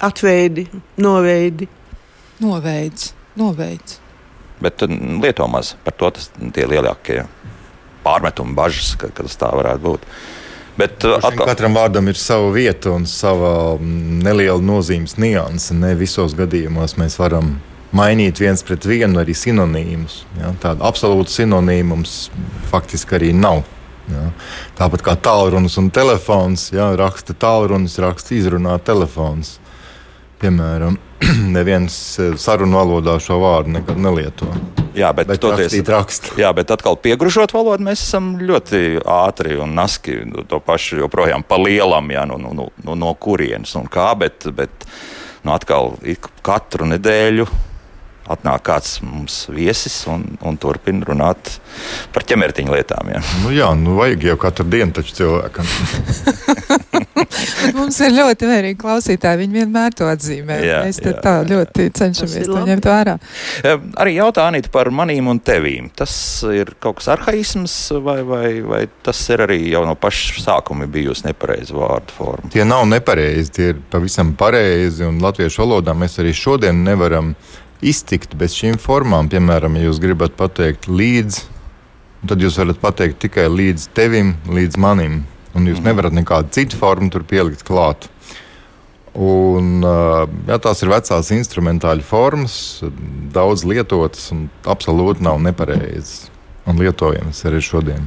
atveidi, 0.06 0.68
noveidi. 1.00 1.70
Noveids, 2.40 3.14
noveids. 3.40 4.00
Bet 4.60 4.84
lieto 4.84 5.48
maz, 5.52 5.74
par 5.84 5.96
to 5.96 6.12
tas 6.16 6.30
tie 6.56 6.68
lielākie 6.68 7.24
pārmetumi, 8.04 8.56
bažas, 8.56 8.94
ka, 9.00 9.12
ka 9.12 9.24
tas 9.28 9.40
tā 9.40 9.52
varētu 9.56 9.84
būt. 9.86 10.06
Bet, 10.80 11.04
atkal... 11.04 11.44
Katram 11.50 11.76
vārdam 11.76 12.08
ir 12.08 12.20
sava 12.20 12.52
vieta 12.56 12.94
un 12.96 13.08
sava 13.10 13.76
mm, 13.76 14.22
neliela 14.24 14.62
nozīmes 14.64 15.18
nianse. 15.20 15.76
Ne 15.76 15.92
visos 16.00 16.36
gadījumos 16.38 16.96
mēs 17.00 17.18
varam 17.20 17.58
mainīt 17.96 18.40
viens 18.40 18.64
pret 18.64 18.88
vienu 18.88 19.20
arī 19.20 19.36
sinonīmus. 19.36 20.22
Ja? 20.40 20.54
Tāda 20.62 20.88
absolūta 20.88 21.34
sinonīma 21.34 21.92
mums 21.96 22.16
faktiski 22.72 23.18
arī 23.20 23.34
nav. 23.36 23.66
Ja? 24.10 24.30
Tāpat 24.80 25.04
kā 25.06 25.18
tālrunis 25.20 25.76
un 25.82 25.92
telefons, 25.94 26.70
ja? 26.76 26.94
raksta 27.00 27.36
tālrunis, 27.36 28.00
raksta 28.00 28.38
izrunā 28.38 28.78
telefons. 28.86 29.58
Piemēram, 30.40 30.96
neviens 31.56 31.94
eh, 32.20 32.36
sarunu 32.40 32.80
valodā 32.80 33.18
šo 33.22 33.40
vārdu 33.44 33.76
nekad 33.80 34.00
nelieto. 34.02 34.50
Jā, 34.98 35.12
bet, 35.16 35.30
bet, 35.30 35.40
toties, 35.44 35.76
rakst. 35.88 36.32
jā, 36.40 36.50
bet 36.56 36.72
atkal 36.74 36.98
piegružot 37.00 37.54
valodu, 37.56 37.86
mēs 37.86 38.02
esam 38.08 38.34
ļoti 38.42 39.00
ātri 39.06 39.56
un 39.62 39.76
naski 39.78 40.18
to 40.50 40.60
pašu 40.66 41.04
joprojām 41.04 41.46
pa 41.48 41.60
lielam, 41.62 42.10
jā, 42.12 42.26
no, 42.28 42.40
no, 42.42 42.70
no, 42.84 42.98
no 42.98 43.14
kurienes 43.16 43.76
un 43.80 43.88
kā, 43.92 44.12
bet, 44.20 44.50
bet 44.56 44.90
nu, 45.46 45.54
atkal 45.56 45.96
katru 46.44 46.90
nedēļu 46.90 47.48
atnāk 48.30 48.66
kāds 48.68 49.00
mums 49.02 49.42
viesis 49.50 50.04
un, 50.10 50.26
un 50.46 50.58
turpina 50.62 51.08
runāt 51.08 51.56
par 52.14 52.26
ķemertiņu 52.30 52.76
lietām. 52.76 53.10
Jā, 53.16 53.24
nu, 53.44 53.54
jā 53.56 53.70
nu 53.78 53.98
vajag 53.98 54.28
jau 54.32 54.38
katru 54.42 54.68
dienu 54.70 54.94
taču 55.00 55.18
cilvēkam. 55.22 55.74
mums 57.78 58.00
ir 58.06 58.16
ļoti 58.16 58.50
vērīgi 58.50 58.80
klausītāji. 58.80 59.42
Viņi 59.44 59.60
vienmēr 59.62 59.96
to 59.98 60.08
atzīmē. 60.10 60.60
Jā, 60.66 60.80
Mēs 60.88 61.02
jā, 61.04 61.14
tā 61.24 61.36
ļoti 61.50 61.90
cenšamies 62.00 62.50
to 62.50 62.64
ņemt 62.70 62.90
vērā. 62.90 63.16
Arī 64.00 64.16
jautā 64.18 64.48
Anita 64.50 64.72
par 64.74 64.92
manīm 64.96 65.30
un 65.32 65.42
tevīm. 65.44 65.92
Tas 65.96 66.14
ir 66.54 66.74
kaut 66.82 67.00
kas 67.00 67.12
arhaisms, 67.16 67.78
vai, 68.06 68.20
vai, 68.28 68.46
vai 68.66 68.84
tas 69.06 69.22
ir 69.34 69.46
arī 69.46 69.62
jau 69.74 69.86
no 69.88 69.96
paša 70.00 70.44
sākuma 70.46 70.90
bijusi 70.90 71.28
nepareiza 71.30 71.78
vārdu 71.78 72.16
forma? 72.18 72.52
Tie 72.54 72.66
nav 72.68 72.86
nepareizi, 72.90 73.56
tie 73.56 73.72
ir 73.74 73.82
pavisam 73.92 74.34
pareizi. 74.40 75.06
Un 75.08 75.22
latviešu 75.24 75.66
valodā 75.66 75.96
mēs 75.98 76.20
arī 76.22 76.36
šodien 76.36 76.84
nevaram 76.86 77.34
iztikt 77.86 78.36
bez 78.40 78.56
šīm 78.58 78.80
formām. 78.82 79.30
Piemēram, 79.32 79.78
ja 79.80 79.88
jūs 79.88 80.02
gribat 80.04 80.36
pateikt 80.40 80.90
līdz, 80.92 81.42
tad 82.28 82.44
jūs 82.44 82.60
varat 82.60 82.82
pateikt 82.82 83.22
tikai 83.24 83.48
līdz 83.52 83.90
tevim, 83.96 84.34
līdz 84.50 84.80
manim. 84.82 85.22
Un 85.58 85.66
jūs 85.70 85.80
mm. 85.82 85.88
nevarat 85.90 86.16
nekādu 86.16 86.54
citu 86.54 86.78
formu 86.80 87.10
tur 87.14 87.26
pielikt 87.28 87.66
klāt. 87.68 88.10
Un, 89.18 89.82
jā, 89.82 90.60
tās 90.62 90.84
ir 90.84 90.92
vecās 90.92 91.32
instrumentāļu 91.34 92.06
formas, 92.06 92.58
daudz 93.34 93.66
lietotas 93.68 94.30
un 94.36 94.46
absolūti 94.70 95.26
nav 95.26 95.42
nepareizas 95.42 96.30
un 96.70 96.78
lietojamas 96.78 97.42
arī 97.50 97.62
šodien. 97.66 98.06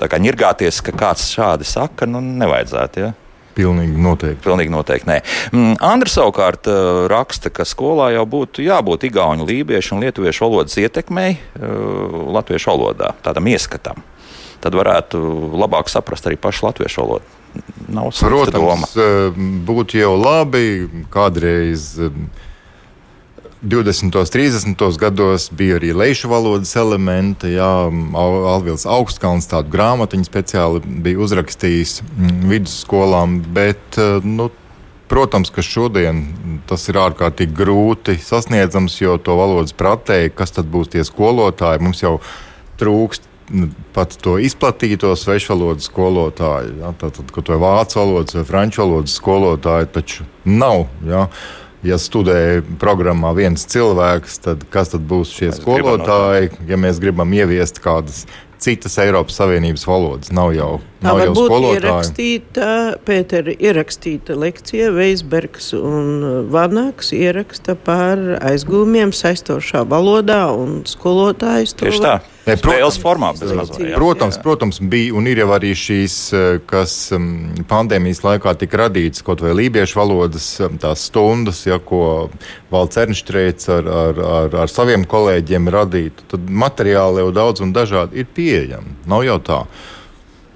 Tā 0.00 0.08
kā 0.12 0.20
ņirgāties, 0.20 0.82
ka 0.84 0.92
kāds 0.92 1.30
šādi 1.32 1.66
saka, 1.66 2.06
nu 2.08 2.20
nevajadzētu. 2.20 3.04
Ja? 3.06 3.12
Pilnīgi 3.56 4.00
noteikti. 4.00 4.40
Pilnīgi 4.44 4.72
noteikti 4.72 5.08
nē. 5.08 5.18
Mm, 5.52 5.74
Andris 5.84 6.16
savukārt 6.16 6.68
raksta, 7.12 7.52
ka 7.52 7.66
skolā 7.68 8.10
jau 8.14 8.24
būtu 8.28 8.64
jābūt 8.64 9.08
igauņu, 9.08 9.48
lībiešu 9.48 9.96
un 9.96 10.06
lietuviešu 10.06 10.46
valodas 10.46 10.78
ietekmei 10.80 11.34
latviešu 11.58 12.72
valodā, 12.72 13.12
tādam 13.24 13.48
ieskatam. 13.52 14.00
Tad 14.62 14.76
varētu 14.78 15.18
labāk 15.58 15.90
saprast 15.90 16.26
arī 16.30 16.38
pašu 16.38 16.68
latviešu 16.68 17.02
valodu. 17.02 17.38
Nav 17.92 18.12
Protams, 18.16 18.94
doma. 18.94 19.34
būtu 19.68 19.98
jau 20.00 20.14
labi 20.16 20.88
kādreiz. 21.12 21.98
20. 23.62 24.04
un 24.18 24.26
30. 24.26 24.98
gados 24.98 25.44
bija 25.54 25.76
arī 25.78 25.92
lejušu 25.94 26.30
valodas 26.32 26.72
elementi. 26.76 27.52
Jā, 27.54 27.86
Alvils 28.18 28.82
Augstkalns 28.90 29.46
tādu 29.46 29.70
grāmatiņu 29.70 30.26
speciāli 30.26 30.82
bija 31.04 31.20
uzrakstījis 31.22 32.00
vidusskolām, 32.50 33.38
bet 33.54 34.00
nu, 34.26 34.48
protams, 35.12 35.52
ka 35.54 35.62
šodien 35.62 36.24
tas 36.66 36.88
ir 36.90 36.98
ārkārtīgi 37.04 37.54
grūti 37.54 38.16
sasniedzams, 38.18 38.98
jo 38.98 39.14
to 39.22 39.38
valodas 39.38 39.76
pratēji, 39.78 40.34
kas 40.34 40.58
tad 40.58 40.66
būs 40.72 40.90
tie 40.96 41.06
skolotāji, 41.06 41.84
mums 41.86 42.02
jau 42.02 42.16
trūkst 42.82 43.30
pat 43.92 44.14
to 44.22 44.36
izplatīto 44.42 45.12
svešvalodu 45.18 45.84
skolotāju, 45.84 46.76
ja, 46.82 46.92
tātad, 47.00 47.32
kaut 47.34 47.50
vai 47.52 47.58
vācu 47.62 47.98
valodas 48.00 48.38
vai 48.38 48.46
franču 48.48 48.84
valodas 48.84 49.16
skolotāju, 49.20 49.90
taču 49.94 50.28
nav. 50.44 50.86
Ja. 51.08 51.26
Ja 51.82 51.96
studē 51.98 52.62
programmā 52.78 53.32
viens 53.34 53.64
cilvēks, 53.66 54.36
tad 54.44 54.60
kas 54.70 54.92
tad 54.92 55.02
būs 55.10 55.32
šie 55.34 55.48
skolotāji? 55.56 56.52
Ja 56.70 56.78
mēs 56.78 57.00
gribam 57.02 57.34
ieviest 57.34 57.80
kādas 57.82 58.20
citas 58.62 58.94
Eiropas 59.02 59.40
Savienības 59.40 59.82
valodas. 59.90 60.30
Nav 60.30 60.52
jau, 60.54 60.76
Tā 61.02 61.14
jau 61.18 61.34
skolotāji. 61.36 61.78
Ierakstīta, 61.80 62.68
Pēter, 63.06 63.50
ierakstīta 63.56 64.36
lekcija, 64.38 64.90
Veisbergs 64.94 65.72
un 65.78 66.46
Vanaks 66.52 67.12
ieraksta 67.16 67.74
par 67.78 68.20
aizgūmiem 68.38 69.14
saistošā 69.16 69.84
valodā 69.90 70.44
un 70.54 70.82
skolotājs 70.88 71.74
to. 71.74 71.88
Tieši 71.88 72.04
tā. 72.04 72.20
Ne, 72.42 72.56
protams, 72.58 72.96
formā, 72.98 73.28
mazliet, 73.30 73.94
protams, 73.94 74.34
jā. 74.34 74.42
protams, 74.42 74.80
bija 74.90 75.14
un 75.14 75.28
ir 75.30 75.38
jau 75.44 75.46
arī 75.54 75.70
šīs, 75.78 76.16
eh, 76.34 76.56
kas 76.66 76.96
um, 77.14 77.52
pandēmijas 77.70 78.24
laikā 78.24 78.56
tika 78.58 78.80
radītas 78.80 79.22
kaut 79.22 79.44
vai 79.44 79.52
lībiešu 79.60 80.00
valodas 80.00 80.48
um, 80.58 80.74
tās 80.82 81.06
stundas, 81.06 81.62
ja, 81.68 81.78
ko 81.78 82.32
Valds 82.74 82.98
Ernštreits 82.98 83.70
ar, 83.70 83.86
ar, 83.86 84.22
ar, 84.40 84.60
ar 84.64 84.74
saviem 84.74 85.06
kolēģiem 85.06 85.70
radītu. 85.70 86.26
Tad 86.34 86.50
materiāli 86.50 87.22
jau 87.22 87.30
daudz 87.36 87.62
un 87.62 87.74
dažādi 87.76 88.24
ir 88.24 88.30
pieejami. 88.34 88.98
Nav 89.06 89.22
jau 89.28 89.38
tā 89.46 89.62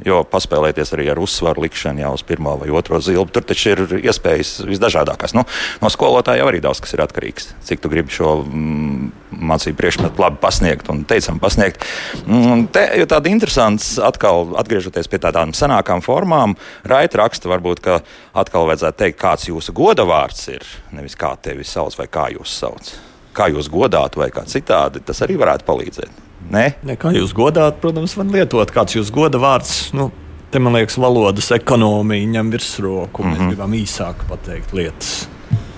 jo 0.07 0.23
paspēlēties 0.31 0.93
arī 0.95 1.09
ar 1.11 1.21
uzsvaru 1.21 1.65
likšanu 1.67 2.05
jau 2.05 2.13
uz 2.17 2.25
pirmo 2.27 2.55
vai 2.61 2.71
otro 2.75 3.01
zilbu. 3.03 3.33
Tur 3.35 3.47
taču 3.47 3.73
ir 3.73 3.83
iespējas 3.99 4.61
visdažādākās. 4.69 5.35
Nu, 5.37 5.45
no 5.83 5.91
skolotāja 5.93 6.43
jau 6.43 6.51
arī 6.51 6.63
daudz 6.65 6.81
kas 6.85 6.95
ir 6.97 7.03
atkarīgs. 7.05 7.51
Cik 7.67 7.83
tu 7.83 7.91
gribi 7.93 8.15
šo 8.15 8.37
mm, 8.45 9.11
mācību 9.51 9.79
priekšmetu 9.81 10.23
labi 10.23 10.41
pasniegt 10.43 10.91
un 10.93 11.03
teicam 11.09 11.41
pasniegt. 11.43 11.85
Mm, 12.25 12.69
te 12.75 12.85
ir 13.01 13.09
tāda 13.11 13.33
interesants, 13.33 13.97
atkal 14.03 14.55
atgriežoties 14.61 15.11
pie 15.11 15.21
tādām 15.23 15.55
senākām 15.57 16.05
formām, 16.05 16.57
raita 16.87 17.23
raksta 17.23 17.51
varbūt, 17.51 17.83
ka 17.85 18.01
atkal 18.37 18.69
vajadzētu 18.71 19.03
teikt, 19.03 19.21
kāds 19.21 19.49
jūsu 19.51 19.75
godavārds 19.77 20.47
ir, 20.55 20.67
nevis 20.97 21.19
kā 21.19 21.35
tevi 21.43 21.67
sauc 21.67 21.99
vai 21.99 22.09
kā 22.11 22.31
jūs 22.37 22.61
sauc. 22.63 22.95
Kā 23.37 23.51
jūs 23.53 23.69
godātu 23.69 24.23
vai 24.23 24.31
kā 24.33 24.47
citādi, 24.49 25.03
tas 25.05 25.21
arī 25.27 25.37
varētu 25.41 25.67
palīdzēt. 25.69 26.26
Ne? 26.51 26.67
Ne, 26.87 26.97
kā 27.01 27.13
jūs 27.15 27.35
godāt, 27.37 27.81
protams, 27.83 28.17
var 28.19 28.29
lietot 28.31 28.71
kāds 28.75 28.97
jūsu 28.99 29.15
goda 29.15 29.41
vārds. 29.43 29.89
Nu, 29.97 30.11
te 30.51 30.63
man 30.63 30.77
liekas, 30.79 30.99
valodas 31.03 31.51
ekonomija 31.55 32.29
ņem 32.37 32.53
virsroku. 32.55 33.23
Mm 33.23 33.27
-hmm. 33.27 33.33
Mēs 33.33 33.41
mhm. 33.41 33.49
gribam 33.49 33.73
īsāk 33.73 34.29
pateikt 34.29 34.73
lietas. 34.73 35.29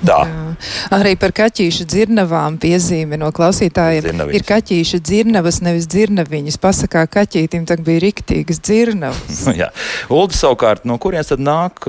Tā. 0.07 0.19
Jā. 0.29 0.55
Arī 0.95 1.17
par 1.19 1.33
kaķīšu 1.35 1.85
dzirnavām 1.91 2.59
piezīme 2.63 3.19
no 3.19 3.33
klausītājiem. 3.35 4.31
Ir 4.37 4.45
kaķīša 4.47 5.01
dzirnavas, 5.03 5.61
nevis 5.61 5.89
dzirnaviņas. 5.91 6.59
Pasakā, 6.63 7.07
kaķītim 7.07 7.67
tā 7.67 7.77
bija 7.83 8.05
riktīgas 8.07 8.63
dzirnavas. 8.63 9.47
Jā. 9.61 9.73
Ulda 10.09 10.39
savukārt, 10.39 10.85
no 10.85 10.99
kurienes 11.03 11.33
tad 11.33 11.43
nāk 11.43 11.83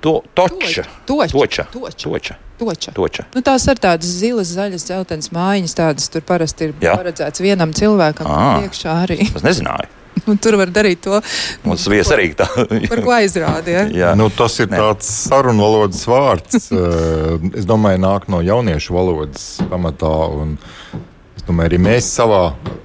to, 0.00 0.22
toča? 0.34 0.86
Toča. 1.06 1.34
Toča. 1.34 1.66
toča. 1.72 2.08
toča. 2.08 2.38
Toča. 2.60 2.92
Toča. 2.92 3.24
Nu, 3.32 3.40
tās 3.44 3.64
ir 3.72 3.78
tādas 3.80 4.10
zilas, 4.20 4.50
zaļas, 4.52 4.84
dzeltenas 4.84 5.30
mājiņas. 5.32 5.76
Tādas 5.78 6.10
tur 6.12 6.24
parasti 6.28 6.68
ir 6.68 6.74
Jā. 6.84 6.98
paredzēts 7.00 7.40
vienam 7.40 7.72
cilvēkam. 7.76 8.28
Iekšā 8.66 8.96
arī. 9.06 9.16
Es 9.30 9.46
nezināju. 9.46 9.96
Un 10.28 10.36
tur 10.42 10.58
var 10.60 10.68
darīt 10.74 11.00
to. 11.06 11.20
Mums 11.64 11.86
viesi 11.88 12.12
arī 12.12 12.30
tā. 12.36 12.48
par 12.90 13.00
ko 13.04 13.14
aizrādīja. 13.16 13.86
Ja? 13.96 14.12
Nu, 14.18 14.28
tas 14.34 14.58
ir 14.60 14.68
ne. 14.68 14.80
tāds 14.80 15.08
sarunvalodas 15.28 16.04
vārds. 16.10 16.68
Eh, 16.80 17.50
es 17.58 17.66
domāju, 17.68 17.98
nāk 18.00 18.26
no 18.30 18.38
jauniešu 18.44 18.94
valodas 18.94 19.44
pamatā. 19.70 20.10
Un, 20.36 20.52
es 21.36 21.44
domāju, 21.46 21.70
arī 21.70 21.80
mēs 21.82 22.08
savā, 22.14 22.40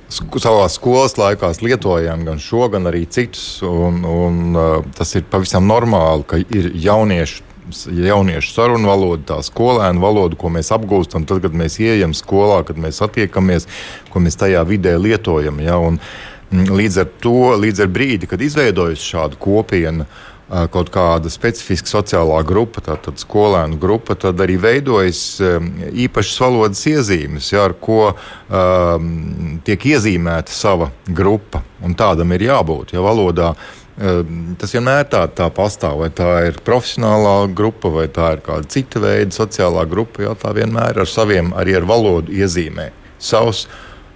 savā 0.09 0.65
skolas 0.73 1.15
laikā 1.19 1.51
lietojam 1.61 2.23
gan 2.27 2.41
šo, 2.41 2.65
gan 2.73 2.89
arī 2.89 3.03
citus. 3.11 3.59
Un, 3.65 4.01
un, 4.07 4.59
tas 4.97 5.11
ir 5.17 5.27
pavisam 5.31 5.67
normāli, 5.69 6.25
ka 6.27 6.39
ir 6.41 6.71
jauniešu 6.87 7.45
jauniešu 7.91 8.53
sarunu 8.53 8.89
valodu, 8.89 9.23
tā 9.29 9.39
skolēnu 9.45 10.03
valodu, 10.03 10.37
ko 10.39 10.51
mēs 10.53 10.71
apgūstam 10.75 11.25
tad, 11.27 11.41
kad 11.45 11.55
mēs 11.57 11.79
ieejam 11.81 12.13
skolā, 12.17 12.61
kad 12.67 12.79
mēs 12.81 13.01
attiekamies, 13.05 13.67
ko 14.13 14.21
mēs 14.23 14.39
tajā 14.41 14.63
vidē 14.67 14.95
lietojam. 15.01 15.59
Ja? 15.63 15.79
Un, 15.81 15.99
mm, 16.51 16.71
līdz 16.75 17.01
ar 17.03 17.11
to, 17.23 17.41
līdz 17.61 17.85
ar 17.85 17.91
brīdi, 17.91 18.29
kad 18.29 18.41
izveidojas 18.41 19.03
šāda 19.03 19.39
kopiena, 19.41 20.09
kaut 20.45 20.91
kāda 20.93 21.25
specifiska 21.33 21.89
sociālā 21.89 22.43
grupa, 22.45 22.83
tātad 22.85 23.17
skolēnu 23.17 23.79
grupa, 23.81 24.13
tad 24.13 24.37
arī 24.45 24.59
veidojas 24.61 25.39
īpašas 25.41 26.35
valodas 26.43 26.83
iezīmes, 26.85 27.47
ja, 27.49 27.63
ar 27.65 27.73
ko 27.81 28.11
um, 28.13 29.57
tiek 29.65 29.87
iezīmēta 29.89 30.53
sava 30.53 30.91
grupa. 31.07 31.63
Un 31.81 31.97
tādam 31.97 32.29
ir 32.37 32.45
jābūt. 32.45 32.93
Ja 32.93 33.01
valodā 33.01 33.55
Ehm, 33.55 33.84
tas 33.95 34.73
vienmēr 34.75 35.07
tā, 35.07 35.23
tā 35.31 35.47
pastāv. 35.55 36.01
Vai 36.03 36.11
tā 36.11 36.29
ir 36.49 36.59
profesionālā 36.67 37.47
grupa, 37.55 37.91
vai 37.93 38.07
tā 38.11 38.35
ir 38.35 38.43
kāda 38.45 38.67
cita 38.71 39.01
veida 39.03 39.35
sociālā 39.35 39.85
grupa. 39.89 40.25
Jā, 40.25 40.35
tā 40.39 40.51
vienmēr 40.57 40.99
ar 41.05 41.09
saviem, 41.09 41.53
arī 41.55 41.77
ar 41.79 41.87
valodu 41.87 42.35
iezīmē 42.35 42.91
savus. 43.19 43.65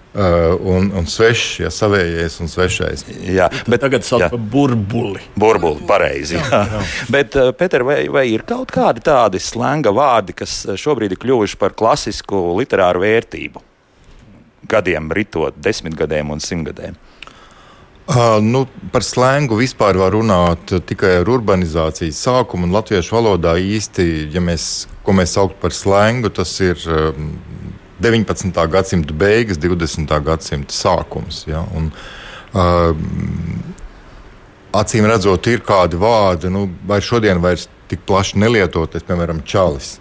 Uh, 0.10 0.56
un, 0.66 0.88
un 0.98 1.06
svešs, 1.06 1.60
ja 1.62 1.70
savējais 1.70 2.40
un 2.42 2.50
svešais. 2.50 3.04
Jā, 3.30 3.46
bet 3.70 3.84
tagad 3.84 4.02
sauc 4.04 4.24
par 4.32 4.42
burbuli. 4.42 5.22
Burbuli, 5.38 5.84
pareizi. 5.88 6.34
Jā. 6.34 6.48
Jā. 6.50 6.62
Jā. 6.74 6.80
bet, 7.14 7.38
uh, 7.38 7.52
Pēter, 7.54 7.86
vai, 7.86 8.00
vai 8.10 8.24
ir 8.32 8.42
kaut 8.50 8.74
kādi 8.74 9.04
tādi 9.06 9.38
slenga 9.38 9.94
vārdi, 9.94 10.34
kas 10.42 10.64
šobrīd 10.82 11.14
ir 11.14 11.22
kļuvuši 11.22 11.60
par 11.62 11.78
klasisku 11.78 12.42
literāru 12.58 13.06
vērtību? 13.06 13.62
Gadiem 14.74 15.14
ritot, 15.14 15.62
desmitgadēm 15.62 16.34
un 16.34 16.42
simtgadēm. 16.42 16.98
Uh, 18.10 18.40
nu, 18.42 18.64
par 18.90 19.04
slēngu 19.06 19.60
vispār 19.60 20.00
var 20.02 20.16
runāt 20.16 20.72
tikai 20.90 21.20
ar 21.20 21.30
urbanizācijas 21.30 22.18
sākumu. 22.26 22.66
Latviešu 22.74 23.14
valodā 23.14 23.54
īsti, 23.62 24.06
ja 24.34 24.42
mēs, 24.42 24.88
ko 25.06 25.14
mēs 25.14 25.36
saucam 25.38 25.60
par 25.62 25.76
slēngu, 25.78 26.32
tas 26.34 26.56
ir 26.66 26.82
um, 26.90 27.36
19. 28.02 28.50
gadsimta 28.74 29.14
beigas, 29.14 29.62
20. 29.62 30.10
gadsimta 30.26 30.74
sākums. 30.74 31.44
Ja? 31.46 31.62
Un, 31.78 31.92
uh, 32.58 32.98
acīm 34.82 35.06
redzot, 35.06 35.46
ir 35.54 35.62
kādi 35.68 36.02
vārdi, 36.02 36.50
nu, 36.50 36.66
vai 36.90 36.98
šodien 37.06 37.38
vairs 37.46 37.68
tik 37.94 38.02
plaši 38.10 38.42
nelietoties, 38.42 39.06
piemēram, 39.06 39.46
čalis. 39.46 40.00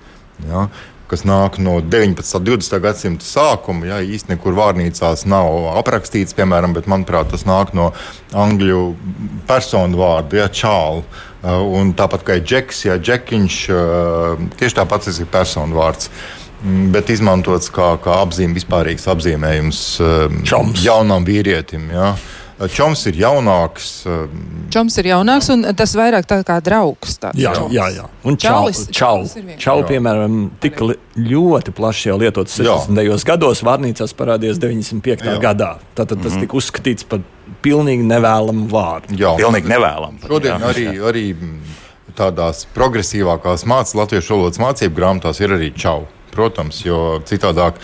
Ja? 0.49 0.65
Kas 1.09 1.25
nāk 1.29 1.59
no 1.63 1.79
19. 1.81 2.25
un 2.39 2.47
20. 2.47 2.81
gadsimta 2.85 3.27
sākuma. 3.27 3.89
Jā, 3.89 4.01
īstenībā 4.05 4.37
nekur 4.37 4.57
vārnīcās 4.59 5.25
nav 5.31 5.71
aprakstīts, 5.81 6.37
piemēram, 6.39 6.75
bet 6.77 6.89
manuprāt, 6.91 7.33
tas 7.33 7.47
nāk 7.49 7.73
no 7.77 7.91
angļu 8.37 8.83
personu 9.49 10.01
vārdu, 10.01 10.41
ja 10.43 10.51
čālu. 10.53 11.05
Uh, 11.39 11.63
un 11.79 11.95
tāpat 11.95 12.25
kā 12.27 12.41
Džeks, 12.43 12.85
ja 12.89 12.99
Džekiņš, 12.99 13.57
uh, 13.71 14.49
tieši 14.59 14.81
tāpat 14.81 15.07
tas 15.07 15.21
ir 15.23 15.31
personu 15.31 15.79
vārds. 15.79 16.11
Mm, 16.59 16.89
bet 16.91 17.13
izmantots 17.15 17.71
kā, 17.71 17.93
kā 18.03 18.17
apzīme, 18.25 18.57
vispārīgs 18.59 19.07
apzīmējums 19.13 19.83
um, 20.03 20.41
Čoms. 20.49 20.83
jaunam 20.83 21.27
vīrietim. 21.27 21.87
Ja. 21.95 22.17
Uh, 22.59 22.67
Čoms 22.75 23.05
ir 23.07 23.19
jaunāks. 23.21 23.89
Um, 24.09 24.67
čoms 24.75 24.97
ir 24.99 25.07
jaunāks, 25.13 25.49
un 25.55 25.63
tas 25.79 25.93
vairāk 25.95 26.27
tā 26.27 26.41
kā 26.47 26.59
draugs. 26.65 27.15
Jā, 27.39 27.53
čoms. 27.55 27.75
jā, 27.75 27.87
jā. 27.95 28.07
Un 28.27 28.39
čalis, 28.41 28.85
čalis, 28.91 29.37
čalis, 29.39 29.61
čalis 29.63 29.87
piemēram, 29.93 30.41
tika 30.63 30.89
ļoti 31.15 31.75
plaši 31.77 32.17
lietots 32.19 32.59
60. 32.59 33.25
gados, 33.29 33.63
Vārnīcās 33.67 34.15
parādījās 34.19 34.59
95. 34.59 35.23
Jā. 35.29 35.39
gadā. 35.43 35.73
Tātad 35.95 36.19
tas 36.19 36.33
mm 36.33 36.37
-hmm. 36.37 36.41
tika 36.47 36.59
uzskatīts 36.59 37.07
par 37.09 37.23
pilnīgi 37.63 38.03
nevēlamu 38.03 38.69
vārdu. 38.71 39.15
Jā, 39.19 39.37
pilnīgi 39.39 39.71
nevēlamu. 39.71 40.19
Šodien 40.27 40.59
jā. 40.59 40.69
arī, 40.73 40.87
arī 40.99 41.25
tādās 42.19 42.67
progresīvākās 42.75 43.65
mācības, 43.69 43.95
latviešu 44.03 44.35
valodas 44.35 44.59
mācību 44.59 44.95
grāmatās 44.99 45.41
ir 45.41 45.55
arī 45.55 45.73
čau. 45.77 46.09
Protams, 46.35 46.85
jo 46.85 47.21
citādāk 47.27 47.79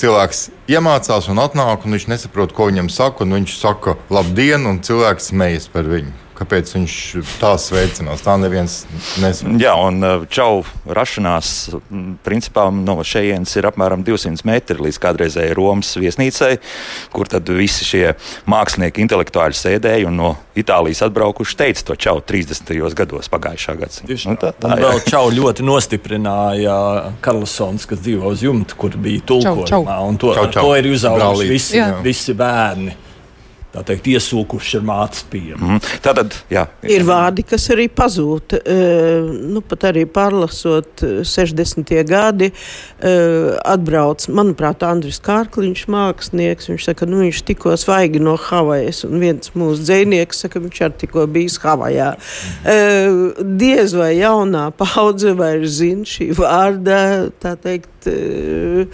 cilvēks 0.00 0.48
iemācās 0.70 1.28
un 1.30 1.40
atnāk, 1.42 1.84
un 1.86 1.96
viņš 1.96 2.08
nesaprot, 2.10 2.54
ko 2.56 2.68
viņam 2.70 2.90
saka. 2.92 3.26
Viņš 3.28 3.56
saka, 3.60 3.96
labdien, 4.14 4.66
un 4.66 4.82
cilvēks 4.84 5.32
smejas 5.32 5.70
par 5.72 5.88
viņu. 5.90 6.23
Kāpēc 6.34 6.72
viņš 6.74 6.94
tā 7.38 7.52
sveicinās? 7.60 8.24
Tā 8.24 8.34
neviens 8.40 8.80
nezina. 9.22 9.54
Jā, 9.62 9.74
un 9.78 10.02
uh, 10.02 10.24
čau 10.26 10.64
rašanās 10.84 11.50
principā 12.26 12.66
no 12.74 12.96
šejienes 13.06 13.52
ir 13.54 13.68
apmēram 13.70 14.02
200 14.06 14.42
metri 14.48 14.82
līdz 14.88 14.98
kādreizējai 15.02 15.54
Romas 15.54 15.92
viesnīcai, 16.00 16.56
kur 17.14 17.30
tad 17.30 17.50
visi 17.54 17.86
šie 17.86 18.02
mākslinieki 18.50 19.04
intelektuāļi 19.04 19.60
sēdēja 19.60 20.10
un 20.10 20.18
no 20.18 20.32
Itālijas 20.58 21.04
atbraukuši 21.06 21.56
teica 21.58 21.86
to 21.90 21.98
čau 21.98 22.18
30. 22.22 22.74
gados 22.98 23.30
pagājušā 23.30 23.76
gadsimta. 23.78 24.18
Nu, 24.30 24.36
tā, 24.40 24.52
tā, 24.58 24.74
vēl 24.78 25.00
čau 25.06 25.24
ļoti 25.34 25.66
nostiprināja 25.66 26.76
Karlsons, 27.24 27.86
kas 27.90 28.02
dzīvo 28.02 28.34
uz 28.34 28.44
jumta, 28.46 28.78
kur 28.78 28.94
bija 28.98 29.22
tulkojumā, 29.30 29.98
un 30.06 30.18
to, 30.18 30.34
čau, 30.36 30.50
čau. 30.50 30.68
to 30.68 30.76
ir 30.78 30.90
uzauguši 30.94 31.50
visi, 31.50 31.82
visi 32.02 32.38
bērni 32.38 33.03
tā 33.74 33.82
teikt, 33.88 34.08
iesūkuši 34.14 34.78
ar 34.78 34.86
mātes 34.86 35.24
pienu. 35.30 35.58
Mm. 35.58 35.82
Tātad, 36.04 36.36
jā, 36.52 36.64
ir 36.86 37.04
vārdi, 37.08 37.44
kas 37.48 37.66
arī 37.74 37.88
pazūd. 37.90 38.56
Uh, 38.60 39.30
nu, 39.54 39.62
pat 39.66 39.88
arī 39.90 40.04
pārlasot 40.10 41.02
60. 41.26 41.94
gadi, 42.08 42.50
uh, 42.54 43.54
atbrauc, 43.74 44.26
manuprāt, 44.34 44.84
Andris 44.86 45.20
Kārkliņš, 45.24 45.86
mākslinieks. 45.94 46.70
Viņš 46.70 46.88
saka, 46.90 47.08
nu, 47.10 47.22
viņš 47.24 47.42
tikko 47.50 47.74
svaigi 47.80 48.22
no 48.22 48.36
Havajas, 48.40 49.04
un 49.08 49.18
viens 49.22 49.54
mūsu 49.58 49.82
dzēnieks 49.88 50.44
saka, 50.46 50.62
viņš 50.64 50.82
arī 50.86 51.00
tikko 51.04 51.26
bijis 51.34 51.58
Havajā. 51.64 52.12
Uh, 52.62 53.44
diez 53.58 53.96
vai 53.96 54.12
jaunā 54.20 54.68
paudze 54.78 55.34
vairs 55.38 55.80
zina 55.80 56.06
šī 56.08 56.30
vārda, 56.38 57.00
tā 57.42 57.56
teikt, 57.60 57.90
Eh, 58.10 58.86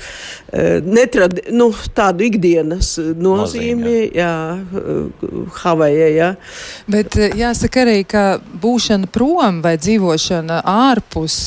eh, 0.52 0.80
netrad, 0.84 1.38
nu, 1.54 1.70
tādu 1.96 2.26
ikdienas 2.28 2.94
nozīmi, 2.98 3.20
nozīmi 3.24 3.96
jā. 4.16 4.30
jā, 4.62 5.04
Havajai. 5.62 6.11
Jā. 6.16 6.30
Bet 6.90 7.18
jāsaka 7.38 7.84
arī, 7.84 8.00
ka 8.08 8.24
būšana 8.62 9.11
prom 9.12 9.62
vai 9.64 9.76
dzīvošana 9.80 10.62
ārpus 10.66 11.42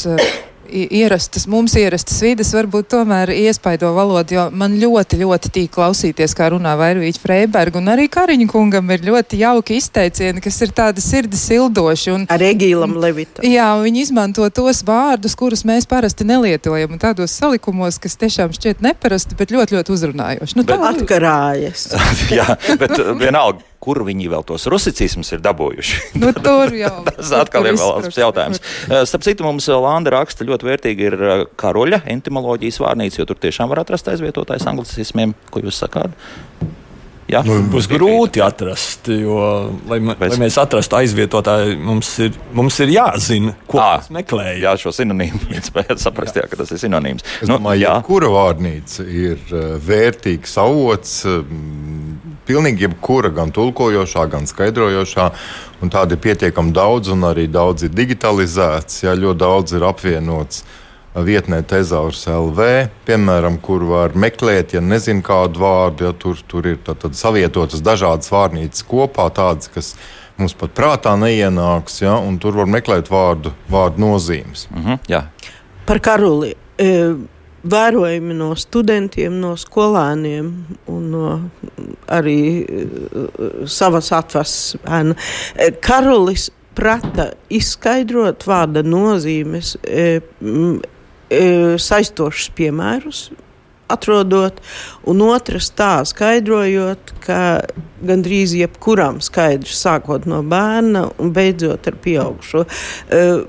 ierastas, 0.73 1.45
mums 1.49 1.75
ierastas 1.79 2.19
vidas 2.23 2.51
varbūt 2.55 2.89
tomēr 2.93 3.31
iespaido 3.35 3.91
valodu, 3.95 4.37
jo 4.37 4.45
man 4.55 4.75
ļoti, 4.81 5.19
ļoti 5.21 5.51
tīk 5.53 5.73
klausīties, 5.75 6.35
kā 6.37 6.49
runā 6.53 6.73
Vairvīķa 6.79 7.21
Freiberga, 7.21 7.79
un 7.81 7.91
arī 7.93 8.07
Kariņa 8.11 8.47
kungam 8.51 8.91
ir 8.93 9.05
ļoti 9.07 9.41
jauki 9.43 9.77
izteicieni, 9.79 10.43
kas 10.43 10.59
ir 10.65 10.73
tādi 10.75 11.03
sirdi 11.03 11.39
sildoši. 11.39 12.13
Un, 12.13 12.25
Ar 12.33 12.43
Egīlam 12.43 12.97
Levitam. 13.01 13.45
Jā, 13.47 13.69
viņi 13.83 14.07
izmanto 14.07 14.47
tos 14.53 14.83
vārdus, 14.87 15.37
kurus 15.39 15.65
mēs 15.67 15.87
parasti 15.89 16.27
nelietojam, 16.27 16.95
un 16.95 17.01
tādos 17.01 17.35
salikumos, 17.37 17.99
kas 18.01 18.17
tiešām 18.21 18.55
šķiet 18.55 18.83
neparasti, 18.85 19.37
bet 19.39 19.53
ļoti, 19.53 19.77
ļoti 19.77 19.95
uzrunājoši. 19.97 20.59
Nu, 20.59 20.65
bet, 20.67 20.79
tā 20.79 20.93
atkarājas. 20.93 21.91
jā, 22.39 22.47
bet 22.81 22.97
vienalga 23.21 23.72
kur 23.83 24.03
viņi 24.07 24.29
vēl 24.31 24.45
tos 24.47 24.67
rusicismus 24.71 25.33
ir 25.35 25.43
dabūjuši. 25.43 26.01
Nu, 26.23 26.29
tur 26.35 26.71
jau 26.77 26.93
tas 27.09 27.33
atkal 27.35 27.67
ir 27.67 27.75
vēl 27.79 27.97
labs 27.97 28.19
jautājums. 28.19 28.61
Eh, 28.87 29.03
starp 29.09 29.25
citu, 29.25 29.45
mums 29.47 29.67
Landa 29.67 30.13
raksta 30.15 30.47
ļoti 30.47 30.69
vērtīgi 30.69 31.09
ir 31.09 31.17
eh, 31.19 31.43
karoļa 31.59 32.03
entomoloģijas 32.13 32.79
vārnīca, 32.83 33.21
jo 33.21 33.27
tur 33.29 33.41
tiešām 33.43 33.71
var 33.71 33.83
atrast 33.83 34.07
aizvietotājs 34.13 34.67
anglicismiem, 34.69 35.35
ko 35.51 35.65
jūs 35.65 35.81
sakāt. 35.83 36.15
Ja? 37.31 37.41
Nu, 37.47 37.61
būs 37.71 37.87
grūti 37.91 38.41
atrast, 38.43 39.07
jo, 39.07 39.37
lai, 39.89 39.99
lai 40.03 40.29
mēs 40.41 40.57
atrastu 40.59 40.97
aizvietotāju, 40.99 41.77
mums 41.79 42.11
ir, 42.25 42.35
mums 42.55 42.77
ir 42.83 42.91
jāzina, 42.93 43.55
ko 43.69 43.79
à, 43.79 43.93
mēs 44.01 44.11
meklējam. 44.17 44.59
Jā, 44.63 44.75
šo 44.81 44.93
sinonīmu 44.95 45.55
spējat 45.69 46.03
saprast, 46.03 46.37
jā. 46.37 46.43
Jā, 46.43 46.51
ka 46.51 46.59
tas 46.59 46.73
ir 46.75 46.81
sinonīms. 46.81 47.23
Es 47.39 47.47
nu, 47.47 47.55
domāju, 47.55 47.85
ja 47.85 47.95
kura 48.03 48.31
vārnīca 48.33 49.05
ir 49.07 49.55
vērtīgs 49.87 50.57
avots, 50.59 51.21
pilnīgi 52.47 52.87
jebkura, 52.87 53.31
gan 53.33 53.53
tulkojošā, 53.55 54.27
gan 54.31 54.47
skaidrojošā. 54.49 55.29
Un 55.83 55.91
tādi 55.91 56.17
ir 56.17 56.23
pietiekami 56.23 56.75
daudz, 56.75 57.11
un 57.15 57.23
arī 57.27 57.47
daudz 57.51 57.87
ir 57.87 57.95
digitalizēts, 57.95 59.03
jā, 59.05 59.15
ļoti 59.19 59.39
daudz 59.39 59.75
ir 59.77 59.87
apvienots. 59.87 60.63
Vietnē 61.13 61.61
Tezaurs 61.69 62.23
LV, 62.25 62.67
piemēram, 63.05 63.59
kur 63.61 63.83
var 63.85 64.15
meklēt, 64.17 64.73
ja 64.73 64.81
nezinu 64.81 65.21
kādu 65.25 65.61
vārdu, 65.61 66.07
ja 66.07 66.13
tur, 66.17 66.39
tur 66.49 66.65
ir 66.71 66.79
tad, 66.85 67.03
tad 67.03 67.17
savietotas 67.17 67.83
dažādas 67.85 68.31
vārnīcas 68.33 68.85
kopā, 68.89 69.27
tādas, 69.33 69.69
kas 69.69 69.93
mums 70.41 70.57
pat 70.57 70.73
prātā 70.73 71.13
neienāks, 71.19 72.01
ja, 72.01 72.15
un 72.17 72.39
tur 72.41 72.57
var 72.57 72.71
meklēt 72.71 73.13
vārdu, 73.13 73.53
vārdu 73.69 74.01
nozīmes. 74.01 74.65
Mm 74.71 74.85
-hmm, 74.85 74.99
jā. 75.07 75.21
Par 75.85 75.99
karuli. 75.99 76.55
E, 76.77 77.13
vērojumi 77.63 78.33
no 78.33 78.55
studentiem, 78.55 79.39
no 79.39 79.53
skolēniem 79.55 80.49
un 80.91 81.11
no 81.11 81.27
arī 82.11 82.65
uh, 82.65 83.67
savas 83.67 84.11
atvases. 84.11 84.75
E, 85.55 85.71
Karolis 85.71 86.49
prata 86.75 87.29
izskaidrot 87.49 88.43
vārda 88.47 88.83
nozīmes, 88.83 89.77
e, 89.83 90.19
E, 90.43 90.92
saistošus 91.81 92.51
piemērus, 92.57 93.23
atrodot, 93.93 94.61
un 95.09 95.23
otrs 95.25 95.71
tā 95.77 95.95
skaidrojot, 96.07 97.13
ka 97.23 97.39
gandrīz 98.05 98.55
jebkuram 98.57 99.19
skaidrs, 99.23 99.75
sākot 99.83 100.27
no 100.29 100.41
bērna 100.45 101.07
un 101.21 101.33
beidzot 101.35 101.91
ar 101.91 101.99
pieaugušo. 102.03 102.63
Uh, 102.63 103.43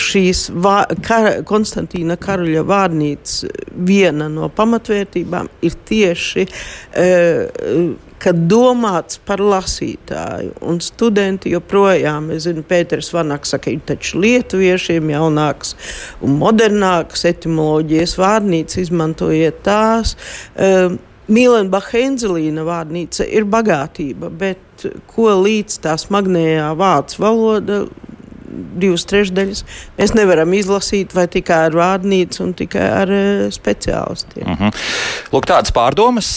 šīs 0.00 0.46
vā, 0.64 0.84
kar, 1.04 1.42
Konstantīna 1.44 2.16
Karaļa 2.20 2.62
vārnīcas 2.64 3.42
viena 3.84 4.30
no 4.32 4.48
pamatvērtībām 4.54 5.50
ir 5.66 5.76
tieši 5.90 6.46
uh, 6.46 7.94
kad 8.22 8.44
domāts 8.48 9.18
par 9.26 9.42
lasītāju. 9.42 10.54
Un 10.64 10.80
studenti 10.84 11.52
joprojām, 11.52 12.30
es 12.34 12.46
zinu, 12.48 12.64
Pēters 12.66 13.12
Vanaks 13.14 13.54
saka, 13.54 13.72
ir 13.74 13.82
taču 13.86 14.20
lietuviešiem 14.24 15.10
jaunāks 15.14 15.74
un 16.24 16.38
modernāks 16.40 17.26
etimoloģijas 17.28 18.16
vārnīcas, 18.20 18.80
izmantojiet 18.86 19.60
tās. 19.66 20.16
Um, 20.54 21.00
Mīlenbacha 21.24 22.02
Enzelīna 22.04 22.66
vārnīca 22.68 23.24
ir 23.32 23.46
bagātība, 23.48 24.28
bet 24.28 24.84
ko 25.08 25.30
līdz 25.40 25.78
tā 25.86 25.94
smagnējā 26.00 26.66
vācu 26.76 27.22
valoda 27.24 27.78
divas 28.80 29.06
trešdaļas 29.10 29.64
mēs 29.98 30.14
nevaram 30.16 30.52
izlasīt 30.56 31.14
vai 31.16 31.26
tikai 31.30 31.64
ar 31.68 31.78
vārnīcu 31.78 32.42
un 32.44 32.54
tikai 32.58 32.84
ar 33.02 33.12
uh, 33.12 33.46
speciālistiem. 33.54 34.46
Mm 34.46 34.60
-hmm. 34.60 34.84
Lūk, 35.34 35.48
tādas 35.50 35.72
pārdomas. 35.74 36.28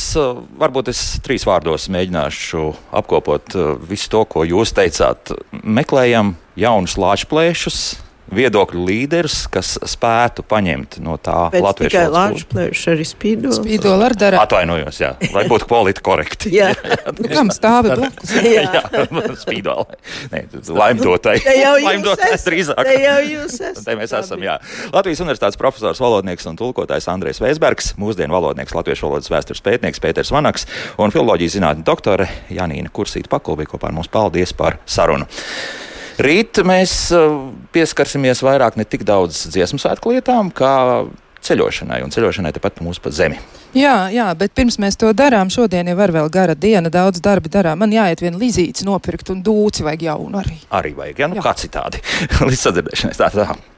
Varbūt 0.59 0.89
es 0.89 1.20
trīs 1.24 1.45
vārdos 1.45 1.89
mēģināšu 1.93 2.74
apkopot 2.91 3.55
eh, 3.55 3.70
visu 3.89 4.09
to, 4.09 4.26
ko 4.26 4.45
jūs 4.47 4.74
teicāt. 4.74 5.34
Meklējam 5.63 6.36
jaunus 6.57 6.97
lāčplēšus, 6.97 7.97
viedokļu 8.34 8.84
līderis, 8.88 9.38
kas 9.51 9.75
spētu 9.88 10.43
paņemt 10.47 10.99
no 11.03 11.15
tā 11.21 11.47
Bet 11.53 11.63
latviešu 11.63 11.93
tikai 11.93 12.05
lāču 12.11 12.47
plēšu 12.51 12.91
arī 12.93 13.07
spīdola. 13.07 13.55
Spīdola 13.57 14.09
ar 14.09 14.15
dara. 14.19 14.41
Atvainojos, 14.43 14.99
jā, 15.01 15.13
lai 15.34 15.45
būtu 15.49 15.67
politi 15.69 16.03
korekti. 16.03 16.51
jā. 16.55 16.71
Kam 17.32 17.51
stāvi 17.53 17.95
blakus? 17.97 18.34
jā, 18.57 18.65
jā 18.67 19.38
spīdola. 19.41 19.97
Nē, 20.34 20.43
laimdotai. 20.67 21.38
Te 21.45 21.55
jau 21.57 21.73
laimdotais 21.86 22.45
drīzāk. 22.47 22.84
Te 22.88 22.99
jau 23.03 23.17
jūs 23.25 23.57
esat. 23.59 23.84
Te 23.88 23.97
mēs 23.99 24.13
esam, 24.17 24.43
jā. 24.43 24.57
Latvijas 24.93 25.23
universitātes 25.23 25.59
profesors, 25.59 26.01
valodnieks 26.03 26.47
un 26.49 26.59
tulkotājs 26.59 27.09
Andrejs 27.11 27.41
Veisbergs, 27.43 27.93
mūsdienu 28.01 28.36
valodnieks, 28.38 28.75
latviešu 28.78 29.07
valodas 29.07 29.32
vēstures 29.34 29.63
pētnieks 29.65 30.03
Pēters 30.03 30.34
Vanaks 30.36 30.67
un 31.01 31.13
filoloģijas 31.15 31.57
zinātņu 31.59 31.88
doktore 31.88 32.30
Janīna 32.53 32.91
Kursīta 32.93 33.32
Pakulbī 33.38 33.69
kopā 33.69 33.91
ar 33.91 33.97
mums. 33.97 34.11
Paldies 34.11 34.55
par 34.57 34.82
sarunu! 34.88 35.28
Rīt 36.18 36.57
mēs 36.65 36.91
uh, 37.13 37.51
pieskarsimies 37.76 38.41
vairāk 38.41 38.78
ne 38.80 38.88
tik 38.89 39.05
daudz 39.05 39.43
dziesmu 39.53 39.78
svētku 39.82 40.15
lietām, 40.15 40.49
kā 40.49 41.05
ceļošanai, 41.45 42.01
un 42.01 42.13
ceļošanai 42.13 42.51
tepat 42.55 42.82
mūsu 42.82 43.03
pa 43.03 43.13
zemi. 43.13 43.38
Jā, 43.78 44.07
jā, 44.09 44.26
bet 44.39 44.55
pirms 44.57 44.80
mēs 44.82 44.97
to 44.97 45.11
darām, 45.13 45.51
šodien 45.53 45.91
jau 45.91 45.97
ir 46.01 46.13
vēl 46.15 46.32
gara 46.34 46.57
diena, 46.57 46.89
daudz 46.89 47.22
darba 47.22 47.51
darām. 47.53 47.84
Man 47.84 47.93
jāiet 47.93 48.24
vien 48.26 48.39
līzītes 48.39 48.88
nopirkt 48.88 49.30
un 49.34 49.43
dūci 49.45 49.86
vajag 49.86 50.07
jaunu 50.09 50.41
arī. 50.41 50.57
Arī 50.74 50.95
vajag, 50.97 51.22
ja 51.22 51.30
nu 51.30 51.38
jā. 51.38 51.45
kā 51.45 51.53
citādi. 51.61 52.01
Līdz 52.49 52.63
sadzirdēšanai. 52.65 53.18
Tā, 53.20 53.30
tā. 53.38 53.76